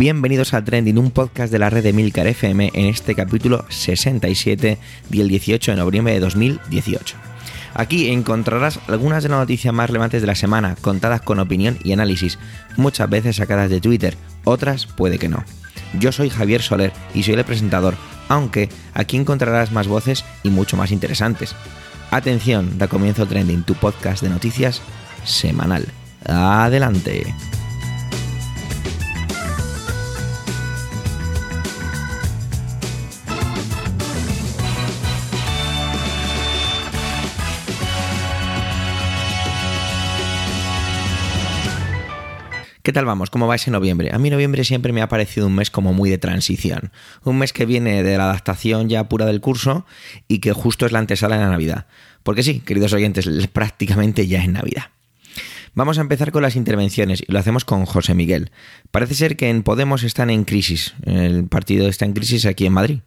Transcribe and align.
Bienvenidos 0.00 0.54
a 0.54 0.64
Trending, 0.64 0.96
un 0.96 1.10
podcast 1.10 1.52
de 1.52 1.58
la 1.58 1.68
red 1.68 1.82
de 1.82 1.92
Milcar 1.92 2.26
FM 2.26 2.70
en 2.72 2.86
este 2.86 3.14
capítulo 3.14 3.66
67 3.68 4.78
del 5.10 5.28
18 5.28 5.72
de 5.72 5.76
noviembre 5.76 6.14
de 6.14 6.20
2018. 6.20 7.16
Aquí 7.74 8.08
encontrarás 8.08 8.80
algunas 8.86 9.22
de 9.22 9.28
las 9.28 9.40
noticias 9.40 9.74
más 9.74 9.90
relevantes 9.90 10.22
de 10.22 10.26
la 10.26 10.34
semana, 10.34 10.74
contadas 10.80 11.20
con 11.20 11.38
opinión 11.38 11.76
y 11.84 11.92
análisis, 11.92 12.38
muchas 12.78 13.10
veces 13.10 13.36
sacadas 13.36 13.68
de 13.68 13.82
Twitter, 13.82 14.16
otras 14.44 14.86
puede 14.86 15.18
que 15.18 15.28
no. 15.28 15.44
Yo 15.98 16.12
soy 16.12 16.30
Javier 16.30 16.62
Soler 16.62 16.94
y 17.12 17.22
soy 17.22 17.34
el 17.34 17.44
presentador, 17.44 17.94
aunque 18.30 18.70
aquí 18.94 19.18
encontrarás 19.18 19.70
más 19.70 19.86
voces 19.86 20.24
y 20.42 20.48
mucho 20.48 20.78
más 20.78 20.92
interesantes. 20.92 21.54
Atención, 22.10 22.78
da 22.78 22.88
comienzo 22.88 23.26
Trending, 23.26 23.64
tu 23.64 23.74
podcast 23.74 24.22
de 24.22 24.30
noticias 24.30 24.80
semanal. 25.24 25.84
Adelante. 26.24 27.34
¿Qué 42.82 42.94
tal 42.94 43.04
vamos? 43.04 43.28
¿Cómo 43.28 43.46
va 43.46 43.56
ese 43.56 43.70
noviembre? 43.70 44.10
A 44.10 44.18
mí 44.18 44.30
noviembre 44.30 44.64
siempre 44.64 44.94
me 44.94 45.02
ha 45.02 45.08
parecido 45.08 45.46
un 45.46 45.54
mes 45.54 45.70
como 45.70 45.92
muy 45.92 46.08
de 46.08 46.16
transición. 46.16 46.92
Un 47.24 47.36
mes 47.36 47.52
que 47.52 47.66
viene 47.66 48.02
de 48.02 48.16
la 48.16 48.24
adaptación 48.24 48.88
ya 48.88 49.06
pura 49.06 49.26
del 49.26 49.42
curso 49.42 49.84
y 50.28 50.38
que 50.38 50.54
justo 50.54 50.86
es 50.86 50.92
la 50.92 50.98
antesala 50.98 51.36
de 51.36 51.42
la 51.42 51.50
Navidad. 51.50 51.86
Porque 52.22 52.42
sí, 52.42 52.60
queridos 52.60 52.94
oyentes, 52.94 53.28
prácticamente 53.48 54.26
ya 54.26 54.42
es 54.42 54.48
Navidad. 54.48 54.84
Vamos 55.74 55.98
a 55.98 56.00
empezar 56.00 56.32
con 56.32 56.42
las 56.42 56.56
intervenciones 56.56 57.22
y 57.26 57.30
lo 57.30 57.38
hacemos 57.38 57.66
con 57.66 57.84
José 57.84 58.14
Miguel. 58.14 58.50
Parece 58.90 59.14
ser 59.14 59.36
que 59.36 59.50
en 59.50 59.62
Podemos 59.62 60.02
están 60.02 60.30
en 60.30 60.44
crisis. 60.44 60.94
El 61.04 61.48
partido 61.48 61.86
está 61.86 62.06
en 62.06 62.14
crisis 62.14 62.46
aquí 62.46 62.64
en 62.64 62.72
Madrid. 62.72 63.00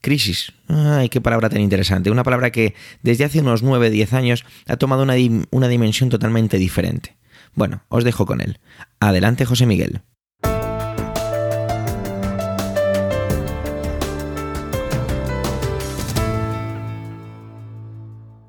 Crisis. 0.00 0.52
Ay, 0.66 1.08
qué 1.08 1.20
palabra 1.20 1.48
tan 1.50 1.60
interesante. 1.60 2.10
Una 2.10 2.24
palabra 2.24 2.50
que 2.50 2.74
desde 3.02 3.24
hace 3.24 3.40
unos 3.40 3.62
9-10 3.62 4.12
años 4.12 4.44
ha 4.66 4.76
tomado 4.76 5.04
una, 5.04 5.14
una 5.50 5.68
dimensión 5.68 6.08
totalmente 6.08 6.58
diferente. 6.58 7.17
Bueno, 7.54 7.82
os 7.88 8.04
dejo 8.04 8.26
con 8.26 8.40
él. 8.40 8.58
Adelante, 9.00 9.44
José 9.44 9.66
Miguel. 9.66 10.02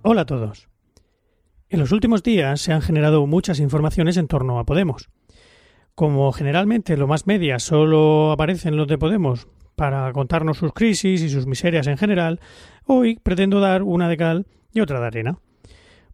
Hola 0.02 0.22
a 0.22 0.26
todos. 0.26 0.70
En 1.70 1.80
los 1.80 1.92
últimos 1.92 2.24
días 2.24 2.62
se 2.62 2.74
han 2.74 2.82
generado 2.82 3.28
muchas 3.28 3.60
informaciones 3.60 4.18
en 4.18 4.28
torno 4.28 4.58
a 4.58 4.66
Podemos. 4.66 5.10
Como 5.94 6.32
generalmente 6.32 6.98
lo 6.98 7.08
más 7.08 7.28
media 7.28 7.60
solo 7.60 8.32
aparecen 8.32 8.76
los 8.76 8.88
de 8.88 8.98
Podemos 8.98 9.48
para 9.76 10.12
contarnos 10.14 10.58
sus 10.58 10.74
crisis 10.74 11.22
y 11.22 11.30
sus 11.30 11.46
miserias 11.46 11.88
en 11.88 11.98
general, 11.98 12.40
hoy 12.86 13.20
pretendo 13.22 13.60
dar 13.60 13.84
una 13.84 14.10
de 14.10 14.18
cal 14.18 14.48
y 14.74 14.80
otra 14.80 15.00
de 15.00 15.08
arena. 15.08 15.40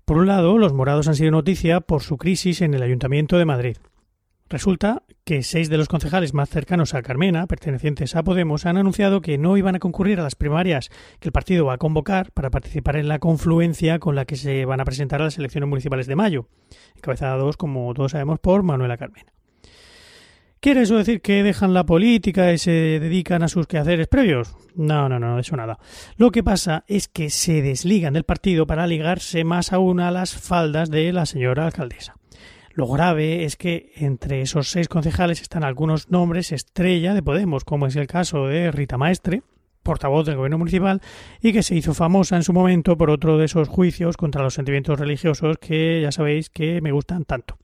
Por 0.05 0.17
un 0.17 0.27
lado, 0.27 0.59
los 0.59 0.71
morados 0.71 1.07
han 1.07 1.15
sido 1.15 1.31
noticia 1.31 1.81
por 1.81 2.03
su 2.03 2.17
crisis 2.17 2.61
en 2.61 2.75
el 2.75 2.83
Ayuntamiento 2.83 3.39
de 3.39 3.45
Madrid. 3.45 3.77
Resulta 4.47 5.01
que 5.23 5.41
seis 5.41 5.67
de 5.67 5.77
los 5.79 5.87
concejales 5.87 6.35
más 6.35 6.47
cercanos 6.49 6.93
a 6.93 7.01
Carmena, 7.01 7.47
pertenecientes 7.47 8.15
a 8.15 8.21
Podemos, 8.21 8.67
han 8.67 8.77
anunciado 8.77 9.21
que 9.21 9.39
no 9.39 9.57
iban 9.57 9.73
a 9.73 9.79
concurrir 9.79 10.19
a 10.19 10.23
las 10.23 10.35
primarias 10.35 10.91
que 11.19 11.29
el 11.29 11.31
partido 11.31 11.65
va 11.65 11.73
a 11.73 11.77
convocar 11.79 12.31
para 12.33 12.51
participar 12.51 12.97
en 12.97 13.07
la 13.07 13.17
confluencia 13.17 13.97
con 13.97 14.13
la 14.13 14.25
que 14.25 14.35
se 14.35 14.65
van 14.65 14.79
a 14.79 14.85
presentar 14.85 15.21
a 15.21 15.25
las 15.25 15.39
elecciones 15.39 15.67
municipales 15.67 16.05
de 16.05 16.15
mayo, 16.15 16.49
encabezados, 16.95 17.57
como 17.57 17.91
todos 17.95 18.11
sabemos, 18.11 18.39
por 18.39 18.61
Manuela 18.61 18.97
Carmena. 18.97 19.34
¿Quiere 20.65 20.81
eso 20.81 20.97
decir 20.97 21.21
que 21.21 21.43
dejan 21.43 21.75
la 21.75 21.85
política 21.85 22.51
y 22.51 22.57
se 22.57 22.71
dedican 22.71 23.43
a 23.43 23.47
sus 23.47 23.67
quehaceres 23.67 24.07
previos? 24.07 24.55
No, 24.73 25.07
no, 25.07 25.19
no, 25.19 25.37
eso 25.37 25.55
nada. 25.55 25.77
Lo 26.17 26.31
que 26.31 26.41
pasa 26.41 26.85
es 26.87 27.07
que 27.07 27.29
se 27.29 27.61
desligan 27.61 28.13
del 28.13 28.23
partido 28.23 28.65
para 28.65 28.87
ligarse 28.87 29.43
más 29.43 29.73
aún 29.73 29.99
a 29.99 30.09
las 30.09 30.33
faldas 30.33 30.89
de 30.89 31.13
la 31.13 31.27
señora 31.27 31.67
alcaldesa. 31.67 32.15
Lo 32.71 32.87
grave 32.87 33.43
es 33.43 33.57
que 33.57 33.91
entre 33.97 34.41
esos 34.41 34.69
seis 34.69 34.87
concejales 34.87 35.39
están 35.39 35.63
algunos 35.63 36.09
nombres 36.09 36.51
estrella 36.51 37.13
de 37.13 37.21
Podemos, 37.21 37.63
como 37.63 37.85
es 37.85 37.95
el 37.95 38.07
caso 38.07 38.47
de 38.47 38.71
Rita 38.71 38.97
Maestre, 38.97 39.43
portavoz 39.83 40.25
del 40.25 40.37
gobierno 40.37 40.57
municipal 40.57 40.99
y 41.43 41.53
que 41.53 41.61
se 41.61 41.75
hizo 41.75 41.93
famosa 41.93 42.37
en 42.37 42.43
su 42.43 42.53
momento 42.53 42.97
por 42.97 43.11
otro 43.11 43.37
de 43.37 43.45
esos 43.45 43.67
juicios 43.67 44.17
contra 44.17 44.41
los 44.41 44.55
sentimientos 44.55 44.99
religiosos 44.99 45.59
que 45.59 46.01
ya 46.01 46.11
sabéis 46.11 46.49
que 46.49 46.81
me 46.81 46.91
gustan 46.91 47.23
tanto. 47.23 47.55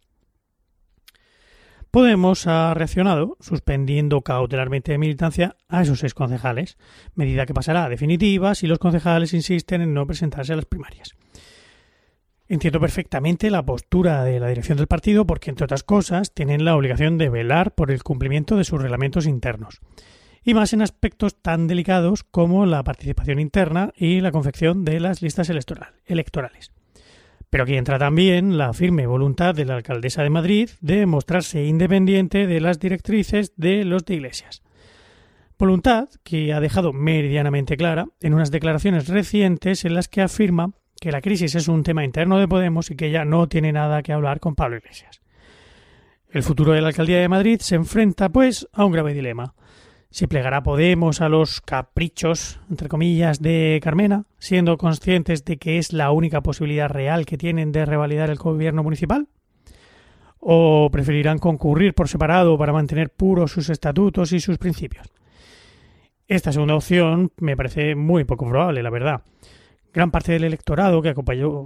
Podemos 1.92 2.48
ha 2.48 2.74
reaccionado 2.74 3.36
suspendiendo 3.42 4.22
cautelarmente 4.22 4.94
de 4.94 4.98
militancia 4.98 5.58
a 5.68 5.82
esos 5.82 6.00
seis 6.00 6.14
concejales, 6.14 6.78
medida 7.16 7.46
que 7.46 7.54
pasará 7.54 7.84
a 7.84 7.90
definitiva 7.90 8.56
si 8.56 8.66
los 8.66 8.80
concejales 8.80 9.34
insisten 9.34 9.82
en 9.82 9.94
no 9.94 10.08
presentarse 10.08 10.54
a 10.54 10.56
las 10.56 10.66
primarias. 10.66 11.18
Entiendo 12.48 12.80
perfectamente 12.80 13.50
la 13.50 13.66
postura 13.66 14.24
de 14.24 14.40
la 14.40 14.48
dirección 14.48 14.78
del 14.78 14.88
partido 14.88 15.26
porque, 15.26 15.50
entre 15.50 15.66
otras 15.66 15.84
cosas, 15.84 16.34
tienen 16.34 16.64
la 16.64 16.78
obligación 16.78 17.18
de 17.18 17.30
velar 17.30 17.74
por 17.76 17.92
el 17.92 18.04
cumplimiento 18.04 18.56
de 18.56 18.64
sus 18.64 18.82
reglamentos 18.82 19.26
internos, 19.26 19.82
y 20.44 20.54
más 20.54 20.72
en 20.72 20.82
aspectos 20.82 21.42
tan 21.42 21.68
delicados 21.68 22.24
como 22.24 22.66
la 22.66 22.86
participación 22.86 23.40
interna 23.40 23.92
y 23.98 24.22
la 24.22 24.32
confección 24.32 24.86
de 24.86 25.02
las 25.02 25.22
listas 25.22 25.50
electorales. 25.50 26.72
Pero 27.52 27.66
aquí 27.66 27.76
entra 27.76 28.00
también 28.00 28.58
la 28.58 28.72
firme 28.72 29.06
voluntad 29.06 29.54
de 29.54 29.66
la 29.66 29.76
alcaldesa 29.76 30.24
de 30.24 30.30
Madrid 30.30 30.70
de 30.80 31.06
mostrarse 31.06 31.66
independiente 31.66 32.48
de 32.48 32.62
las 32.62 32.80
directrices 32.80 33.54
de 33.58 33.84
los 33.84 34.06
de 34.06 34.16
Iglesias. 34.16 34.64
Voluntad 35.60 36.08
que 36.24 36.54
ha 36.54 36.62
dejado 36.62 36.94
meridianamente 36.94 37.76
clara 37.76 38.08
en 38.22 38.34
unas 38.34 38.52
declaraciones 38.52 39.10
recientes 39.10 39.84
en 39.84 39.96
las 39.96 40.08
que 40.08 40.22
afirma 40.22 40.72
que 41.02 41.12
la 41.12 41.20
crisis 41.20 41.54
es 41.56 41.68
un 41.68 41.84
tema 41.84 42.06
interno 42.06 42.40
de 42.40 42.48
Podemos 42.48 42.90
y 42.90 42.96
que 42.96 43.08
ella 43.08 43.26
no 43.26 43.48
tiene 43.48 43.74
nada 43.74 44.02
que 44.02 44.14
hablar 44.14 44.40
con 44.40 44.56
Pablo 44.56 44.78
Iglesias. 44.78 45.22
El 46.30 46.44
futuro 46.44 46.72
de 46.72 46.80
la 46.80 46.88
alcaldía 46.88 47.20
de 47.20 47.28
Madrid 47.28 47.60
se 47.60 47.76
enfrenta, 47.76 48.30
pues, 48.30 48.66
a 48.72 48.86
un 48.86 48.94
grave 48.94 49.14
dilema. 49.14 49.56
¿Se 50.12 50.28
plegará 50.28 50.62
Podemos 50.62 51.22
a 51.22 51.30
los 51.30 51.62
caprichos, 51.62 52.60
entre 52.70 52.90
comillas, 52.90 53.42
de 53.42 53.80
Carmena, 53.82 54.26
siendo 54.40 54.78
conscientes 54.78 55.46
de 55.46 55.56
que 55.56 55.78
es 55.78 55.94
la 55.94 56.12
única 56.12 56.42
posibilidad 56.42 56.90
real 56.90 57.26
que 57.26 57.38
tienen 57.38 57.72
de 57.72 57.86
revalidar 57.86 58.30
el 58.30 58.36
gobierno 58.36 58.84
municipal? 58.84 59.30
¿O 60.38 60.90
preferirán 60.92 61.40
concurrir 61.40 61.94
por 61.94 62.10
separado 62.10 62.58
para 62.58 62.74
mantener 62.74 63.10
puros 63.10 63.54
sus 63.54 63.70
estatutos 63.70 64.34
y 64.34 64.42
sus 64.42 64.58
principios? 64.58 65.08
Esta 66.28 66.52
segunda 66.52 66.76
opción 66.76 67.32
me 67.38 67.56
parece 67.56 67.96
muy 67.96 68.26
poco 68.26 68.50
probable, 68.50 68.84
la 68.84 68.90
verdad. 68.90 69.22
Gran 69.94 70.12
parte 70.12 70.34
del 70.34 70.44
electorado 70.44 71.02
que, 71.02 71.16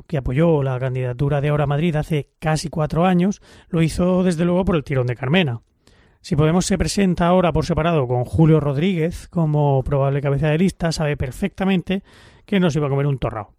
que 0.08 0.18
apoyó 0.18 0.62
la 0.62 0.80
candidatura 0.80 1.42
de 1.42 1.50
Ahora 1.50 1.66
Madrid 1.66 1.96
hace 1.96 2.30
casi 2.38 2.70
cuatro 2.70 3.08
años 3.08 3.42
lo 3.70 3.82
hizo 3.82 4.24
desde 4.24 4.46
luego 4.46 4.66
por 4.66 4.76
el 4.76 4.84
tirón 4.84 5.08
de 5.08 5.16
Carmena. 5.16 5.62
Si 6.26 6.36
Podemos 6.36 6.66
se 6.66 6.80
presenta 6.80 7.28
ahora 7.28 7.54
por 7.54 7.68
separado 7.68 8.08
con 8.08 8.26
Julio 8.26 8.60
Rodríguez 8.60 9.28
como 9.28 9.84
probable 9.84 10.22
cabeza 10.22 10.48
de 10.48 10.58
lista, 10.58 10.92
sabe 10.92 11.18
perfectamente 11.18 12.02
que 12.48 12.60
no 12.60 12.72
se 12.72 12.80
iba 12.80 12.88
a 12.88 12.90
comer 12.90 13.06
un 13.06 13.20
torrao. 13.20 13.54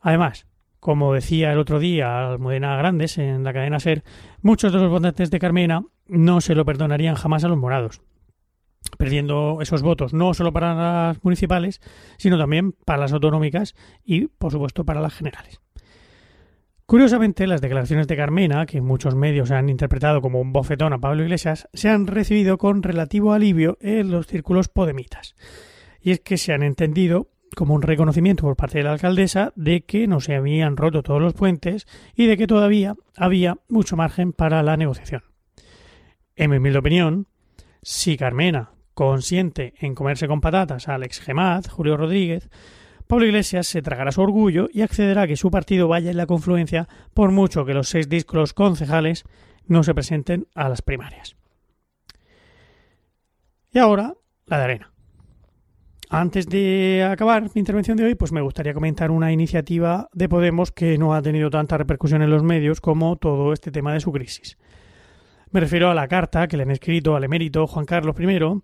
Además, 0.00 0.46
como 0.80 1.12
decía 1.12 1.52
el 1.52 1.58
otro 1.58 1.78
día 1.78 2.30
Almudena 2.30 2.78
Grandes 2.78 3.18
en 3.18 3.44
la 3.44 3.52
cadena 3.52 3.78
SER, 3.78 4.04
muchos 4.40 4.72
de 4.72 4.78
los 4.78 4.88
votantes 4.88 5.30
de 5.30 5.38
Carmena 5.38 5.82
no 6.06 6.40
se 6.40 6.54
lo 6.54 6.64
perdonarían 6.64 7.14
jamás 7.14 7.44
a 7.44 7.48
los 7.48 7.58
morados, 7.58 8.00
perdiendo 8.96 9.58
esos 9.60 9.82
votos 9.82 10.14
no 10.14 10.32
solo 10.32 10.54
para 10.54 10.74
las 10.74 11.22
municipales, 11.22 11.82
sino 12.16 12.38
también 12.38 12.72
para 12.72 13.00
las 13.00 13.12
autonómicas 13.12 13.74
y, 14.02 14.28
por 14.28 14.50
supuesto, 14.50 14.86
para 14.86 15.02
las 15.02 15.12
generales. 15.12 15.60
Curiosamente, 16.86 17.48
las 17.48 17.60
declaraciones 17.60 18.06
de 18.06 18.16
Carmena, 18.16 18.64
que 18.64 18.80
muchos 18.80 19.16
medios 19.16 19.50
han 19.50 19.68
interpretado 19.68 20.22
como 20.22 20.40
un 20.40 20.52
bofetón 20.52 20.92
a 20.92 20.98
Pablo 20.98 21.24
Iglesias, 21.24 21.68
se 21.72 21.88
han 21.88 22.06
recibido 22.06 22.58
con 22.58 22.84
relativo 22.84 23.32
alivio 23.32 23.76
en 23.80 24.12
los 24.12 24.28
círculos 24.28 24.68
podemitas. 24.68 25.34
Y 26.00 26.12
es 26.12 26.20
que 26.20 26.36
se 26.38 26.52
han 26.52 26.62
entendido 26.62 27.28
como 27.56 27.74
un 27.74 27.82
reconocimiento 27.82 28.44
por 28.44 28.54
parte 28.54 28.78
de 28.78 28.84
la 28.84 28.92
alcaldesa 28.92 29.52
de 29.56 29.84
que 29.84 30.06
no 30.06 30.20
se 30.20 30.36
habían 30.36 30.76
roto 30.76 31.02
todos 31.02 31.20
los 31.20 31.34
puentes 31.34 31.88
y 32.14 32.26
de 32.26 32.36
que 32.36 32.46
todavía 32.46 32.94
había 33.16 33.56
mucho 33.68 33.96
margen 33.96 34.32
para 34.32 34.62
la 34.62 34.76
negociación. 34.76 35.24
En 36.36 36.50
mi 36.50 36.58
humilde 36.58 36.78
opinión, 36.78 37.26
si 37.82 38.16
Carmena 38.16 38.70
consiente 38.94 39.74
en 39.80 39.96
comerse 39.96 40.28
con 40.28 40.40
patatas 40.40 40.86
al 40.86 41.02
ex 41.02 41.20
Gemad, 41.20 41.64
Julio 41.66 41.96
Rodríguez, 41.96 42.48
Pablo 43.06 43.26
Iglesias 43.26 43.66
se 43.66 43.82
tragará 43.82 44.10
su 44.10 44.20
orgullo 44.20 44.68
y 44.72 44.82
accederá 44.82 45.22
a 45.22 45.26
que 45.26 45.36
su 45.36 45.50
partido 45.50 45.88
vaya 45.88 46.10
en 46.10 46.16
la 46.16 46.26
confluencia 46.26 46.88
por 47.14 47.30
mucho 47.30 47.64
que 47.64 47.74
los 47.74 47.88
seis 47.88 48.08
discos 48.08 48.52
concejales 48.52 49.24
no 49.66 49.82
se 49.82 49.94
presenten 49.94 50.48
a 50.54 50.68
las 50.68 50.82
primarias. 50.82 51.36
Y 53.72 53.78
ahora, 53.78 54.14
la 54.46 54.58
de 54.58 54.64
arena. 54.64 54.92
Antes 56.08 56.46
de 56.48 57.06
acabar 57.08 57.42
mi 57.42 57.50
intervención 57.56 57.96
de 57.96 58.04
hoy, 58.04 58.14
pues 58.14 58.30
me 58.30 58.40
gustaría 58.40 58.74
comentar 58.74 59.10
una 59.10 59.32
iniciativa 59.32 60.08
de 60.12 60.28
Podemos 60.28 60.70
que 60.70 60.98
no 60.98 61.14
ha 61.14 61.22
tenido 61.22 61.50
tanta 61.50 61.76
repercusión 61.76 62.22
en 62.22 62.30
los 62.30 62.44
medios 62.44 62.80
como 62.80 63.16
todo 63.16 63.52
este 63.52 63.72
tema 63.72 63.92
de 63.92 64.00
su 64.00 64.12
crisis. 64.12 64.56
Me 65.50 65.60
refiero 65.60 65.90
a 65.90 65.94
la 65.94 66.06
carta 66.06 66.46
que 66.46 66.56
le 66.56 66.62
han 66.62 66.70
escrito 66.70 67.16
al 67.16 67.24
emérito 67.24 67.66
Juan 67.66 67.86
Carlos 67.86 68.14
I, 68.18 68.62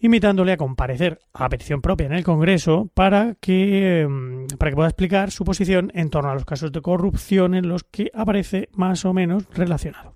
invitándole 0.00 0.52
a 0.52 0.56
comparecer 0.56 1.20
a 1.32 1.48
petición 1.48 1.80
propia 1.80 2.06
en 2.06 2.12
el 2.12 2.24
Congreso 2.24 2.90
para 2.94 3.36
que, 3.40 4.00
em, 4.02 4.46
para 4.58 4.70
que 4.70 4.76
pueda 4.76 4.88
explicar 4.88 5.30
su 5.30 5.44
posición 5.44 5.90
en 5.94 6.10
torno 6.10 6.30
a 6.30 6.34
los 6.34 6.44
casos 6.44 6.72
de 6.72 6.80
corrupción 6.80 7.54
en 7.54 7.68
los 7.68 7.84
que 7.84 8.10
aparece 8.14 8.68
más 8.72 9.04
o 9.04 9.12
menos 9.12 9.44
relacionado. 9.54 10.14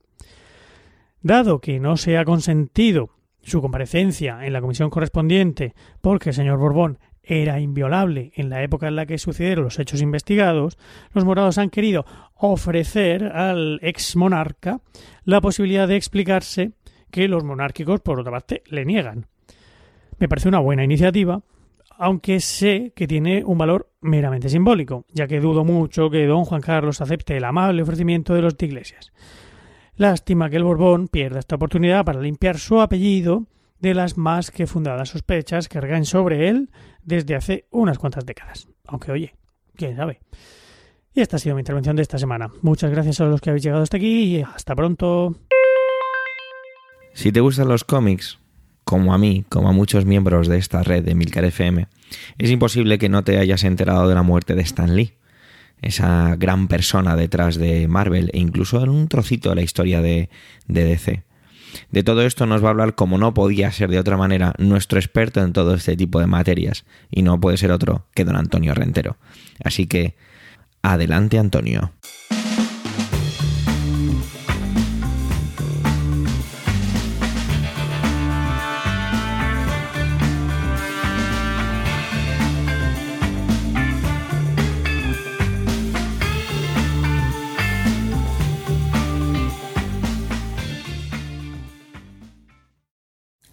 Dado 1.20 1.60
que 1.60 1.78
no 1.80 1.96
se 1.96 2.18
ha 2.18 2.24
consentido 2.24 3.10
su 3.42 3.60
comparecencia 3.60 4.44
en 4.46 4.52
la 4.52 4.60
comisión 4.60 4.90
correspondiente 4.90 5.74
porque 6.00 6.30
el 6.30 6.34
señor 6.34 6.58
Borbón 6.58 6.98
era 7.22 7.60
inviolable 7.60 8.32
en 8.34 8.50
la 8.50 8.62
época 8.62 8.88
en 8.88 8.96
la 8.96 9.06
que 9.06 9.18
sucedieron 9.18 9.64
los 9.64 9.78
hechos 9.78 10.02
investigados, 10.02 10.78
los 11.12 11.24
morados 11.24 11.58
han 11.58 11.70
querido 11.70 12.04
ofrecer 12.34 13.24
al 13.24 13.78
ex 13.82 14.16
monarca 14.16 14.80
la 15.24 15.40
posibilidad 15.40 15.86
de 15.86 15.96
explicarse 15.96 16.72
que 17.10 17.28
los 17.28 17.44
monárquicos, 17.44 18.00
por 18.00 18.18
otra 18.18 18.32
parte, 18.32 18.62
le 18.66 18.84
niegan. 18.84 19.26
Me 20.22 20.28
parece 20.28 20.46
una 20.46 20.60
buena 20.60 20.84
iniciativa, 20.84 21.42
aunque 21.98 22.38
sé 22.38 22.92
que 22.94 23.08
tiene 23.08 23.44
un 23.44 23.58
valor 23.58 23.90
meramente 24.02 24.48
simbólico, 24.48 25.04
ya 25.12 25.26
que 25.26 25.40
dudo 25.40 25.64
mucho 25.64 26.10
que 26.10 26.24
don 26.28 26.44
Juan 26.44 26.60
Carlos 26.60 27.00
acepte 27.00 27.36
el 27.36 27.44
amable 27.44 27.82
ofrecimiento 27.82 28.32
de 28.32 28.42
los 28.42 28.56
de 28.56 28.66
Iglesias. 28.66 29.12
Lástima 29.96 30.48
que 30.48 30.58
el 30.58 30.62
Borbón 30.62 31.08
pierda 31.08 31.40
esta 31.40 31.56
oportunidad 31.56 32.04
para 32.04 32.20
limpiar 32.20 32.58
su 32.58 32.80
apellido 32.80 33.48
de 33.80 33.94
las 33.94 34.16
más 34.16 34.52
que 34.52 34.68
fundadas 34.68 35.08
sospechas 35.08 35.68
que 35.68 35.80
recaen 35.80 36.04
sobre 36.04 36.48
él 36.48 36.70
desde 37.02 37.34
hace 37.34 37.66
unas 37.72 37.98
cuantas 37.98 38.24
décadas. 38.24 38.68
Aunque 38.86 39.10
oye, 39.10 39.34
quién 39.74 39.96
sabe. 39.96 40.20
Y 41.14 41.20
esta 41.20 41.34
ha 41.34 41.40
sido 41.40 41.56
mi 41.56 41.62
intervención 41.62 41.96
de 41.96 42.02
esta 42.02 42.18
semana. 42.18 42.48
Muchas 42.60 42.92
gracias 42.92 43.20
a 43.20 43.24
los 43.24 43.40
que 43.40 43.50
habéis 43.50 43.64
llegado 43.64 43.82
hasta 43.82 43.96
aquí 43.96 44.36
y 44.36 44.42
hasta 44.42 44.76
pronto. 44.76 45.34
Si 47.12 47.32
te 47.32 47.40
gustan 47.40 47.66
los 47.66 47.82
cómics, 47.82 48.38
como 48.92 49.14
a 49.14 49.18
mí, 49.18 49.46
como 49.48 49.70
a 49.70 49.72
muchos 49.72 50.04
miembros 50.04 50.48
de 50.48 50.58
esta 50.58 50.82
red 50.82 51.02
de 51.02 51.14
Milcar 51.14 51.46
FM, 51.46 51.86
es 52.36 52.50
imposible 52.50 52.98
que 52.98 53.08
no 53.08 53.24
te 53.24 53.38
hayas 53.38 53.64
enterado 53.64 54.06
de 54.06 54.14
la 54.14 54.22
muerte 54.22 54.54
de 54.54 54.60
Stan 54.60 54.94
Lee, 54.94 55.14
esa 55.80 56.36
gran 56.36 56.68
persona 56.68 57.16
detrás 57.16 57.56
de 57.56 57.88
Marvel 57.88 58.28
e 58.34 58.38
incluso 58.38 58.82
en 58.82 58.90
un 58.90 59.08
trocito 59.08 59.48
de 59.48 59.54
la 59.54 59.62
historia 59.62 60.02
de, 60.02 60.28
de 60.68 60.84
DC. 60.84 61.22
De 61.90 62.02
todo 62.02 62.20
esto 62.20 62.44
nos 62.44 62.62
va 62.62 62.66
a 62.66 62.72
hablar, 62.72 62.94
como 62.94 63.16
no 63.16 63.32
podía 63.32 63.72
ser 63.72 63.88
de 63.88 63.98
otra 63.98 64.18
manera, 64.18 64.52
nuestro 64.58 64.98
experto 64.98 65.40
en 65.40 65.54
todo 65.54 65.72
este 65.72 65.96
tipo 65.96 66.20
de 66.20 66.26
materias, 66.26 66.84
y 67.10 67.22
no 67.22 67.40
puede 67.40 67.56
ser 67.56 67.72
otro 67.72 68.04
que 68.12 68.26
don 68.26 68.36
Antonio 68.36 68.74
Rentero. 68.74 69.16
Así 69.64 69.86
que, 69.86 70.16
adelante 70.82 71.38
Antonio. 71.38 71.92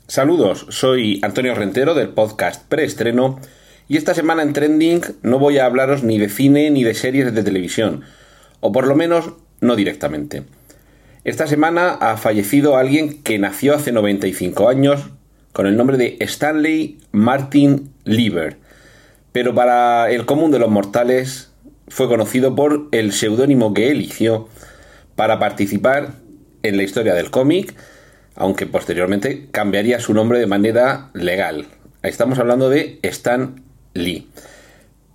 Saludos, 0.10 0.66
soy 0.70 1.20
Antonio 1.22 1.54
Rentero 1.54 1.94
del 1.94 2.10
podcast 2.10 2.68
Preestreno 2.68 3.40
y 3.88 3.96
esta 3.96 4.16
semana 4.16 4.42
en 4.42 4.54
Trending 4.54 5.02
no 5.22 5.38
voy 5.38 5.60
a 5.60 5.66
hablaros 5.66 6.02
ni 6.02 6.18
de 6.18 6.30
cine 6.30 6.72
ni 6.72 6.84
de 6.84 6.96
series 6.96 7.32
de 7.32 7.44
televisión, 7.44 8.02
o 8.60 8.72
por 8.72 8.88
lo 8.88 8.96
menos 8.96 9.34
no 9.62 9.76
directamente. 9.76 10.46
Esta 11.26 11.46
semana 11.46 11.92
ha 11.92 12.18
fallecido 12.18 12.76
alguien 12.76 13.22
que 13.22 13.38
nació 13.38 13.76
hace 13.76 13.92
95 13.92 14.68
años 14.68 15.12
con 15.54 15.68
el 15.68 15.78
nombre 15.78 15.98
de 15.98 16.18
Stanley 16.22 16.98
Martin 17.12 17.92
Lieber, 18.04 18.58
pero 19.32 19.54
para 19.54 20.10
el 20.10 20.26
común 20.26 20.50
de 20.50 20.58
los 20.58 20.72
mortales 20.72 21.52
fue 21.88 22.08
conocido 22.08 22.56
por 22.56 22.88
el 22.94 23.14
seudónimo 23.14 23.76
que 23.76 23.92
eligió 23.92 24.50
para 25.16 25.38
participar 25.38 26.14
en 26.64 26.78
la 26.78 26.84
historia 26.84 27.14
del 27.14 27.30
cómic 27.30 27.76
aunque 28.40 28.66
posteriormente 28.66 29.48
cambiaría 29.52 30.00
su 30.00 30.14
nombre 30.14 30.40
de 30.40 30.48
manera 30.48 31.10
legal. 31.14 31.68
Estamos 32.02 32.40
hablando 32.40 32.70
de 32.70 32.98
Stan 33.04 33.62
Lee. 33.94 34.30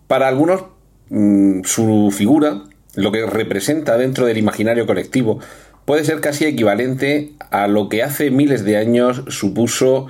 Para 0.07 0.29
algunos, 0.29 0.65
mm, 1.09 1.63
su 1.65 2.15
figura, 2.17 2.65
lo 2.95 3.11
que 3.11 3.25
representa 3.25 3.97
dentro 3.97 4.27
del 4.27 4.37
imaginario 4.37 4.87
colectivo, 4.87 5.41
puede 5.87 6.05
ser 6.05 6.21
casi 6.21 6.45
equivalente 6.45 7.33
a 7.51 7.67
lo 7.67 7.89
que 7.89 8.03
hace 8.03 8.31
miles 8.31 8.63
de 8.63 8.77
años 8.77 9.23
supuso 9.29 10.07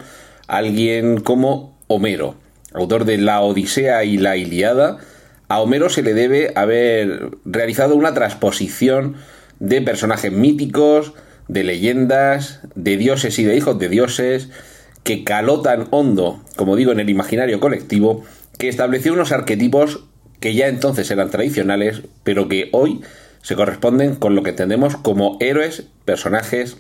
alguien 0.49 1.21
como 1.21 1.79
Homero, 1.87 2.35
autor 2.73 3.05
de 3.05 3.19
La 3.19 3.41
Odisea 3.43 4.03
y 4.03 4.19
la 4.19 4.37
Iliada. 4.37 4.99
A 5.47 5.61
Homero 5.61 5.89
se 5.89 6.03
le 6.03 6.15
debe 6.15 6.53
haber 6.57 7.31
realizado 7.45 7.95
una 7.95 8.13
transposición 8.13 9.15
de 9.61 9.83
personajes 9.83 10.33
míticos, 10.33 11.13
de 11.49 11.65
leyendas, 11.65 12.61
de 12.75 12.97
dioses 12.97 13.39
y 13.39 13.45
de 13.45 13.57
hijos 13.57 13.79
de 13.79 13.89
dioses, 13.89 14.49
que 15.03 15.25
caló 15.25 15.61
tan 15.61 15.89
hondo, 15.91 16.43
como 16.57 16.77
digo, 16.77 16.93
en 16.93 17.01
el 17.01 17.11
imaginario 17.11 17.61
colectivo, 17.61 18.25
que 18.59 18.69
estableció 18.69 19.13
unos 19.13 19.33
arquetipos 19.33 20.05
que 20.41 20.55
ya 20.55 20.69
entonces 20.69 21.11
eran 21.11 21.31
tradicionales, 21.31 22.03
pero 22.23 22.49
que 22.49 22.69
hoy 22.73 23.01
se 23.43 23.57
corresponden 23.57 24.15
con 24.15 24.35
lo 24.35 24.43
que 24.43 24.51
entendemos 24.51 24.97
como 24.97 25.37
héroes, 25.41 25.85
personajes, 26.05 26.79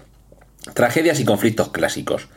tragedias 0.73 1.21
y 1.21 1.25
conflictos 1.25 1.69
clásicos. 1.69 2.29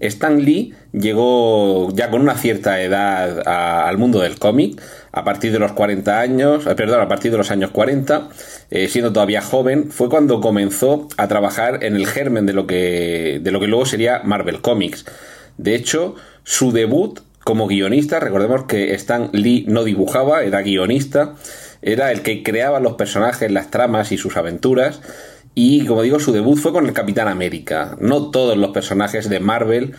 Stan 0.00 0.44
Lee 0.44 0.74
llegó 0.92 1.90
ya 1.94 2.10
con 2.10 2.20
una 2.20 2.36
cierta 2.36 2.80
edad 2.80 3.46
al 3.46 3.98
mundo 3.98 4.20
del 4.20 4.38
cómic, 4.38 4.80
a 5.18 5.24
partir 5.24 5.52
de 5.52 5.58
los 5.58 5.72
40 5.72 6.20
años, 6.20 6.66
eh, 6.66 6.74
perdón, 6.74 7.00
a 7.00 7.08
partir 7.08 7.30
de 7.32 7.38
los 7.38 7.50
años 7.50 7.70
40, 7.70 8.28
eh, 8.70 8.88
siendo 8.88 9.12
todavía 9.12 9.42
joven, 9.42 9.90
fue 9.90 10.08
cuando 10.08 10.40
comenzó 10.40 11.08
a 11.16 11.26
trabajar 11.26 11.82
en 11.82 11.96
el 11.96 12.06
germen 12.06 12.46
de 12.46 12.52
lo 12.52 12.66
que, 12.66 13.40
de 13.42 13.50
lo 13.50 13.60
que 13.60 13.66
luego 13.66 13.84
sería 13.84 14.22
Marvel 14.24 14.60
Comics. 14.60 15.04
De 15.56 15.74
hecho, 15.74 16.14
su 16.44 16.72
debut 16.72 17.20
como 17.42 17.66
guionista, 17.66 18.20
recordemos 18.20 18.64
que 18.64 18.94
Stan 18.94 19.30
Lee 19.32 19.64
no 19.68 19.82
dibujaba, 19.82 20.44
era 20.44 20.62
guionista, 20.62 21.34
era 21.82 22.12
el 22.12 22.22
que 22.22 22.42
creaba 22.42 22.78
los 22.78 22.94
personajes, 22.94 23.50
las 23.50 23.70
tramas 23.70 24.12
y 24.12 24.18
sus 24.18 24.36
aventuras. 24.36 25.00
Y 25.54 25.86
como 25.86 26.02
digo, 26.02 26.20
su 26.20 26.32
debut 26.32 26.58
fue 26.58 26.72
con 26.72 26.86
el 26.86 26.92
Capitán 26.92 27.26
América. 27.26 27.96
No 28.00 28.30
todos 28.30 28.56
los 28.56 28.70
personajes 28.70 29.28
de 29.28 29.40
Marvel 29.40 29.94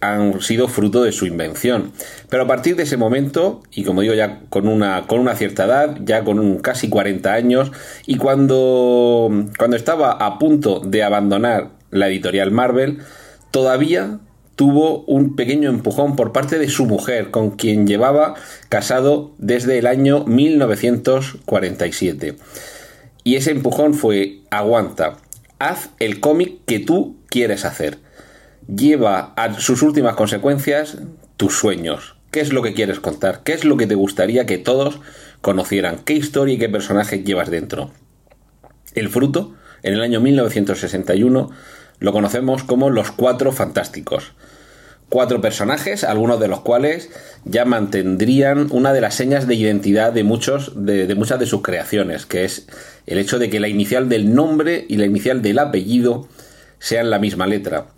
han 0.00 0.40
sido 0.40 0.68
fruto 0.68 1.02
de 1.02 1.12
su 1.12 1.26
invención. 1.26 1.92
Pero 2.28 2.44
a 2.44 2.46
partir 2.46 2.76
de 2.76 2.84
ese 2.84 2.96
momento, 2.96 3.62
y 3.72 3.82
como 3.84 4.00
digo 4.02 4.14
ya 4.14 4.40
con 4.48 4.68
una, 4.68 5.06
con 5.06 5.20
una 5.20 5.36
cierta 5.36 5.64
edad, 5.64 5.98
ya 6.04 6.24
con 6.24 6.58
casi 6.58 6.88
40 6.88 7.32
años, 7.32 7.72
y 8.06 8.16
cuando, 8.16 9.30
cuando 9.58 9.76
estaba 9.76 10.12
a 10.12 10.38
punto 10.38 10.80
de 10.80 11.02
abandonar 11.02 11.70
la 11.90 12.08
editorial 12.08 12.50
Marvel, 12.50 12.98
todavía 13.50 14.18
tuvo 14.56 15.04
un 15.04 15.36
pequeño 15.36 15.70
empujón 15.70 16.16
por 16.16 16.32
parte 16.32 16.58
de 16.58 16.68
su 16.68 16.86
mujer, 16.86 17.30
con 17.30 17.52
quien 17.52 17.86
llevaba 17.86 18.34
casado 18.68 19.32
desde 19.38 19.78
el 19.78 19.86
año 19.86 20.24
1947. 20.24 22.36
Y 23.24 23.36
ese 23.36 23.52
empujón 23.52 23.94
fue, 23.94 24.40
aguanta, 24.50 25.16
haz 25.58 25.88
el 25.98 26.20
cómic 26.20 26.58
que 26.66 26.80
tú 26.80 27.16
quieres 27.28 27.64
hacer. 27.64 28.01
Lleva 28.68 29.32
a 29.36 29.58
sus 29.60 29.82
últimas 29.82 30.14
consecuencias 30.14 30.98
tus 31.36 31.58
sueños. 31.58 32.16
¿Qué 32.30 32.40
es 32.40 32.52
lo 32.52 32.62
que 32.62 32.74
quieres 32.74 33.00
contar? 33.00 33.42
¿Qué 33.44 33.52
es 33.52 33.64
lo 33.64 33.76
que 33.76 33.86
te 33.86 33.94
gustaría 33.94 34.46
que 34.46 34.58
todos 34.58 35.00
conocieran? 35.40 35.98
¿Qué 35.98 36.14
historia 36.14 36.54
y 36.54 36.58
qué 36.58 36.68
personaje 36.68 37.22
llevas 37.22 37.50
dentro? 37.50 37.90
El 38.94 39.08
fruto, 39.08 39.54
en 39.82 39.94
el 39.94 40.02
año 40.02 40.20
1961, 40.20 41.50
lo 41.98 42.12
conocemos 42.12 42.62
como 42.62 42.90
Los 42.90 43.10
Cuatro 43.10 43.52
Fantásticos 43.52 44.32
cuatro 45.12 45.42
personajes, 45.42 46.04
algunos 46.04 46.40
de 46.40 46.48
los 46.48 46.62
cuales 46.62 47.10
ya 47.44 47.66
mantendrían 47.66 48.68
una 48.70 48.94
de 48.94 49.02
las 49.02 49.14
señas 49.14 49.46
de 49.46 49.54
identidad 49.54 50.10
de 50.10 50.24
muchos 50.24 50.72
de, 50.74 51.14
muchas 51.14 51.38
de 51.38 51.44
sus 51.44 51.60
creaciones, 51.60 52.24
que 52.24 52.46
es 52.46 52.66
el 53.06 53.18
hecho 53.18 53.38
de 53.38 53.50
que 53.50 53.60
la 53.60 53.68
inicial 53.68 54.08
del 54.08 54.34
nombre 54.34 54.86
y 54.88 54.96
la 54.96 55.04
inicial 55.04 55.42
del 55.42 55.58
apellido 55.58 56.28
sean 56.78 57.10
la 57.10 57.18
misma 57.18 57.46
letra. 57.46 57.88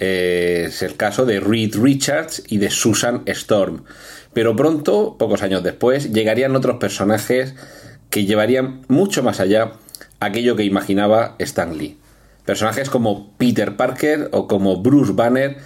Eh, 0.00 0.66
es 0.68 0.82
el 0.82 0.96
caso 0.96 1.26
de 1.26 1.40
Reed 1.40 1.74
Richards 1.74 2.44
y 2.46 2.58
de 2.58 2.70
Susan 2.70 3.22
Storm. 3.26 3.82
Pero 4.32 4.54
pronto, 4.54 5.16
pocos 5.18 5.42
años 5.42 5.64
después, 5.64 6.12
llegarían 6.12 6.54
otros 6.54 6.78
personajes 6.78 7.54
que 8.08 8.24
llevarían 8.24 8.82
mucho 8.86 9.24
más 9.24 9.40
allá 9.40 9.72
aquello 10.20 10.54
que 10.54 10.62
imaginaba 10.62 11.34
Stan 11.40 11.76
Lee. 11.76 11.98
Personajes 12.44 12.90
como 12.90 13.32
Peter 13.36 13.76
Parker 13.76 14.28
o 14.32 14.46
como 14.46 14.80
Bruce 14.80 15.12
Banner 15.12 15.58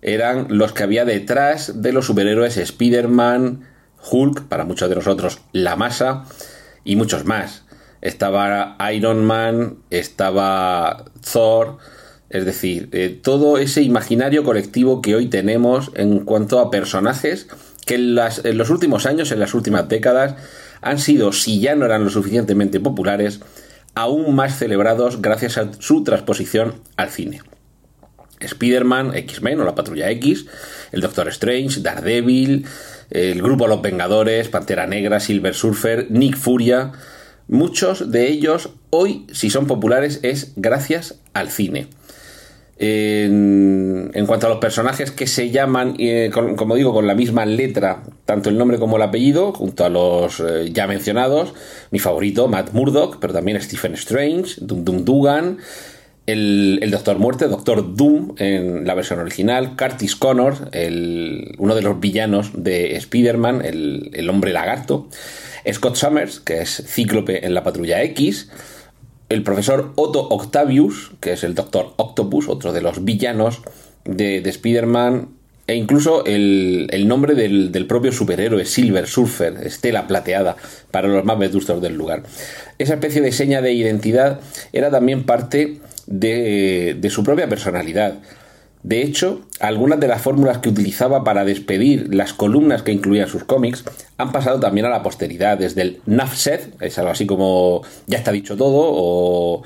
eran 0.00 0.46
los 0.48 0.72
que 0.72 0.84
había 0.84 1.04
detrás 1.04 1.82
de 1.82 1.92
los 1.92 2.06
superhéroes 2.06 2.56
Spider-Man, 2.56 3.68
Hulk, 4.10 4.44
para 4.44 4.64
muchos 4.64 4.88
de 4.88 4.94
nosotros 4.94 5.40
La 5.52 5.76
Masa 5.76 6.24
y 6.84 6.96
muchos 6.96 7.24
más. 7.24 7.64
estaba 8.00 8.76
Iron 8.92 9.24
Man, 9.24 9.78
estaba 9.90 11.04
Thor, 11.20 11.78
es 12.32 12.44
decir, 12.44 12.88
eh, 12.92 13.18
todo 13.22 13.58
ese 13.58 13.82
imaginario 13.82 14.44
colectivo 14.44 15.02
que 15.02 15.14
hoy 15.14 15.26
tenemos 15.26 15.90
en 15.94 16.20
cuanto 16.20 16.58
a 16.60 16.70
personajes 16.70 17.46
que 17.86 17.96
en, 17.96 18.18
en 18.44 18.58
los 18.58 18.70
últimos 18.70 19.06
años, 19.06 19.32
en 19.32 19.40
las 19.40 19.54
últimas 19.54 19.88
décadas, 19.88 20.36
han 20.80 20.98
sido, 20.98 21.32
si 21.32 21.60
ya 21.60 21.74
no 21.74 21.84
eran 21.84 22.04
lo 22.04 22.10
suficientemente 22.10 22.80
populares, 22.80 23.40
aún 23.94 24.34
más 24.34 24.58
celebrados 24.58 25.22
gracias 25.22 25.58
a 25.58 25.70
su 25.78 26.02
transposición 26.04 26.74
al 26.96 27.10
cine. 27.10 27.42
Spider-Man, 28.40 29.14
X-Men 29.14 29.60
o 29.60 29.64
la 29.64 29.74
Patrulla 29.74 30.10
X, 30.10 30.46
el 30.90 31.00
Doctor 31.00 31.28
Strange, 31.28 31.80
Daredevil, 31.80 32.66
el 33.10 33.42
grupo 33.42 33.68
Los 33.68 33.82
Vengadores, 33.82 34.48
Pantera 34.48 34.86
Negra, 34.86 35.20
Silver 35.20 35.54
Surfer, 35.54 36.10
Nick 36.10 36.36
Furia. 36.36 36.92
Muchos 37.48 38.10
de 38.10 38.28
ellos 38.28 38.70
hoy, 38.90 39.26
si 39.32 39.50
son 39.50 39.66
populares, 39.66 40.20
es 40.22 40.52
gracias 40.56 41.20
al 41.34 41.50
cine. 41.50 41.88
En, 42.84 44.26
cuanto 44.26 44.48
a 44.48 44.50
los 44.50 44.58
personajes 44.58 45.12
que 45.12 45.28
se 45.28 45.50
llaman, 45.50 45.94
eh, 46.00 46.32
como 46.32 46.74
digo, 46.74 46.92
con 46.92 47.06
la 47.06 47.14
misma 47.14 47.46
letra, 47.46 48.02
tanto 48.24 48.50
el 48.50 48.58
nombre 48.58 48.80
como 48.80 48.96
el 48.96 49.02
apellido, 49.02 49.52
junto 49.52 49.84
a 49.84 49.88
los 49.88 50.40
eh, 50.40 50.70
ya 50.72 50.88
mencionados, 50.88 51.54
mi 51.92 52.00
favorito, 52.00 52.48
Matt 52.48 52.72
Murdock, 52.72 53.18
pero 53.20 53.32
también 53.32 53.60
Stephen 53.62 53.94
Strange, 53.94 54.56
Dum 54.58 54.84
Dum 54.84 55.04
Dugan, 55.04 55.58
el, 56.26 56.88
Doctor 56.90 57.20
Muerte, 57.20 57.46
Doctor 57.46 57.94
Doom 57.94 58.34
en 58.38 58.84
la 58.84 58.94
versión 58.94 59.20
original, 59.20 59.76
Curtis 59.76 60.16
Connor, 60.16 60.68
el, 60.72 61.54
uno 61.58 61.76
de 61.76 61.82
los 61.82 62.00
villanos 62.00 62.50
de 62.52 62.96
Spider-Man, 62.96 63.64
el, 63.64 64.10
el, 64.12 64.28
hombre 64.28 64.52
lagarto, 64.52 65.06
Scott 65.72 65.94
Summers, 65.94 66.40
que 66.40 66.62
es 66.62 66.82
Cíclope 66.84 67.46
en 67.46 67.54
la 67.54 67.62
Patrulla 67.62 68.02
X, 68.02 68.48
el 69.32 69.42
profesor 69.42 69.92
Otto 69.96 70.28
Octavius, 70.28 71.12
que 71.20 71.32
es 71.32 71.44
el 71.44 71.54
Doctor 71.54 71.94
Octopus, 71.96 72.48
otro 72.48 72.72
de 72.72 72.82
los 72.82 73.04
villanos 73.04 73.62
de, 74.04 74.40
de 74.40 74.50
Spider-Man, 74.50 75.28
e 75.66 75.76
incluso 75.76 76.24
el, 76.24 76.88
el 76.90 77.06
nombre 77.06 77.34
del, 77.34 77.86
propio 77.86 78.12
superhéroe, 78.12 78.64
Silver 78.64 79.06
Surfer, 79.06 79.58
Estela 79.64 80.06
Plateada, 80.06 80.56
para 80.90 81.08
los 81.08 81.24
más 81.24 81.38
vetustos 81.38 81.80
del 81.80 81.94
lugar. 81.94 82.24
Esa 82.78 82.94
especie 82.94 83.20
de 83.20 83.32
seña 83.32 83.62
de 83.62 83.72
identidad 83.72 84.40
era 84.72 84.90
también 84.90 85.24
parte 85.24 85.78
de 86.06 87.08
su 87.10 87.22
propia 87.22 87.48
personalidad. 87.48 88.18
De 88.82 89.02
hecho, 89.02 89.42
algunas 89.60 90.00
de 90.00 90.08
las 90.08 90.22
fórmulas 90.22 90.58
que 90.58 90.68
utilizaba 90.68 91.22
para 91.22 91.44
despedir 91.44 92.12
las 92.12 92.32
columnas 92.32 92.82
que 92.82 92.90
incluían 92.92 93.28
sus 93.28 93.44
cómics 93.44 93.84
han 94.18 94.32
pasado 94.32 94.58
también 94.58 94.86
a 94.86 94.90
la 94.90 95.04
posteridad, 95.04 95.56
desde 95.56 95.82
el 95.82 96.00
Nafset, 96.06 96.82
es 96.82 96.98
algo 96.98 97.12
así 97.12 97.24
como 97.26 97.82
ya 98.06 98.18
está 98.18 98.32
dicho 98.32 98.56
todo, 98.56 98.72
o, 98.74 99.62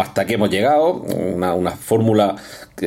hasta 0.00 0.26
que 0.26 0.34
hemos 0.34 0.48
llegado, 0.48 0.92
una, 0.94 1.54
una 1.54 1.72
fórmula 1.72 2.36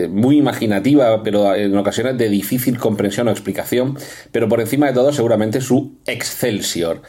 muy 0.10 0.38
imaginativa, 0.38 1.22
pero 1.24 1.54
en 1.54 1.78
ocasiones 1.78 2.18
de 2.18 2.30
difícil 2.30 2.80
comprensión 2.80 3.28
o 3.28 3.32
explicación, 3.32 3.98
pero 4.32 4.48
por 4.48 4.62
encima 4.62 4.88
de 4.88 4.94
todo 4.94 5.12
seguramente 5.12 5.62
su 5.62 5.98
Excelsior 6.06 7.02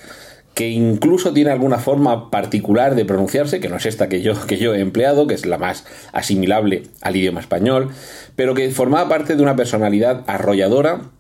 que 0.57 0.71
incluso 0.71 1.35
tiene 1.35 1.51
alguna 1.51 1.79
forma 1.79 2.31
particular 2.31 2.95
de 2.95 3.05
pronunciarse, 3.05 3.61
que 3.61 3.69
no 3.69 3.77
es 3.77 3.85
esta 3.85 4.09
que 4.09 4.23
yo, 4.23 4.33
que 4.47 4.57
yo 4.57 4.75
he 4.75 4.81
empleado, 4.81 5.27
que 5.27 5.35
es 5.35 5.45
la 5.45 5.59
más 5.59 5.85
asimilable 6.15 6.85
al 7.03 7.15
idioma 7.15 7.41
español, 7.41 7.91
pero 8.37 8.55
que 8.55 8.71
formaba 8.71 9.07
parte 9.07 9.37
de 9.37 9.43
una 9.43 9.55
personalidad 9.55 10.25
arrolladora 10.27 11.11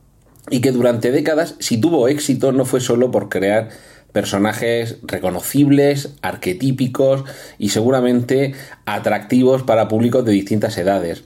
y 0.48 0.62
que 0.62 0.72
durante 0.72 1.12
décadas, 1.12 1.54
si 1.58 1.78
tuvo 1.78 2.08
éxito, 2.08 2.52
no 2.52 2.64
fue 2.64 2.80
solo 2.80 3.10
por 3.10 3.28
crear 3.28 3.68
personajes 4.10 5.00
reconocibles, 5.02 6.14
arquetípicos 6.22 7.24
y 7.58 7.68
seguramente 7.68 8.54
atractivos 8.86 9.64
para 9.64 9.86
públicos 9.86 10.24
de 10.24 10.32
distintas 10.32 10.78
edades. 10.78 11.24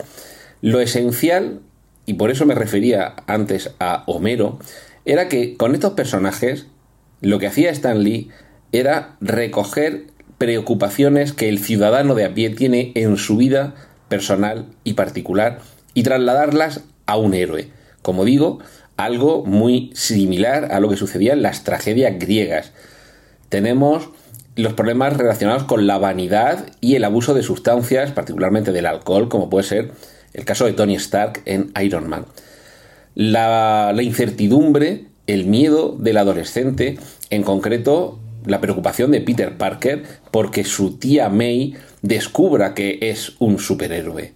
Lo 0.62 0.80
esencial, 0.80 1.60
y 2.06 2.14
por 2.14 2.32
eso 2.32 2.44
me 2.44 2.56
refería 2.56 3.14
antes 3.28 3.70
a 3.78 4.02
Homero, 4.08 4.58
era 5.04 5.28
que 5.28 5.56
con 5.56 5.74
estos 5.74 5.92
personajes 5.92 6.66
lo 7.20 7.38
que 7.38 7.46
hacía 7.46 7.70
Stan 7.70 8.02
Lee 8.02 8.30
era 8.72 9.16
recoger 9.20 10.06
preocupaciones 10.38 11.32
que 11.32 11.48
el 11.48 11.58
ciudadano 11.58 12.14
de 12.14 12.24
a 12.24 12.34
pie 12.34 12.50
tiene 12.50 12.92
en 12.94 13.16
su 13.16 13.36
vida 13.36 13.74
personal 14.08 14.66
y 14.84 14.94
particular 14.94 15.60
y 15.92 16.02
trasladarlas 16.02 16.82
a 17.06 17.16
un 17.16 17.34
héroe. 17.34 17.68
Como 18.02 18.24
digo, 18.24 18.60
algo 18.96 19.44
muy 19.44 19.90
similar 19.94 20.72
a 20.72 20.80
lo 20.80 20.88
que 20.88 20.96
sucedía 20.96 21.34
en 21.34 21.42
las 21.42 21.64
tragedias 21.64 22.18
griegas. 22.18 22.72
Tenemos 23.48 24.10
los 24.56 24.72
problemas 24.72 25.16
relacionados 25.16 25.64
con 25.64 25.86
la 25.86 25.98
vanidad 25.98 26.66
y 26.80 26.94
el 26.94 27.04
abuso 27.04 27.34
de 27.34 27.42
sustancias, 27.42 28.12
particularmente 28.12 28.72
del 28.72 28.86
alcohol, 28.86 29.28
como 29.28 29.50
puede 29.50 29.64
ser 29.64 29.92
el 30.32 30.44
caso 30.44 30.64
de 30.64 30.72
Tony 30.72 30.94
Stark 30.94 31.42
en 31.44 31.72
Iron 31.82 32.08
Man. 32.08 32.26
La, 33.14 33.92
la 33.94 34.02
incertidumbre 34.02 35.09
el 35.32 35.46
miedo 35.46 35.96
del 35.98 36.16
adolescente, 36.16 36.98
en 37.30 37.44
concreto 37.44 38.18
la 38.46 38.60
preocupación 38.60 39.12
de 39.12 39.20
Peter 39.20 39.56
Parker 39.56 40.02
porque 40.30 40.64
su 40.64 40.96
tía 40.96 41.28
May 41.28 41.74
descubra 42.02 42.74
que 42.74 42.98
es 43.00 43.34
un 43.38 43.58
superhéroe. 43.58 44.32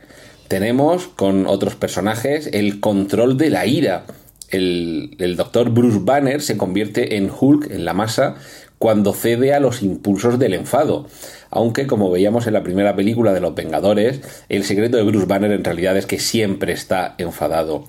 Tenemos 0.46 1.08
con 1.08 1.46
otros 1.46 1.74
personajes 1.74 2.48
el 2.52 2.78
control 2.78 3.36
de 3.38 3.50
la 3.50 3.66
ira. 3.66 4.04
El, 4.50 5.34
doctor 5.36 5.70
Bruce 5.70 5.98
Banner 6.02 6.40
se 6.40 6.56
convierte 6.56 7.16
en 7.16 7.28
Hulk, 7.28 7.72
en 7.72 7.84
la 7.84 7.92
masa, 7.92 8.36
cuando 8.78 9.14
cede 9.14 9.52
a 9.52 9.58
los 9.58 9.82
impulsos 9.82 10.38
del 10.38 10.54
enfado. 10.54 11.08
Aunque, 11.50 11.88
como 11.88 12.10
veíamos 12.10 12.46
en 12.46 12.52
la 12.52 12.62
primera 12.62 12.94
película 12.94 13.32
de 13.32 13.40
Los 13.40 13.54
Vengadores, 13.54 14.20
el 14.48 14.62
secreto 14.62 14.96
de 14.96 15.02
Bruce 15.02 15.26
Banner 15.26 15.50
en 15.50 15.64
realidad 15.64 15.96
es 15.96 16.06
que 16.06 16.20
siempre 16.20 16.72
está 16.72 17.16
enfadado. 17.18 17.84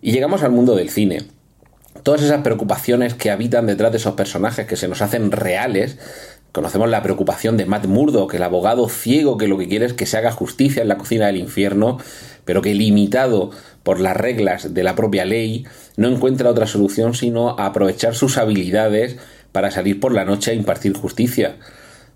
Y 0.00 0.12
llegamos 0.12 0.42
al 0.42 0.52
mundo 0.52 0.76
del 0.76 0.88
cine 0.88 1.24
todas 2.02 2.22
esas 2.22 2.42
preocupaciones 2.42 3.14
que 3.14 3.30
habitan 3.30 3.66
detrás 3.66 3.92
de 3.92 3.98
esos 3.98 4.14
personajes 4.14 4.66
que 4.66 4.76
se 4.76 4.88
nos 4.88 5.02
hacen 5.02 5.30
reales. 5.30 5.98
Conocemos 6.52 6.88
la 6.90 7.02
preocupación 7.02 7.56
de 7.56 7.66
Matt 7.66 7.86
Murdock, 7.86 8.34
el 8.34 8.42
abogado 8.42 8.88
ciego 8.88 9.38
que 9.38 9.48
lo 9.48 9.56
que 9.58 9.68
quiere 9.68 9.86
es 9.86 9.94
que 9.94 10.06
se 10.06 10.18
haga 10.18 10.32
justicia 10.32 10.82
en 10.82 10.88
la 10.88 10.98
cocina 10.98 11.26
del 11.26 11.36
infierno, 11.36 11.98
pero 12.44 12.60
que 12.60 12.74
limitado 12.74 13.50
por 13.82 14.00
las 14.00 14.16
reglas 14.16 14.74
de 14.74 14.82
la 14.82 14.94
propia 14.94 15.24
ley, 15.24 15.64
no 15.96 16.08
encuentra 16.08 16.50
otra 16.50 16.66
solución 16.66 17.14
sino 17.14 17.50
aprovechar 17.58 18.14
sus 18.14 18.36
habilidades 18.38 19.16
para 19.52 19.70
salir 19.70 20.00
por 20.00 20.12
la 20.12 20.24
noche 20.24 20.50
a 20.50 20.54
impartir 20.54 20.94
justicia. 20.94 21.56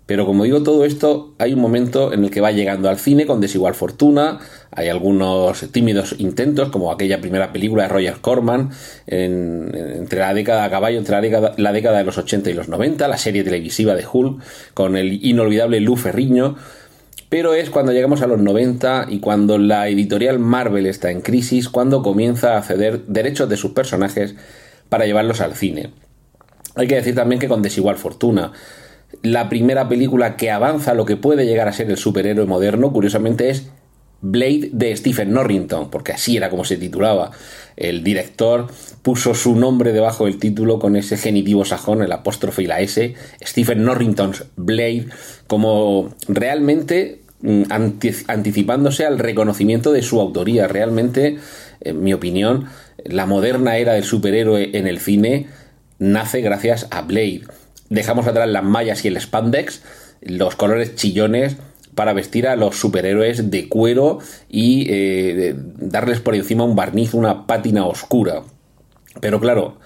Pero 0.07 0.25
como 0.25 0.45
digo 0.45 0.63
todo 0.63 0.85
esto, 0.85 1.33
hay 1.37 1.53
un 1.53 1.59
momento 1.59 2.13
en 2.13 2.23
el 2.23 2.31
que 2.31 2.39
va 2.39 2.53
llegando 2.53 2.89
al 2.89 2.97
cine 2.97 3.25
con 3.25 3.41
desigual 3.41 3.75
fortuna, 3.75 4.39
hay 4.71 4.87
algunos 4.87 5.69
tímidos 5.71 6.15
intentos, 6.17 6.69
como 6.69 6.93
aquella 6.93 7.19
primera 7.19 7.51
película 7.51 7.83
de 7.83 7.89
Roger 7.89 8.15
Corman, 8.21 8.71
entre 9.05 10.19
la 10.19 10.33
década 10.33 10.63
a 10.63 10.69
caballo, 10.69 10.97
entre 10.97 11.13
la 11.57 11.71
década, 11.73 11.97
de 11.97 12.03
los 12.05 12.17
80 12.17 12.49
y 12.49 12.53
los 12.53 12.69
90, 12.69 13.05
la 13.09 13.17
serie 13.17 13.43
televisiva 13.43 13.95
de 13.95 14.05
Hulk, 14.09 14.41
con 14.73 14.95
el 14.95 15.25
inolvidable 15.25 15.81
Lou 15.81 15.97
Ferriño, 15.97 16.55
pero 17.27 17.53
es 17.53 17.69
cuando 17.69 17.91
llegamos 17.91 18.21
a 18.21 18.27
los 18.27 18.39
90 18.39 19.07
y 19.09 19.19
cuando 19.19 19.57
la 19.57 19.89
editorial 19.89 20.39
Marvel 20.39 20.85
está 20.85 21.11
en 21.11 21.19
crisis, 21.19 21.67
cuando 21.67 22.01
comienza 22.01 22.57
a 22.57 22.63
ceder 22.63 23.03
derechos 23.07 23.49
de 23.49 23.57
sus 23.57 23.71
personajes 23.71 24.35
para 24.87 25.05
llevarlos 25.05 25.41
al 25.41 25.53
cine. 25.55 25.91
Hay 26.75 26.87
que 26.87 26.95
decir 26.95 27.15
también 27.15 27.39
que 27.39 27.49
con 27.49 27.61
desigual 27.61 27.97
fortuna 27.97 28.53
la 29.23 29.49
primera 29.49 29.87
película 29.89 30.35
que 30.35 30.51
avanza 30.51 30.93
lo 30.93 31.05
que 31.05 31.17
puede 31.17 31.45
llegar 31.45 31.67
a 31.67 31.73
ser 31.73 31.89
el 31.89 31.97
superhéroe 31.97 32.45
moderno, 32.45 32.91
curiosamente, 32.91 33.49
es 33.49 33.69
Blade 34.21 34.69
de 34.73 34.95
Stephen 34.95 35.31
Norrington, 35.31 35.89
porque 35.89 36.11
así 36.11 36.37
era 36.37 36.49
como 36.49 36.65
se 36.65 36.77
titulaba. 36.77 37.31
El 37.75 38.03
director 38.03 38.67
puso 39.03 39.35
su 39.35 39.55
nombre 39.55 39.93
debajo 39.93 40.25
del 40.25 40.39
título 40.39 40.79
con 40.79 40.95
ese 40.95 41.17
genitivo 41.17 41.65
sajón, 41.65 42.01
el 42.01 42.11
apóstrofe 42.11 42.63
y 42.63 42.67
la 42.67 42.79
S, 42.81 43.13
Stephen 43.45 43.83
Norrington's 43.83 44.45
Blade, 44.55 45.07
como 45.45 46.15
realmente 46.27 47.21
mm, 47.41 47.63
anticipándose 48.27 49.05
al 49.05 49.19
reconocimiento 49.19 49.91
de 49.91 50.01
su 50.01 50.19
autoría. 50.19 50.67
Realmente, 50.67 51.37
en 51.81 52.03
mi 52.03 52.13
opinión, 52.13 52.65
la 53.05 53.27
moderna 53.27 53.77
era 53.77 53.93
del 53.93 54.03
superhéroe 54.03 54.71
en 54.77 54.87
el 54.87 54.99
cine 54.99 55.47
nace 55.99 56.41
gracias 56.41 56.87
a 56.91 57.01
Blade 57.01 57.41
dejamos 57.89 58.27
atrás 58.27 58.47
las 58.49 58.63
mallas 58.63 59.03
y 59.05 59.07
el 59.07 59.19
spandex, 59.19 59.81
los 60.21 60.55
colores 60.55 60.95
chillones 60.95 61.57
para 61.95 62.13
vestir 62.13 62.47
a 62.47 62.55
los 62.55 62.75
superhéroes 62.79 63.49
de 63.49 63.67
cuero 63.67 64.19
y 64.49 64.85
eh, 64.89 65.55
darles 65.57 66.19
por 66.19 66.35
encima 66.35 66.63
un 66.63 66.75
barniz, 66.75 67.13
una 67.13 67.47
pátina 67.47 67.87
oscura. 67.87 68.43
Pero 69.19 69.39
claro, 69.39 69.79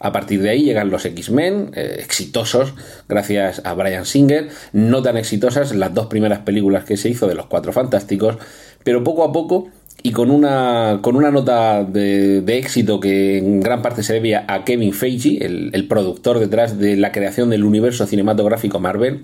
a 0.00 0.12
partir 0.12 0.40
de 0.42 0.50
ahí 0.50 0.62
llegan 0.62 0.90
los 0.90 1.04
X-Men, 1.04 1.72
eh, 1.74 1.96
exitosos 1.98 2.74
gracias 3.08 3.60
a 3.64 3.74
Brian 3.74 4.06
Singer, 4.06 4.48
no 4.72 5.02
tan 5.02 5.16
exitosas 5.16 5.74
las 5.74 5.92
dos 5.92 6.06
primeras 6.06 6.40
películas 6.40 6.84
que 6.84 6.96
se 6.96 7.08
hizo 7.08 7.26
de 7.26 7.34
los 7.34 7.46
Cuatro 7.46 7.72
Fantásticos, 7.72 8.38
pero 8.84 9.04
poco 9.04 9.24
a 9.24 9.32
poco 9.32 9.70
y 10.02 10.12
con 10.12 10.30
una, 10.30 11.00
con 11.02 11.16
una 11.16 11.30
nota 11.30 11.84
de, 11.84 12.44
éxito 12.46 13.00
que 13.00 13.38
en 13.38 13.60
gran 13.60 13.82
parte 13.82 14.02
se 14.02 14.14
debía 14.14 14.44
a 14.48 14.64
Kevin 14.64 14.92
Feige, 14.92 15.44
el, 15.44 15.88
productor 15.88 16.38
detrás 16.38 16.78
de 16.78 16.96
la 16.96 17.12
creación 17.12 17.50
del 17.50 17.64
universo 17.64 18.06
cinematográfico 18.06 18.78
Marvel, 18.78 19.22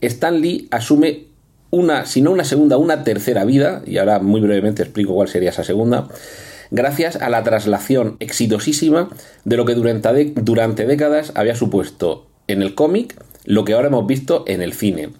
Stan 0.00 0.40
Lee 0.40 0.68
asume 0.70 1.26
una, 1.70 2.06
si 2.06 2.22
no 2.22 2.30
una 2.30 2.44
segunda, 2.44 2.78
una 2.78 3.04
tercera 3.04 3.44
vida, 3.44 3.82
y 3.86 3.98
ahora 3.98 4.18
muy 4.18 4.40
brevemente 4.40 4.82
explico 4.82 5.14
cuál 5.14 5.28
sería 5.28 5.50
esa 5.50 5.64
segunda, 5.64 6.08
gracias 6.70 7.16
a 7.16 7.28
la 7.28 7.42
traslación 7.42 8.16
exitosísima 8.20 9.10
de 9.44 9.56
lo 9.56 9.64
que 9.64 9.74
durante, 9.74 10.32
durante 10.36 10.86
décadas 10.86 11.32
había 11.34 11.54
supuesto 11.54 12.26
en 12.46 12.62
el 12.62 12.74
cómic 12.74 13.14
lo 13.44 13.64
que 13.64 13.74
ahora 13.74 13.88
hemos 13.88 14.06
visto 14.06 14.44
en 14.46 14.62
el 14.62 14.72
cine. 14.72 15.10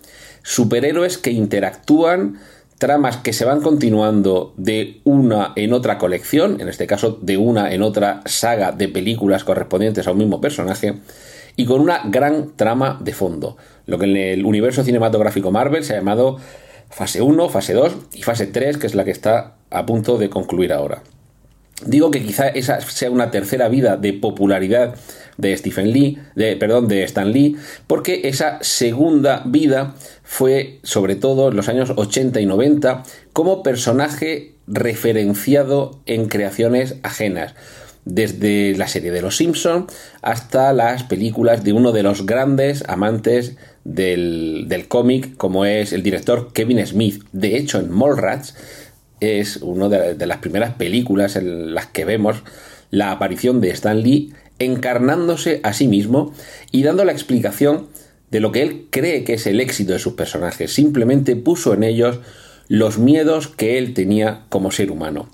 Superhéroes 0.42 1.18
que 1.18 1.30
interactúan, 1.30 2.38
tramas 2.78 3.18
que 3.18 3.32
se 3.32 3.44
van 3.44 3.60
continuando 3.60 4.52
de 4.56 5.00
una 5.04 5.52
en 5.56 5.72
otra 5.72 5.98
colección, 5.98 6.60
en 6.60 6.68
este 6.68 6.86
caso 6.86 7.18
de 7.20 7.36
una 7.36 7.72
en 7.72 7.82
otra 7.82 8.22
saga 8.26 8.72
de 8.72 8.88
películas 8.88 9.44
correspondientes 9.44 10.06
a 10.06 10.12
un 10.12 10.18
mismo 10.18 10.40
personaje, 10.40 11.00
y 11.56 11.66
con 11.66 11.80
una 11.80 12.02
gran 12.04 12.56
trama 12.56 12.98
de 13.00 13.12
fondo, 13.12 13.56
lo 13.86 13.98
que 13.98 14.06
en 14.06 14.16
el 14.16 14.44
universo 14.44 14.82
cinematográfico 14.82 15.50
Marvel 15.50 15.84
se 15.84 15.94
ha 15.94 15.98
llamado 15.98 16.38
fase 16.90 17.22
1, 17.22 17.48
fase 17.48 17.74
2 17.74 17.92
y 18.12 18.22
fase 18.22 18.46
3, 18.46 18.76
que 18.78 18.86
es 18.86 18.94
la 18.94 19.04
que 19.04 19.10
está 19.10 19.54
a 19.70 19.86
punto 19.86 20.18
de 20.18 20.30
concluir 20.30 20.72
ahora. 20.72 21.02
Digo 21.84 22.10
que 22.10 22.22
quizá 22.22 22.48
esa 22.48 22.80
sea 22.80 23.10
una 23.10 23.30
tercera 23.30 23.68
vida 23.68 23.96
de 23.96 24.12
popularidad 24.12 24.94
de 25.36 25.56
Stephen 25.56 25.92
Lee, 25.92 26.18
de, 26.34 26.56
perdón, 26.56 26.88
de 26.88 27.02
Stan 27.04 27.30
Lee, 27.30 27.56
porque 27.86 28.22
esa 28.24 28.58
segunda 28.62 29.42
vida 29.46 29.94
fue, 30.22 30.78
sobre 30.82 31.16
todo 31.16 31.48
en 31.48 31.56
los 31.56 31.68
años 31.68 31.92
80 31.94 32.40
y 32.40 32.46
90, 32.46 33.02
como 33.32 33.62
personaje 33.62 34.54
referenciado 34.66 36.00
en 36.06 36.28
creaciones 36.28 36.96
ajenas 37.02 37.54
desde 38.04 38.76
la 38.76 38.86
serie 38.86 39.10
de 39.10 39.22
Los 39.22 39.36
Simpson 39.36 39.86
hasta 40.20 40.72
las 40.72 41.04
películas 41.04 41.64
de 41.64 41.72
uno 41.72 41.92
de 41.92 42.02
los 42.02 42.26
grandes 42.26 42.84
amantes 42.86 43.56
del, 43.84 44.66
del 44.68 44.88
cómic, 44.88 45.36
como 45.36 45.64
es 45.64 45.92
el 45.92 46.02
director 46.02 46.52
Kevin 46.52 46.86
Smith. 46.86 47.22
De 47.32 47.56
hecho, 47.56 47.78
en 47.78 47.90
Mallrats 47.90 48.54
es 49.20 49.58
una 49.58 49.88
de, 49.88 50.26
las 50.26 50.38
primeras 50.38 50.74
películas 50.74 51.36
en 51.36 51.74
las 51.74 51.86
que 51.86 52.04
vemos 52.04 52.42
la 52.90 53.10
aparición 53.10 53.60
de 53.60 53.70
Stan 53.70 54.00
Lee 54.00 54.32
encarnándose 54.58 55.60
a 55.62 55.72
sí 55.72 55.88
mismo 55.88 56.32
y 56.70 56.82
dando 56.82 57.04
la 57.04 57.12
explicación 57.12 57.88
de 58.30 58.40
lo 58.40 58.52
que 58.52 58.62
él 58.62 58.86
cree 58.90 59.24
que 59.24 59.34
es 59.34 59.46
el 59.46 59.60
éxito 59.60 59.92
de 59.92 59.98
sus 59.98 60.14
personajes. 60.14 60.72
Simplemente 60.72 61.36
puso 61.36 61.74
en 61.74 61.82
ellos 61.82 62.20
los 62.68 62.98
miedos 62.98 63.48
que 63.48 63.78
él 63.78 63.94
tenía 63.94 64.44
como 64.48 64.70
ser 64.70 64.90
humano. 64.90 65.28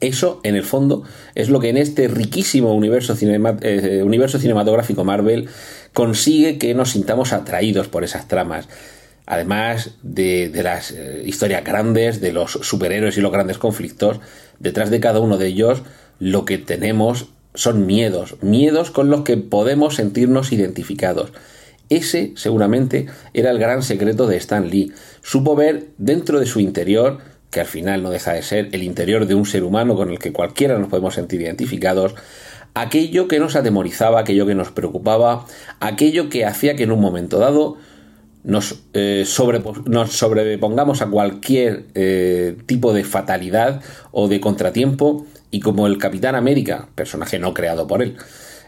Eso, 0.00 0.40
en 0.44 0.54
el 0.54 0.62
fondo, 0.62 1.02
es 1.34 1.48
lo 1.48 1.58
que 1.58 1.70
en 1.70 1.76
este 1.76 2.06
riquísimo 2.06 2.72
universo, 2.74 3.14
eh, 3.20 4.28
cinematográfico 4.38 5.04
Marvel 5.04 5.48
consigue 5.92 6.58
que 6.58 6.74
nos 6.74 6.90
sintamos 6.90 7.32
atraídos 7.32 7.88
por 7.88 8.04
esas 8.04 8.28
tramas 8.28 8.68
además 9.28 9.90
de, 10.02 10.50
las 10.64 10.90
eh, 10.90 11.22
historias 11.26 11.62
grandes, 11.62 12.22
de 12.22 12.32
los 12.32 12.52
superhéroes 12.52 13.18
y 13.18 13.20
los 13.20 13.30
grandes 13.30 13.58
conflictos, 13.58 14.20
detrás 14.58 14.88
de 14.88 15.00
cada 15.00 15.20
uno 15.20 15.36
de 15.36 15.48
ellos 15.48 15.82
lo 16.18 16.46
que 16.46 16.56
tenemos 16.56 17.28
son 17.58 17.86
miedos, 17.86 18.36
miedos 18.40 18.92
con 18.92 19.10
los 19.10 19.22
que 19.22 19.36
podemos 19.36 19.96
sentirnos 19.96 20.52
identificados. 20.52 21.32
Ese 21.88 22.32
seguramente 22.36 23.06
era 23.34 23.50
el 23.50 23.58
gran 23.58 23.82
secreto 23.82 24.28
de 24.28 24.36
Stan 24.36 24.70
Lee. 24.70 24.92
Supo 25.22 25.56
ver 25.56 25.88
dentro 25.98 26.38
de 26.38 26.46
su 26.46 26.60
interior, 26.60 27.18
que 27.50 27.58
al 27.58 27.66
final 27.66 28.04
no 28.04 28.10
deja 28.10 28.32
de 28.32 28.42
ser 28.42 28.68
el 28.70 28.84
interior 28.84 29.26
de 29.26 29.34
un 29.34 29.44
ser 29.44 29.64
humano 29.64 29.96
con 29.96 30.10
el 30.10 30.20
que 30.20 30.32
cualquiera 30.32 30.78
nos 30.78 30.88
podemos 30.88 31.14
sentir 31.14 31.40
identificados, 31.40 32.14
aquello 32.74 33.26
que 33.26 33.40
nos 33.40 33.56
atemorizaba, 33.56 34.20
aquello 34.20 34.46
que 34.46 34.54
nos 34.54 34.70
preocupaba, 34.70 35.44
aquello 35.80 36.28
que 36.28 36.44
hacía 36.44 36.76
que 36.76 36.84
en 36.84 36.92
un 36.92 37.00
momento 37.00 37.38
dado 37.38 37.76
nos, 38.44 38.84
eh, 38.92 39.26
nos 39.86 40.12
sobrepongamos 40.12 41.02
a 41.02 41.06
cualquier 41.06 41.86
eh, 41.96 42.56
tipo 42.66 42.92
de 42.92 43.02
fatalidad 43.02 43.82
o 44.12 44.28
de 44.28 44.38
contratiempo 44.38 45.26
y 45.50 45.60
como 45.60 45.86
el 45.86 45.98
Capitán 45.98 46.34
América, 46.34 46.88
personaje 46.94 47.38
no 47.38 47.54
creado 47.54 47.86
por 47.86 48.02
él, 48.02 48.16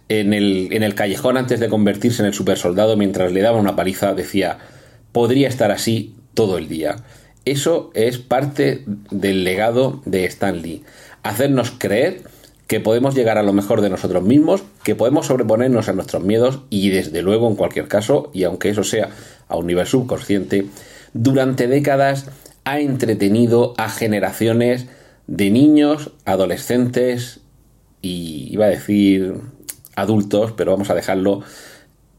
en 0.08 0.32
el, 0.32 0.72
en 0.72 0.82
el 0.82 0.94
callejón 0.94 1.36
antes 1.36 1.60
de 1.60 1.68
convertirse 1.68 2.22
en 2.22 2.26
el 2.26 2.34
supersoldado 2.34 2.96
mientras 2.96 3.32
le 3.32 3.42
daba 3.42 3.58
una 3.58 3.76
paliza 3.76 4.14
decía, 4.14 4.58
podría 5.12 5.48
estar 5.48 5.70
así 5.70 6.16
todo 6.34 6.58
el 6.58 6.68
día. 6.68 6.96
Eso 7.44 7.90
es 7.94 8.18
parte 8.18 8.84
del 9.10 9.44
legado 9.44 10.02
de 10.04 10.24
Stan 10.26 10.60
Lee. 10.60 10.82
Hacernos 11.22 11.70
creer 11.70 12.22
que 12.66 12.80
podemos 12.80 13.14
llegar 13.14 13.38
a 13.38 13.42
lo 13.42 13.52
mejor 13.52 13.80
de 13.80 13.90
nosotros 13.90 14.22
mismos, 14.22 14.62
que 14.84 14.94
podemos 14.94 15.26
sobreponernos 15.26 15.88
a 15.88 15.92
nuestros 15.92 16.22
miedos 16.22 16.60
y 16.70 16.90
desde 16.90 17.22
luego 17.22 17.48
en 17.48 17.56
cualquier 17.56 17.88
caso, 17.88 18.30
y 18.32 18.44
aunque 18.44 18.68
eso 18.68 18.84
sea 18.84 19.10
a 19.48 19.56
un 19.56 19.66
nivel 19.66 19.86
subconsciente, 19.86 20.66
durante 21.12 21.66
décadas 21.66 22.26
ha 22.64 22.78
entretenido 22.78 23.74
a 23.76 23.88
generaciones 23.88 24.86
de 25.30 25.50
niños, 25.50 26.10
adolescentes 26.26 27.40
y 28.02 28.48
iba 28.50 28.66
a 28.66 28.68
decir 28.68 29.36
adultos, 29.96 30.52
pero 30.52 30.72
vamos 30.72 30.90
a 30.90 30.94
dejarlo 30.94 31.40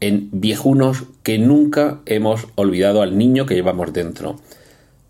en 0.00 0.28
viejunos 0.32 1.04
que 1.22 1.38
nunca 1.38 2.00
hemos 2.06 2.48
olvidado 2.56 3.02
al 3.02 3.16
niño 3.16 3.46
que 3.46 3.54
llevamos 3.54 3.92
dentro. 3.92 4.40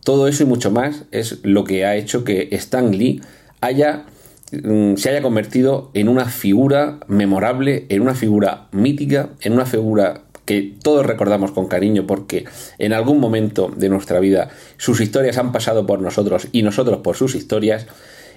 Todo 0.05 0.29
eso 0.29 0.43
y 0.43 0.47
mucho 0.47 0.71
más 0.71 1.05
es 1.13 1.39
lo 1.45 1.65
que 1.65 1.87
ha 1.87 1.97
hecho 1.97 2.25
que 2.25 2.49
Stan 2.51 2.91
Lee 2.91 3.23
haya 3.61 4.05
Mm, 4.53 4.97
se 4.97 5.09
haya 5.09 5.23
convertido 5.23 5.91
en 5.95 6.11
una 6.11 6.27
figura 6.27 7.01
memorable, 7.09 7.87
en 7.89 8.03
una 8.03 8.15
figura 8.15 8.69
mítica, 8.71 9.31
en 9.41 9.55
una 9.55 9.65
figura 9.65 10.22
que 10.45 10.75
todos 10.83 11.07
recordamos 11.07 11.53
con 11.53 11.67
cariño 11.67 12.07
porque 12.07 12.45
en 12.79 12.93
algún 12.93 13.21
momento 13.21 13.71
de 13.77 13.89
nuestra 13.89 14.21
vida 14.21 14.51
sus 14.77 15.01
historias 15.01 15.39
han 15.39 15.53
pasado 15.53 15.87
por 15.87 16.01
nosotros 16.01 16.49
y 16.53 16.63
nosotros 16.63 16.99
por 16.99 17.17
sus 17.17 17.35
historias 17.35 17.87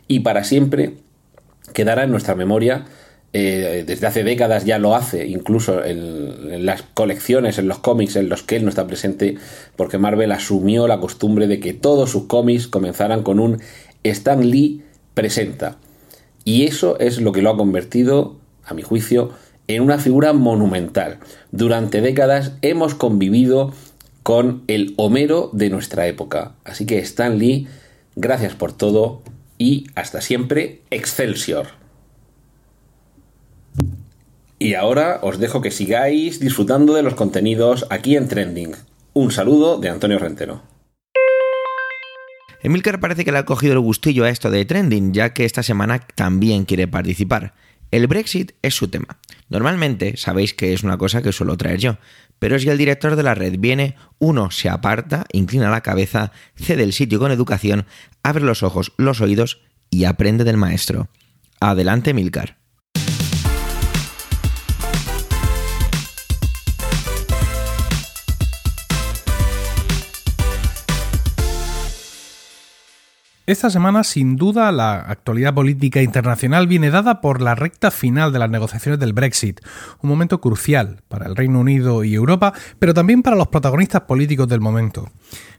y 0.07 0.19
para 0.19 0.43
siempre 0.43 0.93
quedará 1.73 2.03
en 2.03 2.11
nuestra 2.11 2.35
memoria. 2.35 2.85
Eh, 3.37 3.83
desde 3.85 4.07
hace 4.07 4.23
décadas 4.23 4.63
ya 4.63 4.79
lo 4.79 4.95
hace, 4.95 5.27
incluso 5.27 5.83
en, 5.83 6.53
en, 6.53 6.65
las 6.65 6.83
colecciones, 6.83 7.57
en 7.57 7.67
los 7.67 7.79
cómics 7.79 8.15
en 8.15 8.29
los 8.29 8.43
que 8.43 8.55
él 8.55 8.63
no 8.63 8.69
está 8.69 8.87
presente, 8.87 9.35
porque 9.75 9.97
Marvel 9.97 10.31
asumió 10.31 10.87
la 10.87 11.01
costumbre 11.01 11.47
de 11.47 11.59
que 11.59 11.73
todos 11.73 12.11
sus 12.11 12.27
cómics 12.27 12.67
comenzaran 12.67 13.23
con 13.23 13.41
un 13.41 13.59
Stan 14.03 14.49
Lee 14.49 14.83
presenta. 15.13 15.77
Y 16.45 16.63
eso 16.63 16.97
es 16.99 17.19
lo 17.19 17.33
que 17.33 17.41
lo 17.41 17.49
ha 17.49 17.57
convertido, 17.57 18.37
a 18.63 18.73
mi 18.73 18.83
juicio, 18.83 19.31
en 19.67 19.81
una 19.81 19.97
figura 19.97 20.33
monumental. 20.33 21.19
Durante 21.51 22.01
décadas 22.01 22.53
hemos 22.61 22.95
convivido 22.95 23.73
con 24.23 24.63
el 24.67 24.93
Homero 24.97 25.49
de 25.53 25.69
nuestra 25.69 26.07
época. 26.07 26.53
Así 26.63 26.85
que 26.85 26.99
Stan 26.99 27.37
Lee, 27.37 27.67
gracias 28.15 28.55
por 28.55 28.73
todo 28.73 29.21
y 29.57 29.87
hasta 29.95 30.21
siempre, 30.21 30.81
Excelsior. 30.89 31.67
Y 34.57 34.73
ahora 34.73 35.19
os 35.21 35.39
dejo 35.39 35.61
que 35.61 35.71
sigáis 35.71 36.39
disfrutando 36.39 36.93
de 36.93 37.03
los 37.03 37.15
contenidos 37.15 37.85
aquí 37.89 38.15
en 38.15 38.27
Trending. 38.27 38.75
Un 39.13 39.31
saludo 39.31 39.77
de 39.77 39.89
Antonio 39.89 40.17
Rentero. 40.17 40.61
Emilcar 42.65 42.99
parece 42.99 43.23
que 43.23 43.31
le 43.31 43.37
ha 43.37 43.45
cogido 43.45 43.73
el 43.73 43.79
gustillo 43.79 44.23
a 44.23 44.29
esto 44.31 44.49
de 44.49 44.65
trending, 44.65 45.13
ya 45.13 45.33
que 45.33 45.45
esta 45.45 45.61
semana 45.61 45.99
también 46.15 46.65
quiere 46.65 46.87
participar. 46.87 47.53
El 47.91 48.07
Brexit 48.07 48.53
es 48.63 48.73
su 48.73 48.87
tema. 48.87 49.19
Normalmente 49.49 50.17
sabéis 50.17 50.53
que 50.53 50.73
es 50.73 50.83
una 50.83 50.97
cosa 50.97 51.21
que 51.21 51.31
suelo 51.31 51.57
traer 51.57 51.79
yo, 51.79 51.97
pero 52.39 52.57
si 52.59 52.69
el 52.69 52.77
director 52.77 53.15
de 53.15 53.23
la 53.23 53.35
red 53.35 53.55
viene, 53.59 53.95
uno 54.19 54.51
se 54.51 54.69
aparta, 54.69 55.25
inclina 55.31 55.69
la 55.69 55.81
cabeza, 55.81 56.31
cede 56.55 56.83
el 56.83 56.93
sitio 56.93 57.19
con 57.19 57.31
educación, 57.31 57.85
abre 58.23 58.43
los 58.43 58.63
ojos, 58.63 58.93
los 58.97 59.21
oídos 59.21 59.61
y 59.89 60.05
aprende 60.05 60.43
del 60.43 60.57
maestro. 60.57 61.09
Adelante, 61.59 62.13
Milcar. 62.13 62.64
Esta 73.47 73.69
semana, 73.69 74.03
sin 74.03 74.37
duda, 74.37 74.71
la 74.71 74.95
actualidad 74.95 75.53
política 75.53 76.01
internacional 76.01 76.65
viene 76.65 76.89
dada 76.89 77.21
por 77.21 77.43
la 77.43 77.53
recta 77.53 77.91
final 77.91 78.33
de 78.33 78.39
las 78.39 78.49
negociaciones 78.49 78.99
del 78.99 79.13
Brexit, 79.13 79.61
un 80.01 80.09
momento 80.09 80.41
crucial 80.41 81.03
para 81.07 81.27
el 81.27 81.35
Reino 81.35 81.59
Unido 81.59 82.03
y 82.03 82.15
Europa, 82.15 82.53
pero 82.79 82.95
también 82.95 83.21
para 83.21 83.35
los 83.35 83.49
protagonistas 83.49 84.01
políticos 84.01 84.47
del 84.47 84.61
momento. 84.61 85.11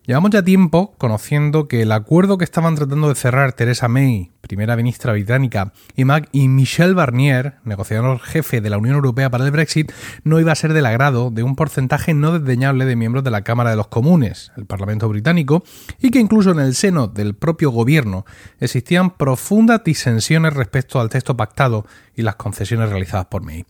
Llevamos 0.06 0.30
ya 0.30 0.44
tiempo 0.44 0.94
conociendo 0.98 1.66
que 1.66 1.82
el 1.82 1.90
acuerdo 1.90 2.38
que 2.38 2.44
estaban 2.44 2.76
tratando 2.76 3.08
de 3.08 3.16
cerrar 3.16 3.54
Theresa 3.54 3.88
May, 3.88 4.30
primera 4.40 4.76
ministra 4.76 5.12
británica, 5.12 5.72
y, 5.96 6.04
Mac 6.04 6.28
y 6.30 6.46
Michel 6.46 6.94
Barnier, 6.94 7.54
negociador 7.64 8.20
jefe 8.20 8.60
de 8.60 8.70
la 8.70 8.78
Unión 8.78 8.94
Europea 8.94 9.30
para 9.30 9.44
el 9.44 9.50
Brexit, 9.50 9.90
no 10.22 10.38
iba 10.38 10.52
a 10.52 10.54
ser 10.54 10.74
del 10.74 10.86
agrado 10.86 11.32
de 11.32 11.42
un 11.42 11.56
porcentaje 11.56 12.14
no 12.14 12.38
desdeñable 12.38 12.84
de 12.84 12.94
miembros 12.94 13.24
de 13.24 13.32
la 13.32 13.42
Cámara 13.42 13.70
de 13.70 13.76
los 13.76 13.88
Comunes, 13.88 14.52
el 14.56 14.64
Parlamento 14.64 15.08
británico, 15.08 15.64
y 15.98 16.12
que 16.12 16.20
incluso 16.20 16.52
en 16.52 16.60
el 16.60 16.76
seno 16.76 17.08
del 17.08 17.34
propio 17.34 17.70
gobierno 17.70 18.26
existían 18.60 19.10
profundas 19.10 19.82
disensiones 19.82 20.54
respecto 20.54 21.00
al 21.00 21.08
texto 21.08 21.36
pactado 21.36 21.84
y 22.14 22.22
las 22.22 22.36
concesiones 22.36 22.90
realizadas 22.90 23.26
por 23.26 23.42
May. 23.42 23.66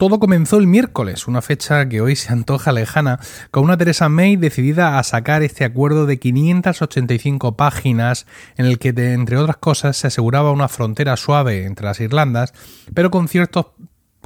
Todo 0.00 0.18
comenzó 0.18 0.56
el 0.56 0.66
miércoles, 0.66 1.28
una 1.28 1.42
fecha 1.42 1.86
que 1.86 2.00
hoy 2.00 2.16
se 2.16 2.32
antoja 2.32 2.72
lejana, 2.72 3.20
con 3.50 3.64
una 3.64 3.76
Teresa 3.76 4.08
May 4.08 4.36
decidida 4.36 4.98
a 4.98 5.02
sacar 5.02 5.42
este 5.42 5.62
acuerdo 5.62 6.06
de 6.06 6.18
585 6.18 7.54
páginas 7.54 8.24
en 8.56 8.64
el 8.64 8.78
que, 8.78 8.94
entre 8.96 9.36
otras 9.36 9.58
cosas, 9.58 9.98
se 9.98 10.06
aseguraba 10.06 10.52
una 10.52 10.68
frontera 10.68 11.18
suave 11.18 11.66
entre 11.66 11.84
las 11.84 12.00
Irlandas, 12.00 12.54
pero 12.94 13.10
con 13.10 13.28
ciertos 13.28 13.66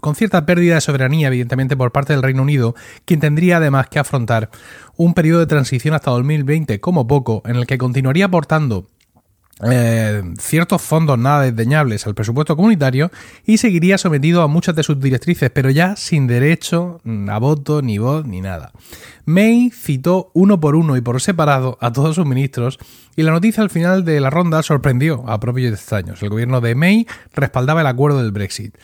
con 0.00 0.14
cierta 0.14 0.46
pérdida 0.46 0.74
de 0.74 0.80
soberanía, 0.80 1.26
evidentemente, 1.26 1.76
por 1.76 1.90
parte 1.90 2.12
del 2.12 2.22
Reino 2.22 2.42
Unido, 2.42 2.76
quien 3.04 3.18
tendría 3.18 3.56
además 3.56 3.88
que 3.88 3.98
afrontar 3.98 4.50
un 4.96 5.12
periodo 5.12 5.40
de 5.40 5.46
transición 5.46 5.94
hasta 5.94 6.12
2020 6.12 6.78
como 6.78 7.08
poco, 7.08 7.42
en 7.46 7.56
el 7.56 7.66
que 7.66 7.78
continuaría 7.78 8.26
aportando 8.26 8.86
eh, 9.62 10.22
ciertos 10.40 10.82
fondos 10.82 11.16
nada 11.16 11.42
desdeñables 11.42 12.06
al 12.06 12.14
presupuesto 12.14 12.56
comunitario 12.56 13.12
y 13.46 13.58
seguiría 13.58 13.98
sometido 13.98 14.42
a 14.42 14.48
muchas 14.48 14.74
de 14.74 14.82
sus 14.82 14.98
directrices, 14.98 15.50
pero 15.50 15.70
ya 15.70 15.94
sin 15.94 16.26
derecho 16.26 17.00
a 17.28 17.38
voto, 17.38 17.80
ni 17.80 17.98
voz, 17.98 18.26
ni 18.26 18.40
nada. 18.40 18.72
May 19.26 19.70
citó 19.70 20.30
uno 20.34 20.58
por 20.58 20.74
uno 20.74 20.96
y 20.96 21.00
por 21.00 21.20
separado 21.20 21.78
a 21.80 21.92
todos 21.92 22.16
sus 22.16 22.26
ministros 22.26 22.78
y 23.14 23.22
la 23.22 23.30
noticia 23.30 23.62
al 23.62 23.70
final 23.70 24.04
de 24.04 24.20
la 24.20 24.30
ronda 24.30 24.62
sorprendió 24.62 25.24
a 25.28 25.38
propios 25.38 25.72
extraños. 25.72 26.22
El 26.22 26.30
gobierno 26.30 26.60
de 26.60 26.74
May 26.74 27.06
respaldaba 27.32 27.82
el 27.82 27.86
acuerdo 27.86 28.22
del 28.22 28.32
Brexit. 28.32 28.76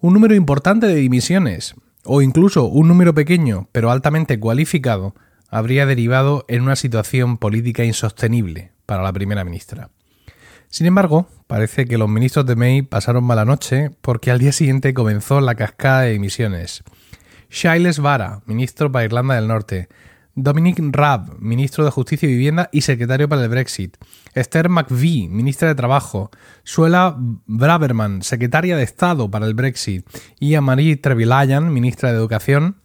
Un 0.00 0.14
número 0.14 0.34
importante 0.34 0.86
de 0.88 0.96
dimisiones, 0.96 1.74
o 2.04 2.22
incluso 2.22 2.64
un 2.64 2.88
número 2.88 3.14
pequeño 3.14 3.68
pero 3.70 3.90
altamente 3.90 4.40
cualificado, 4.40 5.14
habría 5.48 5.86
derivado 5.86 6.44
en 6.48 6.62
una 6.62 6.76
situación 6.76 7.38
política 7.38 7.84
insostenible 7.84 8.72
para 8.84 9.02
la 9.02 9.12
primera 9.12 9.44
ministra. 9.44 9.90
Sin 10.70 10.86
embargo, 10.86 11.28
parece 11.46 11.86
que 11.86 11.98
los 11.98 12.08
ministros 12.08 12.46
de 12.46 12.56
May 12.56 12.82
pasaron 12.82 13.24
mala 13.24 13.44
noche 13.44 13.90
porque 14.02 14.30
al 14.30 14.38
día 14.38 14.52
siguiente 14.52 14.94
comenzó 14.94 15.40
la 15.40 15.54
cascada 15.54 16.02
de 16.02 16.14
emisiones. 16.14 16.84
Shiles 17.50 18.00
Vara, 18.00 18.42
ministro 18.46 18.92
para 18.92 19.06
Irlanda 19.06 19.36
del 19.36 19.48
Norte, 19.48 19.88
Dominic 20.34 20.78
Raab, 20.92 21.40
ministro 21.40 21.84
de 21.84 21.90
Justicia 21.90 22.28
y 22.28 22.32
Vivienda 22.32 22.68
y 22.70 22.82
secretario 22.82 23.28
para 23.28 23.42
el 23.42 23.48
Brexit, 23.48 23.96
Esther 24.34 24.68
McVie, 24.68 25.28
ministra 25.28 25.68
de 25.68 25.74
Trabajo, 25.74 26.30
Suela 26.62 27.16
Braverman, 27.18 28.22
secretaria 28.22 28.76
de 28.76 28.84
Estado 28.84 29.30
para 29.30 29.46
el 29.46 29.54
Brexit, 29.54 30.06
y 30.38 30.54
a 30.54 30.60
Marie 30.60 30.96
Trevillayan, 30.96 31.72
ministra 31.72 32.12
de 32.12 32.18
Educación, 32.18 32.76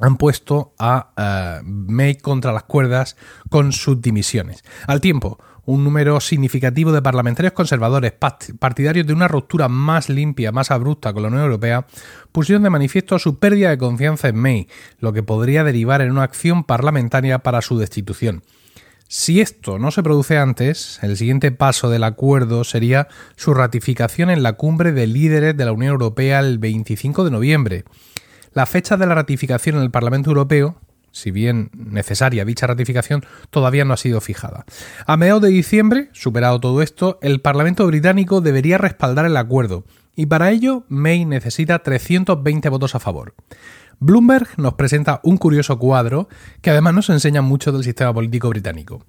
han 0.00 0.16
puesto 0.16 0.74
a 0.78 1.10
eh, 1.16 1.62
May 1.64 2.16
contra 2.16 2.52
las 2.52 2.62
cuerdas 2.62 3.16
con 3.50 3.72
sus 3.72 4.00
dimisiones. 4.00 4.64
Al 4.86 5.00
tiempo, 5.00 5.38
un 5.68 5.84
número 5.84 6.18
significativo 6.18 6.92
de 6.92 7.02
parlamentarios 7.02 7.52
conservadores 7.52 8.12
partidarios 8.12 9.06
de 9.06 9.12
una 9.12 9.28
ruptura 9.28 9.68
más 9.68 10.08
limpia, 10.08 10.50
más 10.50 10.70
abrupta 10.70 11.12
con 11.12 11.20
la 11.20 11.28
Unión 11.28 11.42
Europea, 11.42 11.86
pusieron 12.32 12.62
de 12.62 12.70
manifiesto 12.70 13.18
su 13.18 13.38
pérdida 13.38 13.68
de 13.68 13.76
confianza 13.76 14.28
en 14.28 14.36
May, 14.36 14.66
lo 14.98 15.12
que 15.12 15.22
podría 15.22 15.64
derivar 15.64 16.00
en 16.00 16.10
una 16.10 16.22
acción 16.22 16.64
parlamentaria 16.64 17.40
para 17.40 17.60
su 17.60 17.76
destitución. 17.76 18.44
Si 19.08 19.42
esto 19.42 19.78
no 19.78 19.90
se 19.90 20.02
produce 20.02 20.38
antes, 20.38 21.00
el 21.02 21.18
siguiente 21.18 21.52
paso 21.52 21.90
del 21.90 22.04
acuerdo 22.04 22.64
sería 22.64 23.08
su 23.36 23.52
ratificación 23.52 24.30
en 24.30 24.42
la 24.42 24.54
cumbre 24.54 24.92
de 24.92 25.06
líderes 25.06 25.54
de 25.54 25.66
la 25.66 25.72
Unión 25.72 25.92
Europea 25.92 26.40
el 26.40 26.56
25 26.56 27.24
de 27.24 27.30
noviembre. 27.30 27.84
La 28.54 28.64
fecha 28.64 28.96
de 28.96 29.04
la 29.04 29.14
ratificación 29.14 29.76
en 29.76 29.82
el 29.82 29.90
Parlamento 29.90 30.30
Europeo 30.30 30.80
si 31.12 31.30
bien 31.30 31.70
necesaria 31.74 32.44
dicha 32.44 32.66
ratificación, 32.66 33.24
todavía 33.50 33.84
no 33.84 33.94
ha 33.94 33.96
sido 33.96 34.20
fijada. 34.20 34.64
A 35.06 35.16
mediados 35.16 35.42
de 35.42 35.48
diciembre, 35.48 36.08
superado 36.12 36.60
todo 36.60 36.82
esto, 36.82 37.18
el 37.22 37.40
Parlamento 37.40 37.86
británico 37.86 38.40
debería 38.40 38.78
respaldar 38.78 39.26
el 39.26 39.36
acuerdo, 39.36 39.84
y 40.14 40.26
para 40.26 40.50
ello 40.50 40.84
May 40.88 41.24
necesita 41.24 41.78
320 41.78 42.68
votos 42.68 42.94
a 42.94 42.98
favor. 42.98 43.34
Bloomberg 44.00 44.48
nos 44.56 44.74
presenta 44.74 45.20
un 45.22 45.36
curioso 45.36 45.78
cuadro 45.78 46.28
que 46.60 46.70
además 46.70 46.94
nos 46.94 47.10
enseña 47.10 47.42
mucho 47.42 47.72
del 47.72 47.84
sistema 47.84 48.12
político 48.12 48.48
británico. 48.48 49.04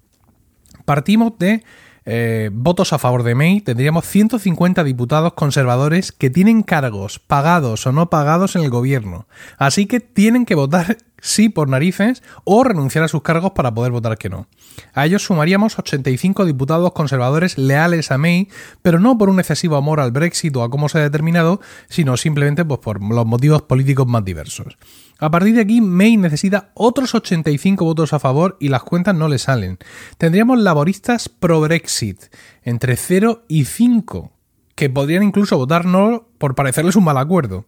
Partimos 0.86 1.34
de 1.38 1.64
eh, 2.06 2.50
votos 2.52 2.94
a 2.94 2.98
favor 2.98 3.24
de 3.24 3.36
May, 3.36 3.62
tendríamos 3.62 4.06
150 4.06 4.84
diputados 4.84 5.34
conservadores 5.34 6.12
que 6.12 6.30
tienen 6.30 6.64
cargos 6.64 7.20
pagados 7.20 7.86
o 7.86 7.92
no 7.92 8.10
pagados 8.10 8.56
en 8.56 8.64
el 8.64 8.70
gobierno. 8.70 9.28
Así 9.58 9.86
que 9.86 10.00
tienen 10.00 10.46
que 10.46 10.56
votar 10.56 10.98
sí 11.22 11.50
por 11.50 11.70
narices 11.70 12.24
o 12.44 12.64
renunciar 12.64 13.04
a 13.04 13.08
sus 13.08 13.22
cargos 13.22 13.52
para 13.52 13.74
poder 13.74 13.92
votar 13.92 14.18
que 14.18 14.30
no. 14.30 14.48
A 14.94 15.06
ellos 15.06 15.24
sumaríamos 15.24 15.78
85 15.78 16.46
diputados 16.46 16.94
conservadores 16.94 17.58
leales 17.58 18.12
a 18.12 18.18
May, 18.18 18.48
pero 18.82 19.00
no 19.00 19.18
por 19.18 19.30
un 19.30 19.40
excesivo 19.40 19.76
amor 19.76 20.00
al 20.00 20.12
Brexit 20.12 20.56
o 20.56 20.64
a 20.64 20.70
cómo 20.70 20.90
se 20.90 21.00
ha 21.00 21.02
determinado, 21.02 21.62
sino 21.90 22.18
simplemente 22.18 22.66
pues, 22.66 22.80
por 22.80 23.02
los 23.04 23.26
motivos 23.26 23.62
políticos 23.64 24.08
más 24.08 24.24
diversos. 24.24 24.78
A 25.20 25.30
partir 25.30 25.56
de 25.56 25.62
aquí, 25.62 25.82
May 25.82 26.16
necesita 26.16 26.72
otros 26.74 27.14
85 27.14 27.84
votos 27.84 28.14
a 28.14 28.20
favor 28.20 28.56
y 28.60 28.70
las 28.70 28.84
cuentas 28.84 29.16
no 29.16 29.28
le 29.28 29.38
salen. 29.38 29.78
Tendríamos 30.18 30.60
laboristas 30.60 31.28
pro-Brexit, 31.28 32.24
entre 32.64 32.96
0 32.96 33.44
y 33.50 33.66
5, 33.66 34.32
que 34.80 34.90
podrían 34.90 35.24
incluso 35.24 35.58
votar 35.58 35.84
no 35.84 36.30
por 36.38 36.56
parecerles 36.56 36.96
un 36.96 37.04
mal 37.04 37.18
acuerdo. 37.18 37.66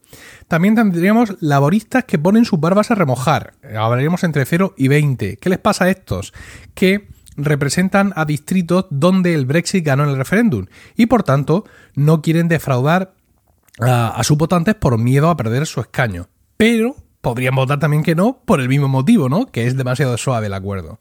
También 0.47 0.75
tendríamos 0.75 1.35
laboristas 1.41 2.05
que 2.05 2.17
ponen 2.17 2.45
sus 2.45 2.57
barbas 2.57 2.89
a 2.89 2.95
remojar. 2.95 3.51
Hablaríamos 3.77 4.23
entre 4.23 4.45
0 4.45 4.75
y 4.77 4.87
20. 4.87 5.35
¿Qué 5.35 5.49
les 5.49 5.59
pasa 5.59 5.83
a 5.83 5.89
estos? 5.89 6.31
Que 6.73 7.09
representan 7.35 8.13
a 8.15 8.23
distritos 8.23 8.85
donde 8.91 9.33
el 9.33 9.45
Brexit 9.45 9.85
ganó 9.85 10.05
en 10.05 10.11
el 10.11 10.15
referéndum 10.15 10.67
y 10.95 11.07
por 11.07 11.23
tanto 11.23 11.65
no 11.95 12.21
quieren 12.21 12.47
defraudar 12.47 13.13
a, 13.81 14.07
a 14.07 14.23
sus 14.23 14.37
votantes 14.37 14.75
por 14.75 14.97
miedo 14.97 15.29
a 15.29 15.35
perder 15.35 15.65
su 15.65 15.81
escaño. 15.81 16.29
Pero 16.55 16.95
podrían 17.19 17.55
votar 17.55 17.79
también 17.79 18.03
que 18.03 18.15
no 18.15 18.41
por 18.45 18.61
el 18.61 18.69
mismo 18.69 18.87
motivo, 18.87 19.27
¿no? 19.27 19.47
Que 19.47 19.67
es 19.67 19.75
demasiado 19.75 20.17
suave 20.17 20.47
el 20.47 20.53
acuerdo. 20.53 20.97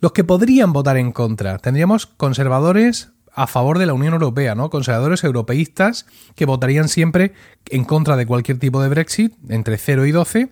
Los 0.00 0.10
que 0.10 0.24
podrían 0.24 0.72
votar 0.72 0.96
en 0.96 1.12
contra, 1.12 1.58
tendríamos 1.58 2.06
conservadores 2.06 3.12
a 3.36 3.46
favor 3.46 3.78
de 3.78 3.86
la 3.86 3.92
Unión 3.92 4.14
Europea, 4.14 4.54
¿no? 4.54 4.70
Conservadores 4.70 5.22
europeístas 5.22 6.06
que 6.34 6.46
votarían 6.46 6.88
siempre 6.88 7.34
en 7.68 7.84
contra 7.84 8.16
de 8.16 8.26
cualquier 8.26 8.58
tipo 8.58 8.82
de 8.82 8.88
Brexit, 8.88 9.34
entre 9.50 9.76
0 9.76 10.06
y 10.06 10.10
12, 10.10 10.48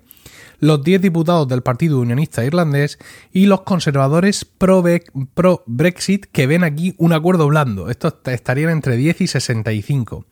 los 0.61 0.85
10 0.85 1.01
diputados 1.01 1.49
del 1.49 1.63
Partido 1.63 1.99
Unionista 1.99 2.45
Irlandés 2.45 2.99
y 3.33 3.47
los 3.47 3.63
conservadores 3.63 4.45
pro-Brexit 4.45 6.27
que 6.27 6.47
ven 6.47 6.63
aquí 6.63 6.95
un 6.99 7.15
acuerdo 7.15 7.49
blando. 7.49 7.89
Estos 7.89 8.17
estarían 8.27 8.71
entre 8.71 8.97
10 8.97 9.23
y 9.23 9.27
65. 9.29 10.27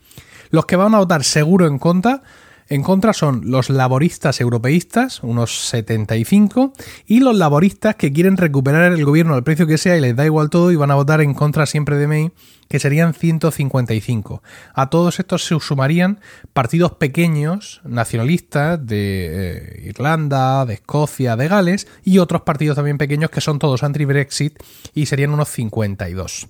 Los 0.50 0.66
que 0.66 0.76
van 0.76 0.94
a 0.94 0.98
votar 0.98 1.24
seguro 1.24 1.66
en 1.66 1.78
contra 1.78 2.22
en 2.68 2.82
contra 2.82 3.12
son 3.12 3.50
los 3.50 3.70
laboristas 3.70 4.40
europeístas, 4.40 5.22
unos 5.22 5.68
75, 5.68 6.72
y 7.06 7.20
los 7.20 7.36
laboristas 7.36 7.96
que 7.96 8.12
quieren 8.12 8.36
recuperar 8.36 8.92
el 8.92 9.04
gobierno 9.04 9.34
al 9.34 9.44
precio 9.44 9.66
que 9.66 9.78
sea 9.78 9.96
y 9.96 10.00
les 10.00 10.16
da 10.16 10.24
igual 10.24 10.50
todo 10.50 10.72
y 10.72 10.76
van 10.76 10.90
a 10.90 10.94
votar 10.94 11.20
en 11.20 11.34
contra 11.34 11.66
siempre 11.66 11.96
de 11.96 12.06
May, 12.06 12.32
que 12.68 12.78
serían 12.78 13.12
155. 13.12 14.42
A 14.74 14.88
todos 14.88 15.20
estos 15.20 15.44
se 15.44 15.60
sumarían 15.60 16.20
partidos 16.52 16.92
pequeños, 16.92 17.82
nacionalistas, 17.84 18.84
de 18.86 19.26
eh, 19.30 19.82
Irlanda, 19.88 20.64
de 20.64 20.74
Escocia, 20.74 21.36
de 21.36 21.48
Gales, 21.48 21.86
y 22.04 22.18
otros 22.18 22.42
partidos 22.42 22.76
también 22.76 22.96
pequeños 22.96 23.30
que 23.30 23.42
son 23.42 23.58
todos 23.58 23.82
anti-Brexit 23.82 24.58
y 24.94 25.06
serían 25.06 25.34
unos 25.34 25.50
52. 25.50 26.48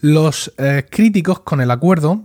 Los 0.00 0.52
eh, 0.58 0.86
críticos 0.88 1.40
con 1.40 1.60
el 1.60 1.70
acuerdo 1.70 2.22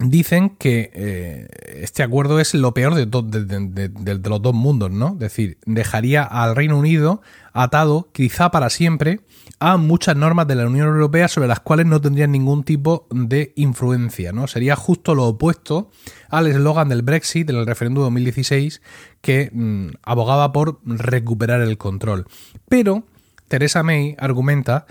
dicen 0.00 0.50
que 0.50 0.90
eh, 0.94 1.48
este 1.82 2.02
acuerdo 2.02 2.40
es 2.40 2.54
lo 2.54 2.72
peor 2.72 2.94
de, 2.94 3.06
los 3.06 4.42
dos 4.42 4.54
mundos, 4.54 4.90
¿no? 4.90 5.12
Es 5.12 5.18
decir, 5.18 5.58
dejaría 5.66 6.24
al 6.24 6.56
Reino 6.56 6.78
Unido 6.78 7.20
atado, 7.52 8.08
quizá 8.12 8.50
para 8.50 8.70
siempre, 8.70 9.20
a 9.58 9.76
muchas 9.76 10.16
normas 10.16 10.46
de 10.46 10.54
la 10.54 10.66
Unión 10.66 10.88
Europea 10.88 11.28
sobre 11.28 11.48
las 11.48 11.60
cuales 11.60 11.84
no 11.84 12.00
tendrían 12.00 12.32
ningún 12.32 12.64
tipo 12.64 13.06
de 13.10 13.52
influencia, 13.56 14.32
¿no? 14.32 14.46
Sería 14.46 14.74
justo 14.74 15.14
lo 15.14 15.26
opuesto 15.26 15.90
al 16.30 16.46
eslogan 16.46 16.88
del 16.88 17.02
Brexit 17.02 17.50
en 17.50 17.56
el 17.56 17.66
referéndum 17.66 18.02
de 18.02 18.06
2016 18.06 18.80
que 19.20 19.50
mm, 19.52 19.88
abogaba 20.02 20.52
por 20.52 20.80
recuperar 20.84 21.60
el 21.60 21.76
control. 21.76 22.26
Pero 22.68 23.04
Theresa 23.48 23.82
May 23.82 24.16
argumenta 24.18 24.86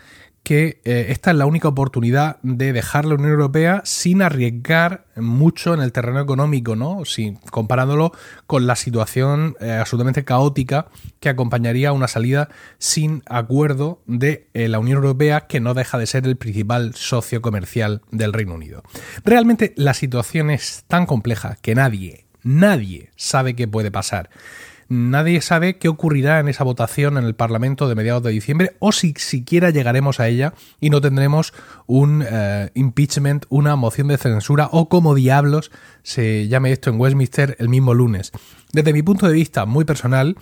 que 0.49 0.81
eh, 0.83 1.05
esta 1.09 1.29
es 1.29 1.37
la 1.37 1.45
única 1.45 1.67
oportunidad 1.67 2.37
de 2.41 2.73
dejar 2.73 3.05
la 3.05 3.13
Unión 3.13 3.29
Europea 3.29 3.83
sin 3.85 4.23
arriesgar 4.23 5.05
mucho 5.15 5.75
en 5.75 5.79
el 5.79 5.91
terreno 5.91 6.19
económico, 6.19 6.75
¿no? 6.75 7.03
comparándolo 7.51 8.13
con 8.47 8.65
la 8.65 8.75
situación 8.75 9.55
eh, 9.59 9.73
absolutamente 9.73 10.25
caótica 10.25 10.87
que 11.19 11.29
acompañaría 11.29 11.91
una 11.91 12.07
salida 12.07 12.49
sin 12.79 13.21
acuerdo 13.27 14.01
de 14.07 14.47
eh, 14.55 14.69
la 14.69 14.79
Unión 14.79 14.95
Europea, 14.95 15.41
que 15.41 15.59
no 15.59 15.75
deja 15.75 15.99
de 15.99 16.07
ser 16.07 16.25
el 16.25 16.35
principal 16.35 16.95
socio 16.95 17.43
comercial 17.43 18.01
del 18.09 18.33
Reino 18.33 18.55
Unido. 18.55 18.81
Realmente 19.23 19.75
la 19.77 19.93
situación 19.93 20.49
es 20.49 20.83
tan 20.87 21.05
compleja 21.05 21.57
que 21.61 21.75
nadie, 21.75 22.25
nadie 22.41 23.11
sabe 23.15 23.55
qué 23.55 23.67
puede 23.67 23.91
pasar. 23.91 24.31
Nadie 24.89 25.39
sabe 25.41 25.77
qué 25.77 25.87
ocurrirá 25.87 26.39
en 26.39 26.47
esa 26.47 26.63
votación 26.63 27.19
en 27.19 27.23
el 27.23 27.35
Parlamento 27.35 27.87
de 27.87 27.93
mediados 27.93 28.23
de 28.23 28.31
diciembre 28.31 28.75
o 28.79 28.91
si 28.91 29.13
siquiera 29.17 29.69
llegaremos 29.69 30.19
a 30.19 30.27
ella 30.27 30.55
y 30.81 30.89
no 30.89 30.99
tendremos 30.99 31.53
un 31.85 32.25
eh, 32.27 32.71
impeachment, 32.73 33.45
una 33.49 33.75
moción 33.75 34.07
de 34.07 34.17
censura 34.17 34.67
o 34.71 34.89
como 34.89 35.13
diablos 35.13 35.71
se 36.01 36.47
llame 36.47 36.71
esto 36.71 36.89
en 36.89 36.99
Westminster 36.99 37.55
el 37.59 37.69
mismo 37.69 37.93
lunes. 37.93 38.31
Desde 38.73 38.91
mi 38.91 39.03
punto 39.03 39.27
de 39.27 39.33
vista 39.33 39.67
muy 39.67 39.85
personal, 39.85 40.35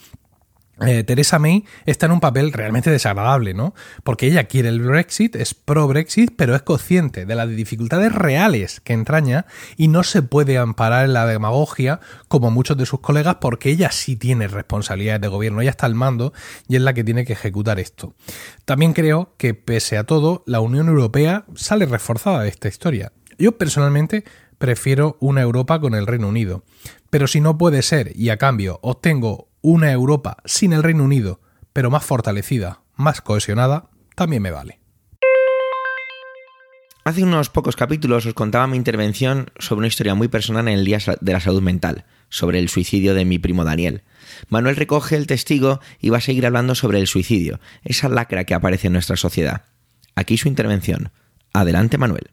eh, 0.86 1.04
Teresa 1.04 1.40
May 1.40 1.66
está 1.86 2.06
en 2.06 2.12
un 2.12 2.20
papel 2.20 2.54
realmente 2.54 2.92
desagradable, 2.92 3.54
¿no? 3.54 3.74
Porque 4.04 4.28
ella 4.28 4.44
quiere 4.44 4.70
el 4.70 4.82
Brexit, 4.82 5.36
es 5.36 5.54
pro-Brexit, 5.56 6.34
pero 6.36 6.56
es 6.56 6.62
consciente 6.62 7.26
de 7.26 7.36
las 7.36 7.50
dificultades 7.50 8.14
reales 8.14 8.80
que 8.82 8.94
entraña 8.94 9.46
y 9.76 9.88
no 9.88 10.04
se 10.04 10.22
puede 10.22 10.58
amparar 10.58 11.06
en 11.06 11.14
la 11.14 11.26
demagogia 11.26 12.00
como 12.28 12.52
muchos 12.52 12.78
de 12.78 12.86
sus 12.86 13.00
colegas 13.00 13.38
porque 13.42 13.72
ella 13.72 13.92
sí 13.92 14.16
tiene 14.16 14.48
responsabilidades 14.48 15.22
de 15.22 15.28
gobierno, 15.30 15.62
ella 15.62 15.72
está 15.72 15.88
al 15.88 15.96
mando 15.96 16.34
y 16.68 16.76
es 16.76 16.82
la 16.82 16.94
que 16.94 17.04
tiene 17.04 17.26
que 17.26 17.34
ejecutar 17.34 17.80
esto. 17.80 18.14
También 18.66 18.94
creo 18.94 19.34
que 19.38 19.56
pese 19.56 19.98
a 19.98 20.04
todo, 20.04 20.44
la 20.46 20.60
Unión 20.60 20.90
Europea 20.90 21.46
sale 21.56 21.86
reforzada 21.88 22.44
de 22.44 22.50
esta 22.50 22.68
historia. 22.68 23.12
Yo 23.40 23.58
personalmente 23.58 24.26
prefiero 24.58 25.18
una 25.20 25.42
Europa 25.42 25.80
con 25.80 25.96
el 25.96 26.08
Reino 26.08 26.28
Unido. 26.28 26.64
Pero 27.10 27.28
si 27.28 27.40
no 27.40 27.58
puede 27.58 27.82
ser 27.82 28.12
y 28.16 28.30
a 28.30 28.38
cambio 28.38 28.80
obtengo 28.82 29.47
una 29.70 29.92
Europa 29.92 30.38
sin 30.46 30.72
el 30.72 30.82
Reino 30.82 31.04
Unido, 31.04 31.42
pero 31.74 31.92
más 31.92 32.06
fortalecida, 32.06 32.84
más 32.96 33.20
cohesionada, 33.20 33.90
también 34.16 34.42
me 34.42 34.52
vale. 34.52 34.80
Hace 37.04 37.22
unos 37.24 37.50
pocos 37.50 37.76
capítulos 37.76 38.26
os 38.26 38.34
contaba 38.34 38.66
mi 38.68 38.78
intervención 38.78 39.52
sobre 39.60 39.80
una 39.80 39.88
historia 39.88 40.16
muy 40.16 40.30
personal 40.30 40.70
en 40.70 40.76
el 40.76 40.86
Día 40.86 41.00
de 41.20 41.34
la 41.34 41.42
Salud 41.42 41.62
Mental, 41.62 42.06
sobre 42.30 42.60
el 42.60 42.70
suicidio 42.70 43.14
de 43.14 43.26
mi 43.26 43.40
primo 43.40 43.66
Daniel. 43.66 44.04
Manuel 44.48 44.78
recoge 44.78 45.18
el 45.18 45.28
testigo 45.28 45.82
y 46.00 46.12
va 46.12 46.20
a 46.20 46.22
seguir 46.22 46.46
hablando 46.46 46.74
sobre 46.74 47.02
el 47.02 47.08
suicidio, 47.08 47.60
esa 47.84 48.08
lacra 48.08 48.46
que 48.46 48.54
aparece 48.54 48.88
en 48.88 48.94
nuestra 48.94 49.18
sociedad. 49.18 49.66
Aquí 50.16 50.38
su 50.38 50.48
intervención. 50.48 51.12
Adelante, 51.52 51.98
Manuel. 51.98 52.32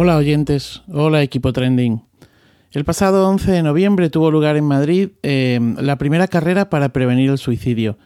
Hola 0.00 0.16
oyentes, 0.16 0.82
hola 0.86 1.22
equipo 1.22 1.52
trending. 1.52 2.04
El 2.70 2.84
pasado 2.84 3.28
11 3.28 3.50
de 3.50 3.62
noviembre 3.64 4.10
tuvo 4.10 4.30
lugar 4.30 4.56
en 4.56 4.62
Madrid 4.62 5.08
em, 5.24 5.74
la 5.74 5.98
primera 5.98 6.28
carrera 6.28 6.70
para 6.70 6.90
prevenir 6.92 7.30
el 7.30 7.38
suicidio. 7.38 7.98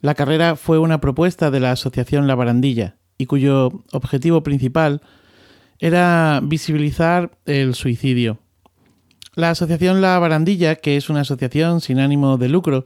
La 0.00 0.16
carrera 0.16 0.56
fue 0.56 0.80
una 0.80 1.00
propuesta 1.00 1.52
de 1.52 1.60
la 1.60 1.70
Asociación 1.70 2.26
La 2.26 2.34
Barandilla 2.34 2.96
y 3.18 3.26
cuyo 3.26 3.84
objetivo 3.92 4.42
principal 4.42 5.00
era 5.78 6.40
visibilizar 6.42 7.38
el 7.46 7.76
suicidio. 7.76 8.40
La 9.36 9.50
Asociación 9.50 10.00
La 10.00 10.18
Barandilla, 10.18 10.74
que 10.74 10.96
es 10.96 11.08
una 11.08 11.20
asociación 11.20 11.80
sin 11.80 12.00
ánimo 12.00 12.36
de 12.36 12.48
lucro, 12.48 12.82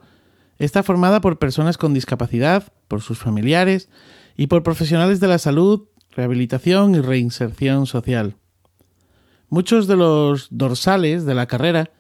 está 0.59 0.83
formada 0.83 1.23
por 1.23 1.39
personas 1.39 1.79
con 1.79 1.95
discapacidad, 1.95 2.65
por 2.87 3.01
sus 3.01 3.19
familiares 3.19 3.89
y 4.37 4.49
por 4.49 4.63
profesionales 4.63 5.21
de 5.21 5.29
la 5.29 5.39
salud, 5.39 5.89
rehabilitación 6.11 6.95
y 6.95 7.01
reinserción 7.01 7.87
social. 7.87 8.37
Muchos 9.53 9.87
de 9.87 9.97
los 9.97 10.49
dorsales 10.51 11.27
de 11.27 11.35
la 11.35 11.45
carrera 11.45 11.91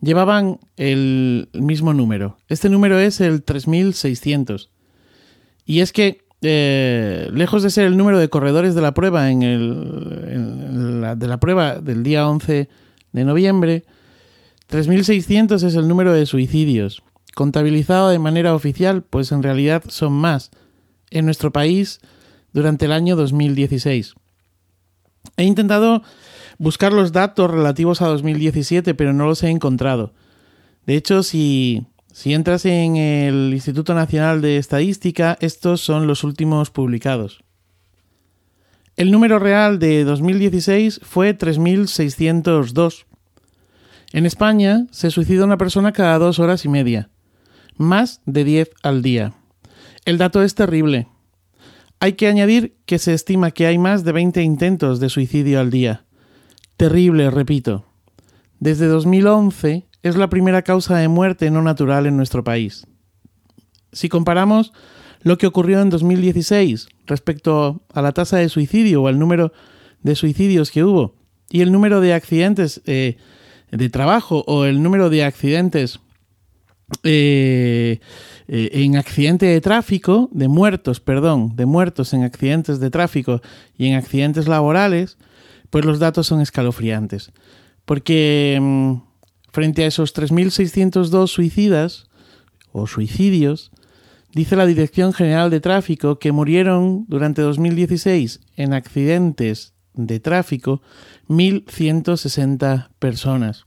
llevaban 0.00 0.58
el 0.76 1.48
mismo 1.52 1.94
número. 1.94 2.38
Este 2.48 2.68
número 2.68 2.98
es 2.98 3.20
el 3.20 3.44
3600. 3.44 4.68
Y 5.64 5.78
es 5.78 5.92
que, 5.92 6.24
eh, 6.42 7.30
lejos 7.32 7.62
de 7.62 7.70
ser 7.70 7.86
el 7.86 7.96
número 7.96 8.18
de 8.18 8.28
corredores 8.28 8.74
de 8.74 8.82
la 8.82 8.94
prueba 8.94 9.30
en 9.30 9.44
el, 9.44 11.16
de 11.16 11.28
la 11.28 11.38
prueba 11.38 11.76
del 11.78 12.02
día 12.02 12.28
11 12.28 12.68
de 13.12 13.24
noviembre, 13.24 13.84
3600 14.66 15.62
es 15.62 15.76
el 15.76 15.86
número 15.86 16.12
de 16.12 16.26
suicidios. 16.26 17.04
Contabilizado 17.36 18.08
de 18.08 18.18
manera 18.18 18.56
oficial, 18.56 19.04
pues 19.04 19.30
en 19.30 19.44
realidad 19.44 19.84
son 19.86 20.14
más 20.14 20.50
en 21.10 21.26
nuestro 21.26 21.52
país 21.52 22.00
durante 22.52 22.86
el 22.86 22.92
año 22.92 23.14
2016. 23.14 24.16
He 25.36 25.44
intentado 25.44 26.02
buscar 26.58 26.92
los 26.92 27.12
datos 27.12 27.50
relativos 27.50 28.02
a 28.02 28.08
2017, 28.08 28.94
pero 28.94 29.12
no 29.12 29.26
los 29.26 29.42
he 29.42 29.48
encontrado. 29.48 30.12
De 30.86 30.96
hecho, 30.96 31.22
si, 31.22 31.86
entras 32.24 32.64
en 32.64 32.96
el 32.96 33.50
Instituto 33.52 33.94
Nacional 33.94 34.42
de 34.42 34.58
Estadística, 34.58 35.38
estos 35.40 35.80
son 35.80 36.06
los 36.06 36.24
últimos 36.24 36.70
publicados. 36.70 37.44
El 38.96 39.12
número 39.12 39.38
real 39.38 39.78
de 39.78 40.02
2016 40.02 41.00
fue 41.04 41.38
3.602. 41.38 43.04
En 44.12 44.26
España 44.26 44.86
se 44.90 45.10
suicida 45.10 45.44
una 45.44 45.58
persona 45.58 45.92
cada 45.92 46.18
dos 46.18 46.38
horas 46.40 46.64
y 46.64 46.68
media, 46.68 47.10
más 47.76 48.20
de 48.26 48.42
10 48.42 48.70
al 48.82 49.02
día. 49.02 49.34
El 50.04 50.18
dato 50.18 50.42
es 50.42 50.54
terrible. 50.54 51.06
Hay 52.00 52.14
que 52.14 52.28
añadir 52.28 52.76
que 52.86 52.98
se 52.98 53.12
estima 53.12 53.50
que 53.50 53.66
hay 53.66 53.76
más 53.76 54.04
de 54.04 54.12
20 54.12 54.42
intentos 54.42 54.98
de 54.98 55.10
suicidio 55.10 55.60
al 55.60 55.70
día. 55.70 56.07
Terrible, 56.78 57.28
repito. 57.32 57.84
Desde 58.60 58.86
2011 58.86 59.88
es 60.04 60.16
la 60.16 60.30
primera 60.30 60.62
causa 60.62 60.96
de 60.96 61.08
muerte 61.08 61.50
no 61.50 61.60
natural 61.60 62.06
en 62.06 62.16
nuestro 62.16 62.44
país. 62.44 62.86
Si 63.90 64.08
comparamos 64.08 64.72
lo 65.22 65.38
que 65.38 65.48
ocurrió 65.48 65.80
en 65.80 65.90
2016 65.90 66.88
respecto 67.06 67.82
a 67.92 68.00
la 68.00 68.12
tasa 68.12 68.36
de 68.36 68.48
suicidio 68.48 69.02
o 69.02 69.08
al 69.08 69.18
número 69.18 69.52
de 70.04 70.14
suicidios 70.14 70.70
que 70.70 70.84
hubo 70.84 71.16
y 71.50 71.62
el 71.62 71.72
número 71.72 72.00
de 72.00 72.14
accidentes 72.14 72.80
eh, 72.86 73.16
de 73.72 73.88
trabajo 73.90 74.44
o 74.46 74.64
el 74.64 74.80
número 74.80 75.10
de 75.10 75.24
accidentes 75.24 75.98
eh, 77.02 77.98
eh, 78.46 78.70
en 78.72 78.96
accidente 78.96 79.46
de 79.46 79.60
tráfico, 79.60 80.28
de 80.30 80.46
muertos, 80.46 81.00
perdón, 81.00 81.56
de 81.56 81.66
muertos 81.66 82.14
en 82.14 82.22
accidentes 82.22 82.78
de 82.78 82.90
tráfico 82.90 83.42
y 83.76 83.88
en 83.88 83.96
accidentes 83.96 84.46
laborales, 84.46 85.18
pues 85.70 85.84
los 85.84 85.98
datos 85.98 86.26
son 86.26 86.40
escalofriantes. 86.40 87.32
Porque 87.84 88.58
mm, 88.60 88.94
frente 89.50 89.84
a 89.84 89.86
esos 89.86 90.14
3.602 90.14 91.26
suicidas 91.28 92.06
o 92.72 92.86
suicidios, 92.86 93.70
dice 94.32 94.56
la 94.56 94.66
Dirección 94.66 95.12
General 95.12 95.50
de 95.50 95.60
Tráfico 95.60 96.18
que 96.18 96.32
murieron 96.32 97.04
durante 97.08 97.42
2016 97.42 98.40
en 98.56 98.74
accidentes 98.74 99.74
de 99.94 100.20
tráfico 100.20 100.80
1.160 101.28 102.90
personas. 102.98 103.66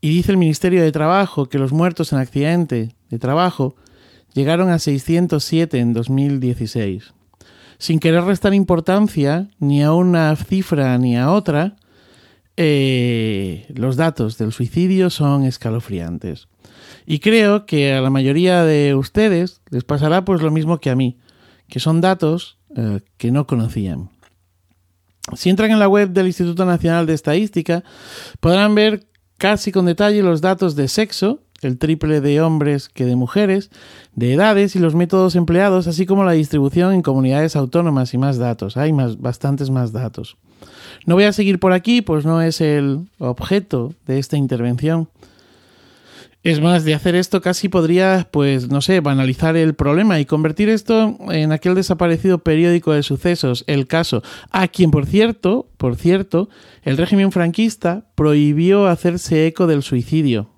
Y 0.00 0.10
dice 0.10 0.32
el 0.32 0.36
Ministerio 0.36 0.82
de 0.82 0.92
Trabajo 0.92 1.48
que 1.48 1.58
los 1.58 1.72
muertos 1.72 2.12
en 2.12 2.18
accidente 2.18 2.96
de 3.08 3.18
trabajo 3.18 3.76
llegaron 4.34 4.70
a 4.70 4.78
607 4.78 5.78
en 5.78 5.92
2016 5.92 7.14
sin 7.82 7.98
querer 7.98 8.22
restar 8.22 8.54
importancia 8.54 9.48
ni 9.58 9.82
a 9.82 9.92
una 9.92 10.36
cifra 10.36 10.96
ni 10.98 11.16
a 11.16 11.32
otra, 11.32 11.74
eh, 12.56 13.66
los 13.74 13.96
datos 13.96 14.38
del 14.38 14.52
suicidio 14.52 15.10
son 15.10 15.42
escalofriantes. 15.42 16.46
Y 17.06 17.18
creo 17.18 17.66
que 17.66 17.92
a 17.92 18.00
la 18.00 18.08
mayoría 18.08 18.62
de 18.62 18.94
ustedes 18.94 19.62
les 19.70 19.82
pasará 19.82 20.24
pues 20.24 20.42
lo 20.42 20.52
mismo 20.52 20.78
que 20.78 20.90
a 20.90 20.94
mí, 20.94 21.18
que 21.66 21.80
son 21.80 22.00
datos 22.00 22.56
eh, 22.76 23.00
que 23.16 23.32
no 23.32 23.48
conocían. 23.48 24.10
Si 25.34 25.50
entran 25.50 25.72
en 25.72 25.80
la 25.80 25.88
web 25.88 26.10
del 26.10 26.28
Instituto 26.28 26.64
Nacional 26.64 27.06
de 27.06 27.14
Estadística, 27.14 27.82
podrán 28.38 28.76
ver 28.76 29.08
casi 29.38 29.72
con 29.72 29.86
detalle 29.86 30.22
los 30.22 30.40
datos 30.40 30.76
de 30.76 30.86
sexo, 30.86 31.40
el 31.62 31.78
triple 31.78 32.20
de 32.20 32.40
hombres 32.40 32.88
que 32.88 33.04
de 33.04 33.16
mujeres, 33.16 33.70
de 34.14 34.34
edades 34.34 34.76
y 34.76 34.78
los 34.78 34.94
métodos 34.94 35.36
empleados, 35.36 35.86
así 35.86 36.06
como 36.06 36.24
la 36.24 36.32
distribución 36.32 36.92
en 36.92 37.02
comunidades 37.02 37.56
autónomas 37.56 38.12
y 38.14 38.18
más 38.18 38.38
datos. 38.38 38.76
Hay 38.76 38.92
más, 38.92 39.20
bastantes 39.20 39.70
más 39.70 39.92
datos. 39.92 40.36
No 41.06 41.14
voy 41.14 41.24
a 41.24 41.32
seguir 41.32 41.58
por 41.58 41.72
aquí, 41.72 42.02
pues 42.02 42.24
no 42.24 42.42
es 42.42 42.60
el 42.60 43.08
objeto 43.18 43.94
de 44.06 44.18
esta 44.18 44.36
intervención. 44.36 45.08
Es 46.44 46.60
más, 46.60 46.84
de 46.84 46.94
hacer 46.94 47.14
esto 47.14 47.40
casi 47.40 47.68
podría, 47.68 48.28
pues, 48.32 48.68
no 48.68 48.80
sé, 48.80 48.98
banalizar 48.98 49.56
el 49.56 49.74
problema 49.74 50.18
y 50.18 50.24
convertir 50.24 50.68
esto 50.68 51.16
en 51.30 51.52
aquel 51.52 51.76
desaparecido 51.76 52.38
periódico 52.38 52.92
de 52.92 53.04
sucesos, 53.04 53.62
el 53.68 53.86
caso, 53.86 54.24
a 54.50 54.66
quien, 54.66 54.90
por 54.90 55.06
cierto, 55.06 55.68
por 55.76 55.94
cierto, 55.94 56.48
el 56.82 56.96
régimen 56.96 57.30
franquista 57.30 58.06
prohibió 58.16 58.88
hacerse 58.88 59.46
eco 59.46 59.68
del 59.68 59.84
suicidio. 59.84 60.51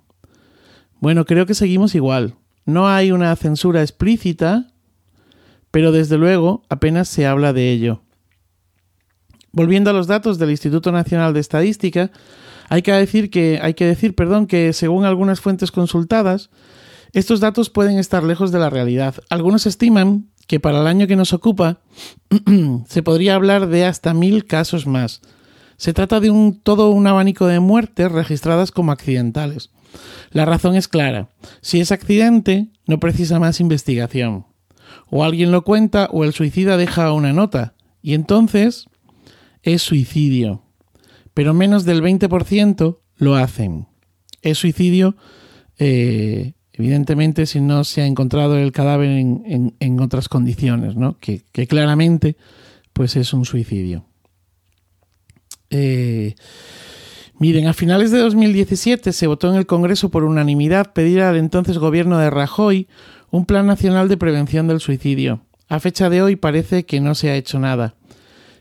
Bueno, 1.05 1.27
creo 1.27 1.45
que 1.45 1.53
seguimos 1.53 1.95
igual. 1.95 2.37
No 2.65 2.89
hay 2.89 3.13
una 3.13 3.37
censura 3.37 3.83
explícita, 3.83 4.69
pero 5.71 5.93
desde 5.93 6.17
luego 6.17 6.63
apenas 6.71 7.11
se 7.11 7.27
habla 7.27 7.53
de 7.53 7.71
ello. 7.71 8.01
Volviendo 9.53 9.91
a 9.91 9.93
los 9.93 10.07
datos 10.07 10.39
del 10.39 10.51
Instituto 10.51 10.93
Nacional 10.93 11.35
de 11.35 11.41
Estadística, 11.41 12.11
hay 12.71 12.81
que 12.81 12.93
decir 12.93 13.29
que 13.29 13.59
hay 13.61 13.75
que 13.75 13.85
decir, 13.85 14.15
perdón, 14.15 14.47
que 14.47 14.73
según 14.73 15.05
algunas 15.05 15.43
fuentes 15.43 15.71
consultadas, 15.71 16.49
estos 17.13 17.39
datos 17.39 17.69
pueden 17.69 17.99
estar 17.99 18.25
lejos 18.25 18.51
de 18.51 18.61
la 18.61 18.71
realidad. 18.71 19.17
Algunos 19.29 19.67
estiman 19.67 20.31
que 20.47 20.59
para 20.59 20.81
el 20.81 20.87
año 20.87 21.07
que 21.07 21.17
nos 21.17 21.35
ocupa 21.35 21.81
se 22.89 23.03
podría 23.03 23.35
hablar 23.35 23.67
de 23.67 23.85
hasta 23.85 24.15
mil 24.15 24.47
casos 24.47 24.87
más. 24.87 25.21
Se 25.77 25.93
trata 25.93 26.21
de 26.21 26.31
un, 26.31 26.59
todo 26.59 26.89
un 26.89 27.07
abanico 27.07 27.47
de 27.47 27.61
muertes 27.61 28.11
registradas 28.11 28.71
como 28.71 28.91
accidentales. 28.91 29.69
La 30.31 30.45
razón 30.45 30.77
es 30.77 30.89
clara. 30.89 31.29
Si 31.61 31.81
es 31.81 31.93
accidente, 31.93 32.69
no 32.87 32.99
precisa 33.01 33.39
más 33.39 33.61
investigación. 33.61 34.47
O 35.11 35.25
alguien 35.25 35.53
lo 35.53 35.65
cuenta 35.65 36.09
o 36.11 36.25
el 36.25 36.33
suicida 36.33 36.77
deja 36.77 37.13
una 37.13 37.33
nota. 37.33 37.75
Y 38.03 38.15
entonces 38.15 38.87
es 39.63 39.83
suicidio. 39.83 40.63
Pero 41.33 41.55
menos 41.55 41.85
del 41.85 42.03
20% 42.03 42.99
lo 43.17 43.37
hacen. 43.37 43.87
Es 44.43 44.59
suicidio, 44.59 45.17
eh, 45.79 46.53
evidentemente, 46.73 47.47
si 47.47 47.61
no 47.61 47.85
se 47.85 48.03
ha 48.03 48.07
encontrado 48.07 48.59
el 48.59 48.73
cadáver 48.73 49.11
en, 49.11 50.01
otras 50.01 50.29
condiciones, 50.29 50.97
¿no? 50.97 51.19
Que, 51.19 51.43
claramente 51.67 52.37
pues 52.93 53.17
es 53.17 53.33
un 53.33 53.45
suicidio. 53.45 54.07
Eh, 55.71 56.35
Miren, 57.39 57.67
a 57.67 57.75
finales 57.75 58.13
de 58.13 58.19
2017 58.19 59.13
se 59.13 59.27
votó 59.27 59.51
en 59.51 59.57
el 59.57 59.67
Congreso 59.67 60.09
por 60.09 60.23
unanimidad 60.23 60.93
pedir 60.93 61.21
al 61.21 61.37
entonces 61.37 61.79
gobierno 61.79 62.19
de 62.19 62.31
Rajoy 62.31 62.87
un 63.31 63.45
plan 63.45 63.67
nacional 63.67 64.09
de 64.09 64.17
prevención 64.17 64.69
del 64.69 64.81
suicidio. 64.81 65.41
A 65.69 65.81
fecha 65.81 66.09
de 66.09 66.23
hoy 66.23 66.37
parece 66.37 66.87
que 66.87 67.01
no 67.01 67.17
se 67.17 67.31
ha 67.31 67.37
hecho 67.37 67.59
nada. 67.59 67.97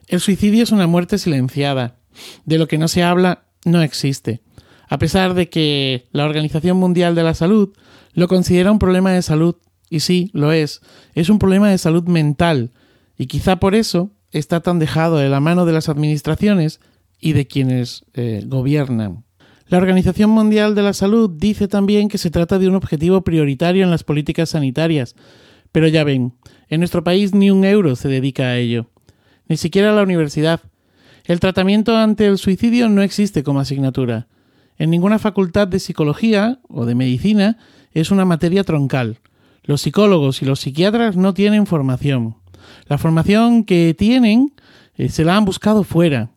El 0.07 0.19
suicidio 0.19 0.63
es 0.63 0.71
una 0.71 0.88
muerte 0.88 1.19
silenciada. 1.19 1.97
De 2.45 2.57
lo 2.57 2.67
que 2.67 2.79
no 2.79 2.88
se 2.88 3.03
habla 3.03 3.45
no 3.63 3.81
existe. 3.83 4.41
A 4.89 4.97
pesar 4.97 5.36
de 5.36 5.49
que 5.49 6.07
la 6.12 6.25
Organización 6.25 6.77
Mundial 6.77 7.13
de 7.13 7.23
la 7.23 7.36
Salud 7.36 7.73
lo 8.13 8.27
considera 8.27 8.71
un 8.71 8.79
problema 8.79 9.12
de 9.12 9.21
salud, 9.21 9.55
y 9.89 9.99
sí, 9.99 10.29
lo 10.33 10.51
es, 10.51 10.81
es 11.13 11.29
un 11.29 11.39
problema 11.39 11.69
de 11.69 11.77
salud 11.77 12.03
mental, 12.03 12.71
y 13.17 13.27
quizá 13.27 13.57
por 13.57 13.75
eso 13.75 14.12
está 14.31 14.62
tan 14.62 14.79
dejado 14.79 15.17
de 15.17 15.29
la 15.29 15.39
mano 15.39 15.65
de 15.65 15.73
las 15.73 15.89
administraciones 15.89 16.79
y 17.23 17.33
de 17.33 17.47
quienes 17.47 18.05
eh, 18.13 18.43
gobiernan. 18.45 19.23
La 19.67 19.77
Organización 19.77 20.29
Mundial 20.29 20.75
de 20.75 20.83
la 20.83 20.93
Salud 20.93 21.29
dice 21.29 21.69
también 21.69 22.09
que 22.09 22.17
se 22.17 22.29
trata 22.29 22.59
de 22.59 22.67
un 22.67 22.75
objetivo 22.75 23.23
prioritario 23.23 23.83
en 23.86 23.89
las 23.89 24.03
políticas 24.03 24.49
sanitarias, 24.49 25.15
pero 25.71 25.88
ya 25.88 26.03
ven, 26.03 26.33
en 26.67 26.81
nuestro 26.81 27.03
país 27.03 27.33
ni 27.33 27.49
un 27.49 27.63
euro 27.63 27.95
se 27.95 28.09
dedica 28.09 28.43
a 28.43 28.57
ello, 28.57 28.89
ni 29.47 29.55
siquiera 29.55 29.93
la 29.93 30.03
universidad. 30.03 30.59
El 31.23 31.39
tratamiento 31.39 31.95
ante 31.95 32.27
el 32.27 32.38
suicidio 32.38 32.89
no 32.89 33.01
existe 33.01 33.41
como 33.41 33.62
asignatura. 33.62 34.27
En 34.77 34.89
ninguna 34.89 35.17
facultad 35.17 35.69
de 35.69 35.79
psicología 35.79 36.59
o 36.67 36.86
de 36.86 36.95
medicina 36.95 37.57
es 37.93 38.12
una 38.12 38.25
materia 38.25 38.65
troncal. 38.65 39.19
Los 39.63 39.81
psicólogos 39.81 40.41
y 40.41 40.45
los 40.45 40.59
psiquiatras 40.59 41.15
no 41.15 41.33
tienen 41.33 41.67
formación. 41.67 42.36
La 42.88 42.97
formación 42.97 43.63
que 43.63 43.95
tienen 43.97 44.53
eh, 44.97 45.07
se 45.07 45.23
la 45.23 45.38
han 45.38 45.45
buscado 45.45 45.86
fuera, 45.86 46.33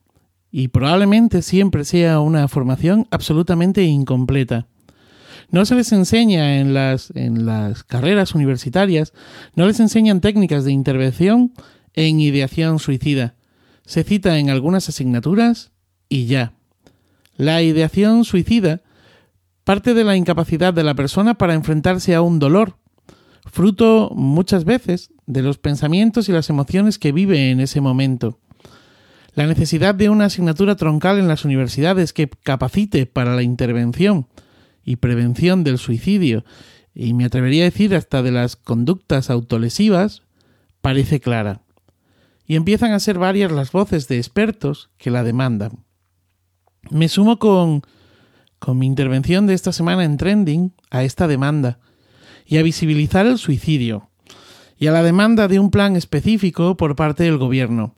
y 0.58 0.68
probablemente 0.68 1.42
siempre 1.42 1.84
sea 1.84 2.18
una 2.20 2.48
formación 2.48 3.06
absolutamente 3.10 3.82
incompleta. 3.82 4.66
No 5.50 5.66
se 5.66 5.74
les 5.74 5.92
enseña 5.92 6.60
en 6.60 6.72
las, 6.72 7.12
en 7.14 7.44
las 7.44 7.84
carreras 7.84 8.34
universitarias, 8.34 9.12
no 9.54 9.66
les 9.66 9.80
enseñan 9.80 10.22
técnicas 10.22 10.64
de 10.64 10.72
intervención 10.72 11.52
en 11.92 12.20
ideación 12.20 12.78
suicida. 12.78 13.34
Se 13.84 14.02
cita 14.02 14.38
en 14.38 14.48
algunas 14.48 14.88
asignaturas 14.88 15.72
y 16.08 16.24
ya. 16.24 16.54
La 17.36 17.60
ideación 17.60 18.24
suicida 18.24 18.80
parte 19.62 19.92
de 19.92 20.04
la 20.04 20.16
incapacidad 20.16 20.72
de 20.72 20.84
la 20.84 20.94
persona 20.94 21.34
para 21.34 21.52
enfrentarse 21.52 22.14
a 22.14 22.22
un 22.22 22.38
dolor, 22.38 22.78
fruto 23.44 24.10
muchas 24.14 24.64
veces 24.64 25.10
de 25.26 25.42
los 25.42 25.58
pensamientos 25.58 26.30
y 26.30 26.32
las 26.32 26.48
emociones 26.48 26.98
que 26.98 27.12
vive 27.12 27.50
en 27.50 27.60
ese 27.60 27.82
momento. 27.82 28.38
La 29.36 29.46
necesidad 29.46 29.94
de 29.94 30.08
una 30.08 30.24
asignatura 30.24 30.76
troncal 30.76 31.18
en 31.18 31.28
las 31.28 31.44
universidades 31.44 32.14
que 32.14 32.26
capacite 32.26 33.04
para 33.04 33.36
la 33.36 33.42
intervención 33.42 34.28
y 34.82 34.96
prevención 34.96 35.62
del 35.62 35.76
suicidio, 35.76 36.42
y 36.94 37.12
me 37.12 37.26
atrevería 37.26 37.64
a 37.64 37.70
decir 37.70 37.94
hasta 37.94 38.22
de 38.22 38.32
las 38.32 38.56
conductas 38.56 39.28
autolesivas, 39.28 40.22
parece 40.80 41.20
clara. 41.20 41.60
Y 42.46 42.56
empiezan 42.56 42.92
a 42.92 42.98
ser 42.98 43.18
varias 43.18 43.52
las 43.52 43.72
voces 43.72 44.08
de 44.08 44.16
expertos 44.16 44.88
que 44.96 45.10
la 45.10 45.22
demandan. 45.22 45.84
Me 46.88 47.08
sumo 47.08 47.38
con, 47.38 47.82
con 48.58 48.78
mi 48.78 48.86
intervención 48.86 49.46
de 49.46 49.52
esta 49.52 49.72
semana 49.72 50.04
en 50.04 50.16
Trending 50.16 50.72
a 50.90 51.04
esta 51.04 51.28
demanda 51.28 51.78
y 52.46 52.56
a 52.56 52.62
visibilizar 52.62 53.26
el 53.26 53.36
suicidio 53.36 54.08
y 54.78 54.86
a 54.86 54.92
la 54.92 55.02
demanda 55.02 55.46
de 55.46 55.58
un 55.58 55.70
plan 55.70 55.94
específico 55.94 56.78
por 56.78 56.96
parte 56.96 57.24
del 57.24 57.36
gobierno 57.36 57.96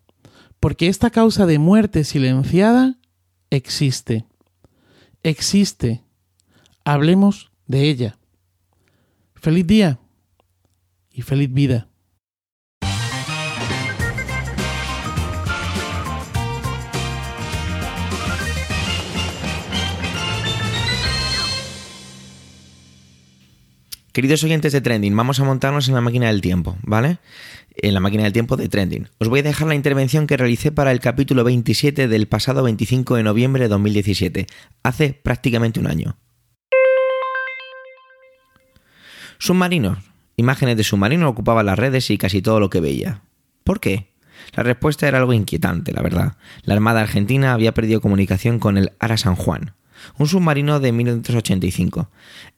porque 0.60 0.88
esta 0.88 1.10
causa 1.10 1.46
de 1.46 1.58
muerte 1.58 2.04
silenciada 2.04 2.98
existe. 3.50 4.24
Existe. 5.22 6.02
Hablemos 6.84 7.50
de 7.66 7.82
ella. 7.82 8.18
Feliz 9.34 9.66
día 9.66 9.98
y 11.10 11.22
feliz 11.22 11.52
vida. 11.52 11.88
Queridos 24.18 24.42
oyentes 24.42 24.72
de 24.72 24.80
Trending, 24.80 25.16
vamos 25.16 25.38
a 25.38 25.44
montarnos 25.44 25.86
en 25.86 25.94
la 25.94 26.00
máquina 26.00 26.26
del 26.26 26.40
tiempo, 26.40 26.76
¿vale? 26.82 27.18
En 27.80 27.94
la 27.94 28.00
máquina 28.00 28.24
del 28.24 28.32
tiempo 28.32 28.56
de 28.56 28.68
Trending. 28.68 29.08
Os 29.18 29.28
voy 29.28 29.38
a 29.38 29.44
dejar 29.44 29.68
la 29.68 29.76
intervención 29.76 30.26
que 30.26 30.36
realicé 30.36 30.72
para 30.72 30.90
el 30.90 30.98
capítulo 30.98 31.44
27 31.44 32.08
del 32.08 32.26
pasado 32.26 32.64
25 32.64 33.14
de 33.14 33.22
noviembre 33.22 33.62
de 33.62 33.68
2017, 33.68 34.46
hace 34.82 35.12
prácticamente 35.12 35.78
un 35.78 35.86
año. 35.86 36.16
Submarinos. 39.38 39.98
Imágenes 40.36 40.76
de 40.76 40.82
submarinos 40.82 41.30
ocupaban 41.30 41.66
las 41.66 41.78
redes 41.78 42.10
y 42.10 42.18
casi 42.18 42.42
todo 42.42 42.58
lo 42.58 42.68
que 42.68 42.80
veía. 42.80 43.22
¿Por 43.62 43.78
qué? 43.78 44.12
La 44.56 44.64
respuesta 44.64 45.06
era 45.06 45.18
algo 45.18 45.32
inquietante, 45.32 45.92
la 45.92 46.02
verdad. 46.02 46.36
La 46.64 46.74
Armada 46.74 47.00
Argentina 47.00 47.52
había 47.52 47.74
perdido 47.74 48.00
comunicación 48.00 48.58
con 48.58 48.76
el 48.76 48.90
Ara 48.98 49.16
San 49.16 49.36
Juan, 49.36 49.74
un 50.18 50.26
submarino 50.26 50.80
de 50.80 50.92
1985. 50.92 52.08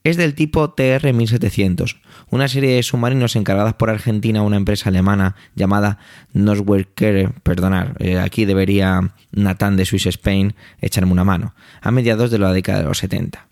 Es 0.04 0.16
del 0.16 0.34
tipo 0.34 0.74
TR-1700, 0.74 2.00
una 2.30 2.48
serie 2.48 2.74
de 2.74 2.82
submarinos 2.82 3.36
encargadas 3.36 3.74
por 3.74 3.90
Argentina 3.90 4.40
a 4.40 4.44
una 4.44 4.56
empresa 4.56 4.88
alemana 4.88 5.36
llamada 5.54 5.98
Noswerker, 6.32 7.32
perdonar, 7.42 7.96
eh, 7.98 8.18
aquí 8.18 8.44
debería 8.44 9.12
Nathan 9.32 9.76
de 9.76 9.84
Swiss 9.84 10.06
Spain 10.06 10.54
echarme 10.80 11.12
una 11.12 11.24
mano, 11.24 11.54
a 11.80 11.90
mediados 11.90 12.30
de 12.30 12.38
la 12.38 12.52
década 12.52 12.78
de 12.78 12.84
los 12.84 12.98
70. 12.98 13.49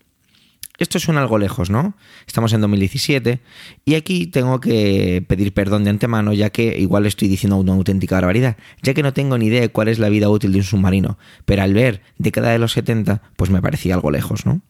Esto 0.79 0.97
suena 0.97 1.21
algo 1.21 1.37
lejos, 1.37 1.69
¿no? 1.69 1.93
Estamos 2.25 2.53
en 2.53 2.61
2017 2.61 3.41
y 3.83 3.95
aquí 3.95 4.27
tengo 4.27 4.61
que 4.61 5.23
pedir 5.27 5.53
perdón 5.53 5.83
de 5.83 5.89
antemano 5.89 6.31
ya 6.31 6.49
que 6.49 6.79
igual 6.79 7.05
estoy 7.05 7.27
diciendo 7.27 7.57
una 7.57 7.73
auténtica 7.73 8.15
barbaridad, 8.15 8.57
ya 8.81 8.93
que 8.93 9.03
no 9.03 9.13
tengo 9.13 9.37
ni 9.37 9.47
idea 9.47 9.61
de 9.61 9.69
cuál 9.69 9.89
es 9.89 9.99
la 9.99 10.07
vida 10.07 10.29
útil 10.29 10.53
de 10.53 10.59
un 10.59 10.63
submarino, 10.63 11.17
pero 11.45 11.63
al 11.63 11.73
ver 11.73 12.01
década 12.17 12.51
de 12.51 12.59
los 12.59 12.71
70 12.71 13.21
pues 13.35 13.51
me 13.51 13.61
parecía 13.61 13.93
algo 13.93 14.09
lejos, 14.09 14.45
¿no? 14.45 14.61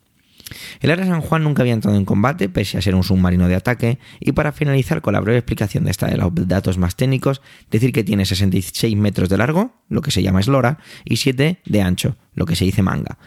El 0.81 0.91
Ara 0.91 1.05
San 1.05 1.21
Juan 1.21 1.43
nunca 1.43 1.63
había 1.63 1.73
entrado 1.73 1.97
en 1.97 2.05
combate, 2.05 2.49
pese 2.49 2.77
a 2.77 2.81
ser 2.81 2.95
un 2.95 3.03
submarino 3.03 3.47
de 3.47 3.55
ataque, 3.55 3.99
y 4.19 4.31
para 4.31 4.51
finalizar 4.51 5.01
con 5.01 5.13
la 5.13 5.19
breve 5.19 5.39
explicación 5.39 5.83
de 5.83 5.91
esta 5.91 6.07
de 6.07 6.17
los 6.17 6.31
datos 6.47 6.77
más 6.77 6.95
técnicos, 6.95 7.41
decir 7.71 7.91
que 7.91 8.03
tiene 8.03 8.25
66 8.25 8.95
metros 8.95 9.29
de 9.29 9.37
largo, 9.37 9.73
lo 9.89 10.01
que 10.01 10.11
se 10.11 10.23
llama 10.23 10.39
eslora, 10.39 10.79
y 11.05 11.17
7 11.17 11.59
de 11.65 11.81
ancho, 11.81 12.15
lo 12.33 12.45
que 12.45 12.55
se 12.55 12.65
dice 12.65 12.81
manga, 12.81 13.17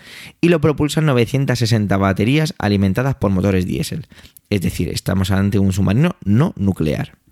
y 0.40 0.48
lo 0.48 0.60
propulsan 0.60 1.06
960 1.06 1.96
baterías 1.96 2.54
alimentadas 2.58 3.14
por 3.16 3.30
motores 3.30 3.66
diésel. 3.66 4.06
Es 4.50 4.60
decir, 4.60 4.88
estamos 4.88 5.30
ante 5.30 5.58
un 5.58 5.72
submarino 5.72 6.16
no 6.24 6.52
nuclear. 6.56 7.22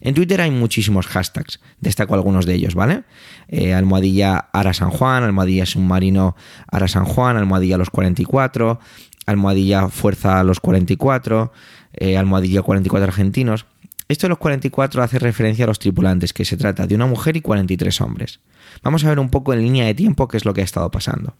En 0.00 0.14
Twitter 0.14 0.40
hay 0.40 0.50
muchísimos 0.50 1.06
hashtags, 1.06 1.60
destaco 1.80 2.14
algunos 2.14 2.46
de 2.46 2.54
ellos, 2.54 2.74
¿vale? 2.74 3.04
Eh, 3.48 3.74
almohadilla 3.74 4.48
Ara 4.52 4.72
San 4.72 4.90
Juan, 4.90 5.22
almohadilla 5.22 5.66
submarino 5.66 6.36
Ara 6.70 6.88
San 6.88 7.04
Juan, 7.04 7.36
almohadilla 7.36 7.78
los 7.78 7.90
44, 7.90 8.80
almohadilla 9.26 9.88
fuerza 9.88 10.40
a 10.40 10.44
los 10.44 10.60
44, 10.60 11.52
eh, 11.94 12.16
almohadilla 12.16 12.62
44 12.62 13.08
argentinos. 13.08 13.66
Esto 14.08 14.26
de 14.26 14.30
los 14.30 14.38
44 14.38 15.02
hace 15.02 15.18
referencia 15.18 15.64
a 15.64 15.68
los 15.68 15.78
tripulantes, 15.78 16.32
que 16.32 16.44
se 16.44 16.56
trata 16.56 16.86
de 16.86 16.94
una 16.94 17.06
mujer 17.06 17.36
y 17.36 17.40
43 17.40 18.00
hombres. 18.00 18.40
Vamos 18.82 19.04
a 19.04 19.08
ver 19.08 19.18
un 19.18 19.30
poco 19.30 19.52
en 19.52 19.62
línea 19.62 19.86
de 19.86 19.94
tiempo 19.94 20.28
qué 20.28 20.36
es 20.36 20.44
lo 20.44 20.54
que 20.54 20.60
ha 20.60 20.64
estado 20.64 20.90
pasando. 20.90 21.36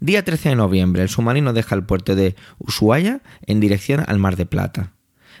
Día 0.00 0.24
13 0.24 0.50
de 0.50 0.56
noviembre, 0.56 1.02
el 1.02 1.08
submarino 1.08 1.52
deja 1.52 1.74
el 1.74 1.84
puerto 1.84 2.16
de 2.16 2.34
Ushuaia 2.58 3.22
en 3.46 3.60
dirección 3.60 4.04
al 4.06 4.18
Mar 4.18 4.36
de 4.36 4.46
Plata. 4.46 4.92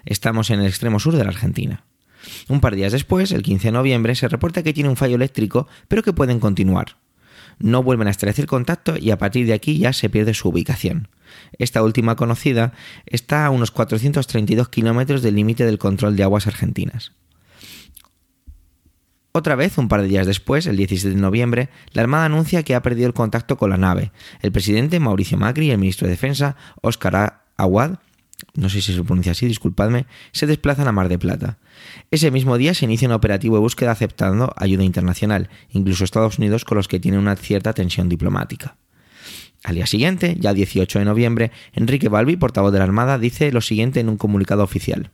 Estamos 0.04 0.50
en 0.50 0.60
el 0.60 0.66
extremo 0.66 1.00
sur 1.00 1.16
de 1.16 1.24
la 1.24 1.30
Argentina. 1.30 1.84
Un 2.48 2.60
par 2.60 2.72
de 2.72 2.78
días 2.78 2.92
después, 2.92 3.32
el 3.32 3.42
15 3.42 3.68
de 3.68 3.72
noviembre, 3.72 4.14
se 4.14 4.28
reporta 4.28 4.62
que 4.62 4.72
tiene 4.72 4.88
un 4.88 4.96
fallo 4.96 5.16
eléctrico, 5.16 5.66
pero 5.88 6.04
que 6.04 6.12
pueden 6.12 6.38
continuar 6.38 6.96
no 7.62 7.82
vuelven 7.82 8.08
a 8.08 8.10
establecer 8.10 8.46
contacto 8.46 8.96
y 8.98 9.10
a 9.10 9.18
partir 9.18 9.46
de 9.46 9.54
aquí 9.54 9.78
ya 9.78 9.92
se 9.92 10.10
pierde 10.10 10.34
su 10.34 10.48
ubicación. 10.48 11.08
Esta 11.58 11.82
última 11.82 12.16
conocida 12.16 12.72
está 13.06 13.46
a 13.46 13.50
unos 13.50 13.70
432 13.70 14.68
kilómetros 14.68 15.22
del 15.22 15.36
límite 15.36 15.64
del 15.64 15.78
control 15.78 16.16
de 16.16 16.24
aguas 16.24 16.46
argentinas. 16.46 17.12
Otra 19.34 19.54
vez, 19.54 19.78
un 19.78 19.88
par 19.88 20.02
de 20.02 20.08
días 20.08 20.26
después, 20.26 20.66
el 20.66 20.76
17 20.76 21.14
de 21.14 21.20
noviembre, 21.20 21.70
la 21.92 22.02
Armada 22.02 22.26
anuncia 22.26 22.62
que 22.64 22.74
ha 22.74 22.82
perdido 22.82 23.06
el 23.06 23.14
contacto 23.14 23.56
con 23.56 23.70
la 23.70 23.78
nave. 23.78 24.12
El 24.42 24.52
presidente 24.52 25.00
Mauricio 25.00 25.38
Macri 25.38 25.68
y 25.68 25.70
el 25.70 25.78
ministro 25.78 26.06
de 26.06 26.12
Defensa, 26.12 26.56
Óscar 26.82 27.44
Aguad, 27.56 27.98
no 28.54 28.68
sé 28.68 28.80
si 28.80 28.92
se 28.92 29.02
pronuncia 29.02 29.32
así, 29.32 29.46
disculpadme, 29.46 30.06
se 30.32 30.46
desplazan 30.46 30.88
a 30.88 30.92
Mar 30.92 31.08
de 31.08 31.18
Plata. 31.18 31.58
Ese 32.10 32.30
mismo 32.30 32.58
día 32.58 32.74
se 32.74 32.84
inicia 32.84 33.08
un 33.08 33.14
operativo 33.14 33.56
de 33.56 33.60
búsqueda 33.60 33.92
aceptando 33.92 34.52
ayuda 34.56 34.84
internacional, 34.84 35.48
incluso 35.70 36.04
Estados 36.04 36.38
Unidos 36.38 36.64
con 36.64 36.76
los 36.76 36.88
que 36.88 37.00
tienen 37.00 37.20
una 37.20 37.36
cierta 37.36 37.72
tensión 37.72 38.08
diplomática. 38.08 38.76
Al 39.64 39.76
día 39.76 39.86
siguiente, 39.86 40.36
ya 40.38 40.54
18 40.54 40.98
de 40.98 41.04
noviembre, 41.04 41.52
Enrique 41.72 42.08
Balbi, 42.08 42.36
portavoz 42.36 42.72
de 42.72 42.78
la 42.78 42.84
Armada, 42.84 43.18
dice 43.18 43.52
lo 43.52 43.60
siguiente 43.60 44.00
en 44.00 44.08
un 44.08 44.16
comunicado 44.16 44.64
oficial. 44.64 45.10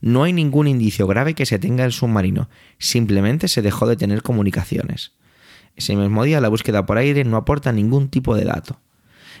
No 0.00 0.24
hay 0.24 0.32
ningún 0.32 0.66
indicio 0.66 1.06
grave 1.06 1.34
que 1.34 1.46
se 1.46 1.58
tenga 1.58 1.84
el 1.84 1.92
submarino, 1.92 2.48
simplemente 2.78 3.46
se 3.48 3.62
dejó 3.62 3.86
de 3.86 3.96
tener 3.96 4.22
comunicaciones. 4.22 5.12
Ese 5.76 5.94
mismo 5.96 6.24
día 6.24 6.40
la 6.40 6.48
búsqueda 6.48 6.86
por 6.86 6.98
aire 6.98 7.24
no 7.24 7.36
aporta 7.36 7.72
ningún 7.72 8.08
tipo 8.08 8.34
de 8.34 8.44
dato. 8.44 8.80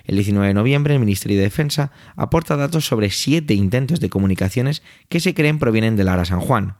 El 0.04 0.16
19 0.16 0.48
de 0.48 0.54
noviembre 0.54 0.94
el 0.94 1.00
Ministerio 1.00 1.36
de 1.36 1.44
Defensa 1.44 1.92
aporta 2.16 2.56
datos 2.56 2.86
sobre 2.86 3.10
siete 3.10 3.54
intentos 3.54 4.00
de 4.00 4.08
comunicaciones 4.08 4.82
que 5.08 5.20
se 5.20 5.34
creen 5.34 5.58
provienen 5.58 5.96
del 5.96 6.08
Ara 6.08 6.24
San 6.24 6.40
Juan, 6.40 6.76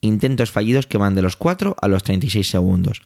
intentos 0.00 0.50
fallidos 0.50 0.86
que 0.86 0.98
van 0.98 1.14
de 1.14 1.22
los 1.22 1.36
4 1.36 1.76
a 1.80 1.88
los 1.88 2.02
36 2.02 2.48
segundos. 2.48 3.02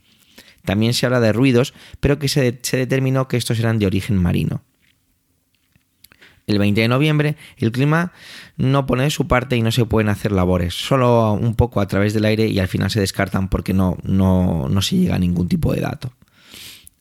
También 0.64 0.94
se 0.94 1.06
habla 1.06 1.20
de 1.20 1.32
ruidos, 1.32 1.74
pero 2.00 2.18
que 2.18 2.28
se, 2.28 2.58
se 2.62 2.76
determinó 2.76 3.28
que 3.28 3.36
estos 3.36 3.58
eran 3.58 3.78
de 3.78 3.86
origen 3.86 4.16
marino. 4.16 4.62
El 6.46 6.58
20 6.60 6.80
de 6.80 6.88
noviembre 6.88 7.36
el 7.56 7.72
clima 7.72 8.12
no 8.56 8.86
pone 8.86 9.02
de 9.02 9.10
su 9.10 9.26
parte 9.26 9.56
y 9.56 9.62
no 9.62 9.72
se 9.72 9.84
pueden 9.84 10.08
hacer 10.08 10.30
labores, 10.30 10.74
solo 10.74 11.32
un 11.32 11.56
poco 11.56 11.80
a 11.80 11.88
través 11.88 12.14
del 12.14 12.24
aire 12.24 12.46
y 12.46 12.60
al 12.60 12.68
final 12.68 12.90
se 12.90 13.00
descartan 13.00 13.48
porque 13.48 13.74
no, 13.74 13.98
no, 14.04 14.68
no 14.68 14.82
se 14.82 14.96
llega 14.96 15.16
a 15.16 15.18
ningún 15.18 15.48
tipo 15.48 15.72
de 15.72 15.80
dato. 15.80 16.12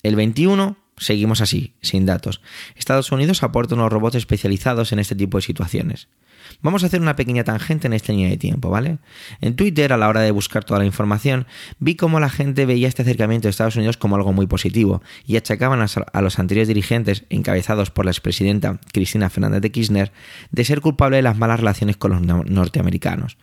El 0.01 0.15
21 0.15 0.77
seguimos 0.97 1.41
así, 1.41 1.73
sin 1.81 2.05
datos. 2.05 2.41
Estados 2.75 3.11
Unidos 3.11 3.43
aporta 3.43 3.75
unos 3.75 3.91
robots 3.91 4.15
especializados 4.15 4.91
en 4.91 4.99
este 4.99 5.15
tipo 5.15 5.37
de 5.37 5.43
situaciones. 5.43 6.07
Vamos 6.61 6.83
a 6.83 6.87
hacer 6.87 7.01
una 7.01 7.15
pequeña 7.15 7.43
tangente 7.43 7.87
en 7.87 7.93
esta 7.93 8.11
línea 8.11 8.29
de 8.29 8.37
tiempo, 8.37 8.69
¿vale? 8.69 8.99
En 9.41 9.55
Twitter, 9.55 9.91
a 9.93 9.97
la 9.97 10.07
hora 10.07 10.21
de 10.21 10.31
buscar 10.31 10.63
toda 10.63 10.79
la 10.79 10.85
información, 10.85 11.47
vi 11.79 11.95
cómo 11.95 12.19
la 12.19 12.29
gente 12.29 12.65
veía 12.65 12.87
este 12.87 13.01
acercamiento 13.01 13.47
de 13.47 13.49
Estados 13.49 13.75
Unidos 13.75 13.97
como 13.97 14.15
algo 14.15 14.31
muy 14.31 14.47
positivo 14.47 15.01
y 15.25 15.37
achacaban 15.37 15.85
a 16.13 16.21
los 16.21 16.39
anteriores 16.39 16.67
dirigentes, 16.67 17.25
encabezados 17.29 17.89
por 17.89 18.05
la 18.05 18.11
expresidenta 18.11 18.79
Cristina 18.93 19.29
Fernández 19.29 19.61
de 19.61 19.71
Kirchner, 19.71 20.11
de 20.51 20.65
ser 20.65 20.81
culpable 20.81 21.17
de 21.17 21.23
las 21.23 21.37
malas 21.37 21.59
relaciones 21.59 21.97
con 21.97 22.11
los 22.11 22.21
norteamericanos. 22.21 23.37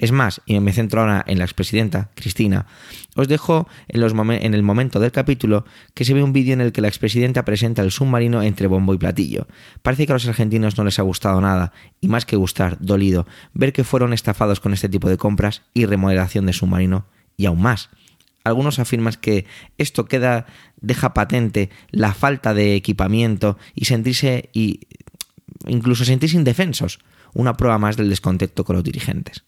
Es 0.00 0.12
más, 0.12 0.40
y 0.46 0.58
me 0.60 0.72
centro 0.72 1.00
ahora 1.00 1.24
en 1.26 1.38
la 1.38 1.44
expresidenta, 1.44 2.10
Cristina, 2.14 2.66
os 3.16 3.26
dejo 3.26 3.66
en, 3.88 4.54
el 4.54 4.62
momento 4.62 5.00
del 5.00 5.10
capítulo 5.10 5.64
que 5.92 6.04
se 6.04 6.14
ve 6.14 6.22
un 6.22 6.32
vídeo 6.32 6.52
en 6.52 6.60
el 6.60 6.70
que 6.70 6.80
la 6.80 6.86
expresidenta 6.86 7.44
presenta 7.44 7.82
el 7.82 7.90
submarino 7.90 8.44
entre 8.44 8.68
bombo 8.68 8.94
y 8.94 8.98
platillo. 8.98 9.48
Parece 9.82 10.06
que 10.06 10.12
a 10.12 10.14
los 10.14 10.28
argentinos 10.28 10.78
no 10.78 10.84
les 10.84 11.00
ha 11.00 11.02
gustado 11.02 11.40
nada, 11.40 11.72
y 12.00 12.06
más 12.06 12.26
que 12.26 12.36
gustar, 12.36 12.78
dolido, 12.78 13.26
ver 13.54 13.72
que 13.72 13.82
fueron 13.82 14.12
estafados 14.12 14.60
con 14.60 14.72
este 14.72 14.88
tipo 14.88 15.08
de 15.08 15.16
compras 15.16 15.62
y 15.74 15.84
remodelación 15.84 16.46
de 16.46 16.52
submarino, 16.52 17.06
y 17.36 17.46
aún 17.46 17.60
más. 17.60 17.90
Algunos 18.44 18.78
afirman 18.78 19.14
que 19.20 19.46
esto 19.78 20.04
queda, 20.04 20.46
deja 20.80 21.12
patente 21.12 21.70
la 21.90 22.14
falta 22.14 22.54
de 22.54 22.76
equipamiento 22.76 23.58
y 23.74 23.86
sentirse 23.86 24.48
y 24.52 24.86
incluso 25.66 26.04
sentirse 26.04 26.36
indefensos, 26.36 27.00
una 27.34 27.56
prueba 27.56 27.78
más 27.78 27.96
del 27.96 28.10
descontento 28.10 28.64
con 28.64 28.76
los 28.76 28.84
dirigentes. 28.84 29.42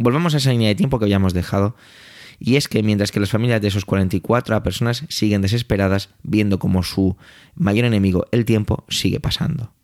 Volvemos 0.00 0.32
a 0.32 0.38
esa 0.38 0.50
línea 0.50 0.68
de 0.68 0.74
tiempo 0.74 0.98
que 0.98 1.04
habíamos 1.04 1.34
dejado, 1.34 1.76
y 2.38 2.56
es 2.56 2.68
que 2.68 2.82
mientras 2.82 3.12
que 3.12 3.20
las 3.20 3.28
familias 3.28 3.60
de 3.60 3.68
esos 3.68 3.84
44 3.84 4.62
personas 4.62 5.04
siguen 5.10 5.42
desesperadas 5.42 6.08
viendo 6.22 6.58
como 6.58 6.82
su 6.82 7.18
mayor 7.54 7.84
enemigo, 7.84 8.24
el 8.32 8.46
tiempo, 8.46 8.86
sigue 8.88 9.20
pasando. 9.20 9.74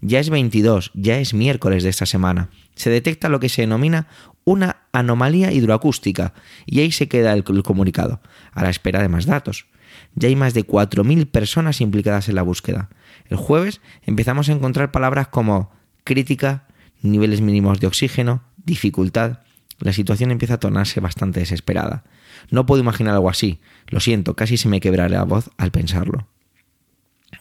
Ya 0.00 0.20
es 0.20 0.30
22, 0.30 0.92
ya 0.94 1.18
es 1.18 1.34
miércoles 1.34 1.82
de 1.82 1.88
esta 1.88 2.06
semana. 2.06 2.50
Se 2.76 2.88
detecta 2.88 3.28
lo 3.28 3.40
que 3.40 3.48
se 3.48 3.62
denomina 3.62 4.06
una 4.44 4.76
anomalía 4.92 5.50
hidroacústica 5.50 6.34
y 6.66 6.78
ahí 6.78 6.92
se 6.92 7.08
queda 7.08 7.32
el, 7.32 7.42
comunicado, 7.42 8.20
a 8.52 8.62
la 8.62 8.70
espera 8.70 9.02
de 9.02 9.08
más 9.08 9.26
datos. 9.26 9.66
Ya 10.14 10.28
hay 10.28 10.36
más 10.36 10.54
de 10.54 10.64
4.000 10.64 11.26
personas 11.26 11.80
implicadas 11.80 12.28
en 12.28 12.36
la 12.36 12.42
búsqueda. 12.42 12.90
El 13.26 13.38
jueves 13.38 13.80
empezamos 14.02 14.48
a 14.48 14.52
encontrar 14.52 14.92
palabras 14.92 15.26
como 15.28 15.72
crítica, 16.04 16.68
niveles 17.02 17.40
mínimos 17.40 17.80
de 17.80 17.88
oxígeno, 17.88 18.44
dificultad, 18.64 19.40
la 19.84 19.92
situación 19.92 20.30
empieza 20.30 20.54
a 20.54 20.60
tornarse 20.60 20.98
bastante 21.00 21.40
desesperada. 21.40 22.04
No 22.50 22.64
puedo 22.64 22.80
imaginar 22.80 23.12
algo 23.12 23.28
así. 23.28 23.60
Lo 23.88 24.00
siento, 24.00 24.34
casi 24.34 24.56
se 24.56 24.66
me 24.66 24.80
quebrará 24.80 25.10
la 25.10 25.24
voz 25.24 25.50
al 25.58 25.72
pensarlo. 25.72 26.26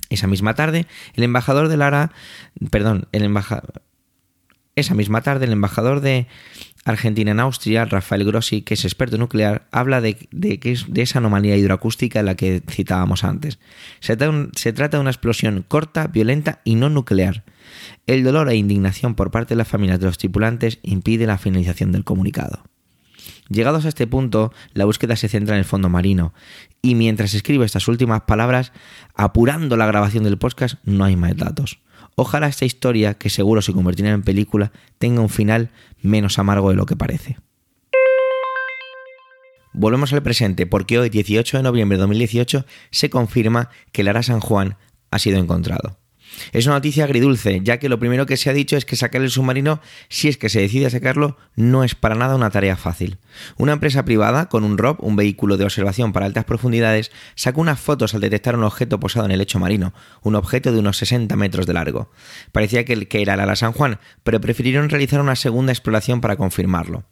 Esa 0.09 0.27
misma 0.27 0.53
tarde, 0.53 0.85
el 1.13 1.23
embajador 1.23 1.69
de 1.69 1.77
Lara, 1.77 2.11
perdón, 2.69 3.07
el 3.13 3.23
embajador, 3.23 3.81
esa 4.75 4.93
misma 4.93 5.21
tarde, 5.21 5.45
el 5.45 5.53
embajador 5.53 6.01
de 6.01 6.27
Argentina 6.85 7.31
en 7.31 7.39
Austria, 7.39 7.85
Rafael 7.85 8.25
Grossi, 8.25 8.61
que 8.61 8.73
es 8.73 8.83
experto 8.83 9.17
nuclear, 9.17 9.67
habla 9.71 10.01
de, 10.01 10.27
de, 10.31 10.59
de 10.87 11.01
esa 11.01 11.19
anomalía 11.19 11.55
hidroacústica 11.55 12.19
en 12.19 12.25
la 12.25 12.35
que 12.35 12.61
citábamos 12.69 13.23
antes. 13.23 13.59
Se, 13.99 14.17
se 14.55 14.73
trata 14.73 14.97
de 14.97 15.01
una 15.01 15.11
explosión 15.11 15.63
corta, 15.67 16.07
violenta 16.07 16.59
y 16.63 16.75
no 16.75 16.89
nuclear, 16.89 17.43
el 18.05 18.23
dolor 18.23 18.49
e 18.49 18.55
indignación 18.55 19.15
por 19.15 19.31
parte 19.31 19.53
de 19.53 19.57
las 19.57 19.67
familias 19.67 19.99
de 19.99 20.07
los 20.07 20.17
tripulantes 20.17 20.79
impide 20.83 21.25
la 21.25 21.37
finalización 21.37 21.91
del 21.91 22.03
comunicado. 22.03 22.63
Llegados 23.49 23.85
a 23.85 23.89
este 23.89 24.07
punto, 24.07 24.51
la 24.73 24.85
búsqueda 24.85 25.15
se 25.15 25.29
centra 25.29 25.55
en 25.55 25.59
el 25.59 25.65
fondo 25.65 25.89
marino, 25.89 26.33
y 26.81 26.95
mientras 26.95 27.33
escribo 27.33 27.63
estas 27.63 27.87
últimas 27.87 28.21
palabras, 28.21 28.73
apurando 29.15 29.77
la 29.77 29.85
grabación 29.85 30.23
del 30.23 30.37
podcast, 30.37 30.75
no 30.83 31.05
hay 31.05 31.15
más 31.15 31.35
datos. 31.37 31.79
Ojalá 32.15 32.47
esta 32.47 32.65
historia, 32.65 33.15
que 33.15 33.29
seguro 33.29 33.61
se 33.61 33.73
convertirá 33.73 34.09
en 34.11 34.21
película, 34.21 34.71
tenga 34.99 35.21
un 35.21 35.29
final 35.29 35.69
menos 36.01 36.37
amargo 36.37 36.69
de 36.69 36.75
lo 36.75 36.85
que 36.85 36.95
parece. 36.95 37.37
Volvemos 39.73 40.13
al 40.13 40.21
presente 40.21 40.67
porque 40.67 40.99
hoy, 40.99 41.09
18 41.09 41.57
de 41.57 41.63
noviembre 41.63 41.97
de 41.97 42.01
2018, 42.01 42.65
se 42.91 43.09
confirma 43.09 43.69
que 43.91 44.01
el 44.01 44.07
Ara 44.07 44.21
San 44.21 44.39
Juan 44.39 44.77
ha 45.09 45.17
sido 45.17 45.39
encontrado. 45.39 45.97
Es 46.51 46.65
una 46.65 46.75
noticia 46.75 47.05
agridulce, 47.05 47.61
ya 47.63 47.77
que 47.79 47.89
lo 47.89 47.99
primero 47.99 48.25
que 48.25 48.37
se 48.37 48.49
ha 48.49 48.53
dicho 48.53 48.77
es 48.77 48.85
que 48.85 48.95
sacar 48.95 49.21
el 49.21 49.29
submarino, 49.29 49.81
si 50.09 50.27
es 50.27 50.37
que 50.37 50.49
se 50.49 50.61
decide 50.61 50.87
a 50.87 50.89
sacarlo, 50.89 51.37
no 51.55 51.83
es 51.83 51.95
para 51.95 52.15
nada 52.15 52.35
una 52.35 52.49
tarea 52.49 52.75
fácil. 52.75 53.17
Una 53.57 53.73
empresa 53.73 54.05
privada, 54.05 54.49
con 54.49 54.63
un 54.63 54.77
ROP, 54.77 55.03
un 55.03 55.15
vehículo 55.15 55.57
de 55.57 55.65
observación 55.65 56.13
para 56.13 56.25
altas 56.25 56.45
profundidades, 56.45 57.11
sacó 57.35 57.61
unas 57.61 57.79
fotos 57.79 58.13
al 58.13 58.21
detectar 58.21 58.55
un 58.55 58.63
objeto 58.63 58.99
posado 58.99 59.25
en 59.25 59.31
el 59.31 59.39
lecho 59.39 59.59
marino, 59.59 59.93
un 60.21 60.35
objeto 60.35 60.71
de 60.71 60.79
unos 60.79 60.97
60 60.97 61.35
metros 61.35 61.65
de 61.65 61.73
largo. 61.73 62.11
Parecía 62.51 62.85
que, 62.85 63.07
era 63.11 63.35
la 63.35 63.43
Ala 63.43 63.55
San 63.55 63.73
Juan, 63.73 63.99
pero 64.23 64.41
prefirieron 64.41 64.89
realizar 64.89 65.21
una 65.21 65.35
segunda 65.35 65.71
exploración 65.71 66.21
para 66.21 66.35
confirmarlo. 66.35 67.03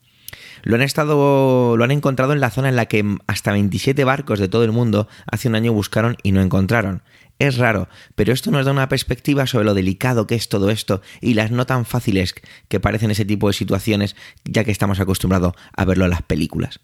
Lo 0.63 0.75
han 0.75 0.81
estado, 0.81 1.75
lo 1.75 1.83
han 1.83 1.91
encontrado 1.91 2.33
en 2.33 2.39
la 2.39 2.51
zona 2.51 2.69
en 2.69 2.75
la 2.75 2.85
que 2.85 3.17
hasta 3.27 3.51
27 3.51 4.03
barcos 4.03 4.39
de 4.39 4.47
todo 4.47 4.63
el 4.63 4.71
mundo 4.71 5.07
hace 5.25 5.47
un 5.47 5.55
año 5.55 5.73
buscaron 5.73 6.17
y 6.23 6.31
no 6.31 6.41
encontraron. 6.41 7.01
Es 7.41 7.57
raro, 7.57 7.89
pero 8.13 8.33
esto 8.33 8.51
nos 8.51 8.67
da 8.67 8.71
una 8.71 8.87
perspectiva 8.87 9.47
sobre 9.47 9.65
lo 9.65 9.73
delicado 9.73 10.27
que 10.27 10.35
es 10.35 10.47
todo 10.47 10.69
esto 10.69 11.01
y 11.21 11.33
las 11.33 11.49
no 11.49 11.65
tan 11.65 11.85
fáciles 11.85 12.35
que 12.67 12.79
parecen 12.79 13.09
ese 13.09 13.25
tipo 13.25 13.47
de 13.47 13.53
situaciones, 13.53 14.15
ya 14.45 14.63
que 14.63 14.69
estamos 14.69 14.99
acostumbrados 14.99 15.55
a 15.75 15.83
verlo 15.83 16.05
en 16.05 16.11
las 16.11 16.21
películas. 16.21 16.81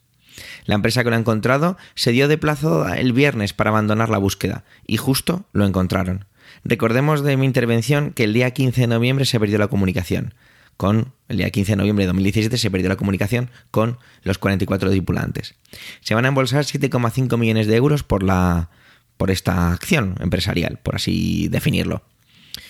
La 0.66 0.74
empresa 0.74 1.04
que 1.04 1.12
lo 1.12 1.16
ha 1.16 1.20
encontrado 1.20 1.78
se 1.94 2.12
dio 2.12 2.28
de 2.28 2.40
plazo 2.40 2.92
el 2.92 3.14
viernes 3.14 3.54
para 3.54 3.70
abandonar 3.70 4.10
la 4.10 4.18
búsqueda 4.18 4.64
y 4.88 4.98
justo 4.98 5.46
lo 5.54 5.64
encontraron. 5.64 6.26
Recordemos 6.64 7.22
de 7.22 7.38
mi 7.38 7.46
intervención 7.46 8.10
que 8.10 8.24
el 8.24 8.34
día 8.34 8.50
15 8.50 8.82
de 8.82 8.88
noviembre 8.88 9.26
se 9.26 9.40
perdió 9.40 9.60
la 9.60 9.68
comunicación 9.68 10.34
con 10.76 11.14
el 11.28 11.38
día 11.38 11.52
15 11.52 11.74
de 11.74 11.76
noviembre 11.76 12.06
de 12.06 12.08
2017 12.08 12.58
se 12.58 12.72
perdió 12.72 12.90
la 12.90 12.96
comunicación 12.96 13.52
con 13.70 14.00
los 14.24 14.40
44 14.40 14.90
tripulantes. 14.90 15.54
Se 16.02 16.16
van 16.16 16.26
a 16.26 16.30
embolsar 16.30 16.64
7,5 16.64 17.38
millones 17.38 17.68
de 17.68 17.76
euros 17.76 18.02
por 18.02 18.24
la 18.24 18.70
por 19.18 19.32
esta 19.32 19.72
acción 19.72 20.16
empresarial, 20.20 20.80
por 20.82 20.96
así 20.96 21.48
definirlo. 21.50 22.04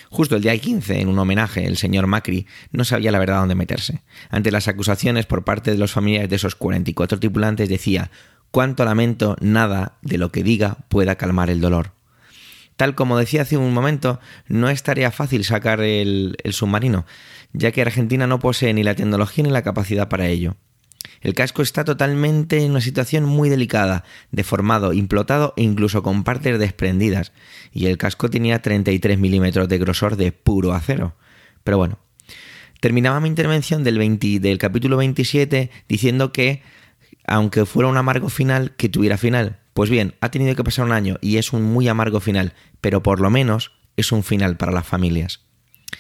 Justo 0.10 0.38
el 0.38 0.42
día 0.42 0.58
15, 0.58 1.02
en 1.02 1.10
un 1.10 1.20
homenaje, 1.20 1.66
el 1.66 1.78
señor 1.78 2.08
Macri 2.08 2.48
no 2.72 2.86
sabía 2.86 3.12
la 3.12 3.20
verdad 3.20 3.40
dónde 3.40 3.56
meterse. 3.56 4.02
Ante 4.30 4.52
las 4.52 4.68
acusaciones 4.68 5.26
por 5.26 5.44
parte 5.44 5.72
de 5.72 5.78
los 5.78 5.92
familiares 5.92 6.30
de 6.30 6.38
esos 6.38 6.56
44 6.56 7.20
tripulantes 7.20 7.68
decía, 7.68 8.10
cuánto 8.52 8.86
lamento, 8.86 9.36
nada 9.42 9.98
de 10.02 10.18
lo 10.18 10.32
que 10.32 10.44
diga 10.44 10.78
pueda 10.88 11.16
calmar 11.16 11.50
el 11.50 11.62
dolor. 11.62 11.92
Tal 12.78 12.96
como 12.96 13.18
decía 13.18 13.42
hace 13.42 13.58
un 13.58 13.74
momento, 13.74 14.20
no 14.48 14.70
es 14.70 14.84
tarea 14.84 15.12
fácil 15.12 15.44
sacar 15.44 15.82
el, 15.82 16.38
el 16.44 16.54
submarino, 16.54 17.06
ya 17.52 17.72
que 17.72 17.82
Argentina 17.82 18.28
no 18.28 18.40
posee 18.40 18.74
ni 18.74 18.84
la 18.84 18.96
tecnología 18.96 19.44
ni 19.44 19.50
la 19.50 19.64
capacidad 19.64 20.10
para 20.10 20.28
ello. 20.28 20.56
El 21.22 21.34
casco 21.34 21.62
está 21.62 21.84
totalmente 21.84 22.64
en 22.64 22.72
una 22.72 22.82
situación 22.82 23.26
muy 23.26 23.50
delicada, 23.50 24.04
deformado, 24.32 24.94
implotado 24.94 25.54
e 25.58 25.64
incluso 25.64 26.04
con 26.04 26.24
partes 26.24 26.60
desprendidas. 26.60 27.32
Y 27.72 27.88
el 27.88 27.98
casco 27.98 28.30
tenía 28.30 28.62
33 28.62 29.18
milímetros 29.18 29.68
de 29.68 29.78
grosor 29.78 30.16
de 30.16 30.32
puro 30.32 30.74
acero. 30.74 31.16
Pero 31.64 31.78
bueno, 31.78 32.00
terminaba 32.80 33.20
mi 33.20 33.28
intervención 33.28 33.84
del, 33.84 33.98
del 34.20 34.58
capítulo 34.58 34.98
27 34.98 35.72
diciendo 35.88 36.32
que 36.32 36.62
aunque 37.28 37.66
fuera 37.66 37.90
un 37.90 37.98
amargo 37.98 38.30
final, 38.30 38.76
que 38.78 38.90
tuviera 38.90 39.18
final. 39.18 39.60
Pues 39.74 39.90
bien, 39.90 40.16
ha 40.22 40.32
tenido 40.32 40.56
que 40.56 40.64
pasar 40.64 40.86
un 40.86 40.94
año 40.94 41.18
y 41.22 41.38
es 41.38 41.54
un 41.54 41.62
muy 41.62 41.88
amargo 41.88 42.20
final, 42.20 42.54
pero 42.82 43.04
por 43.04 43.20
lo 43.20 43.30
menos 43.30 43.74
es 43.98 44.12
un 44.12 44.24
final 44.24 44.58
para 44.58 44.72
las 44.72 44.88
familias. 44.88 45.47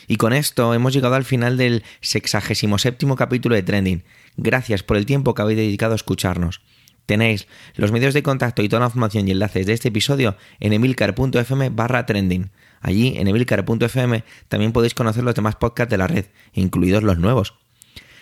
Y 0.07 0.17
con 0.17 0.33
esto 0.33 0.73
hemos 0.73 0.93
llegado 0.93 1.15
al 1.15 1.25
final 1.25 1.57
del 1.57 1.83
67 2.01 3.07
capítulo 3.17 3.55
de 3.55 3.63
Trending. 3.63 4.03
Gracias 4.37 4.83
por 4.83 4.97
el 4.97 5.05
tiempo 5.05 5.33
que 5.33 5.41
habéis 5.41 5.57
dedicado 5.57 5.93
a 5.93 5.95
escucharnos. 5.95 6.61
Tenéis 7.05 7.47
los 7.75 7.91
medios 7.91 8.13
de 8.13 8.21
contacto 8.21 8.61
y 8.61 8.69
toda 8.69 8.81
la 8.81 8.87
información 8.87 9.27
y 9.27 9.31
enlaces 9.31 9.65
de 9.65 9.73
este 9.73 9.87
episodio 9.87 10.35
en 10.59 10.73
emilcar.fm 10.73 11.69
barra 11.69 12.05
trending. 12.05 12.51
Allí, 12.81 13.15
en 13.17 13.27
emilcar.fm, 13.27 14.23
también 14.49 14.71
podéis 14.73 14.93
conocer 14.93 15.23
los 15.23 15.33
demás 15.33 15.55
podcasts 15.55 15.89
de 15.89 15.97
la 15.97 16.07
red, 16.07 16.25
incluidos 16.53 17.03
los 17.03 17.17
nuevos. 17.17 17.55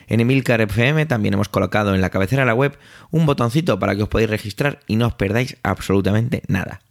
En 0.08 0.20
Emilcar 0.20 0.62
FM 0.62 1.08
también 1.08 1.34
hemos 1.34 1.50
colocado 1.50 1.96
en 1.96 2.02
la 2.02 2.12
cabecera 2.12 2.44
de 2.44 2.48
la 2.48 2.54
web 2.54 2.78
un 3.12 3.26
botoncito 3.26 3.80
para 3.80 3.96
que 3.96 4.04
os 4.04 4.10
podáis 4.10 4.30
registrar 4.30 4.80
y 4.88 4.98
no 4.98 5.08
os 5.08 5.16
perdáis 5.16 5.58
absolutamente 5.64 6.44
nada. 6.48 6.82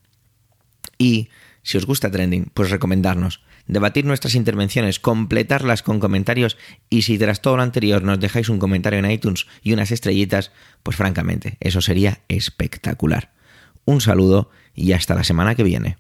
Y 0.99 1.29
si 1.62 1.79
os 1.79 1.87
gusta 1.87 2.11
Trending, 2.11 2.51
pues 2.53 2.70
recomendarnos, 2.70 3.41
debatir 3.66 4.04
nuestras 4.04 4.34
intervenciones, 4.34 5.00
completarlas 5.00 5.82
con 5.82 6.00
comentarios 6.00 6.56
y 6.90 7.02
si 7.02 7.18
tras 7.18 7.40
todo 7.40 7.56
lo 7.56 7.62
anterior 7.62 8.02
nos 8.02 8.20
dejáis 8.20 8.48
un 8.48 8.58
comentario 8.58 8.98
en 8.98 9.10
iTunes 9.10 9.46
y 9.62 9.72
unas 9.72 9.90
estrellitas, 9.90 10.52
pues 10.82 10.96
francamente, 10.96 11.56
eso 11.60 11.80
sería 11.80 12.20
espectacular. 12.28 13.32
Un 13.84 14.00
saludo 14.00 14.50
y 14.74 14.92
hasta 14.92 15.14
la 15.14 15.24
semana 15.24 15.54
que 15.54 15.62
viene. 15.62 15.96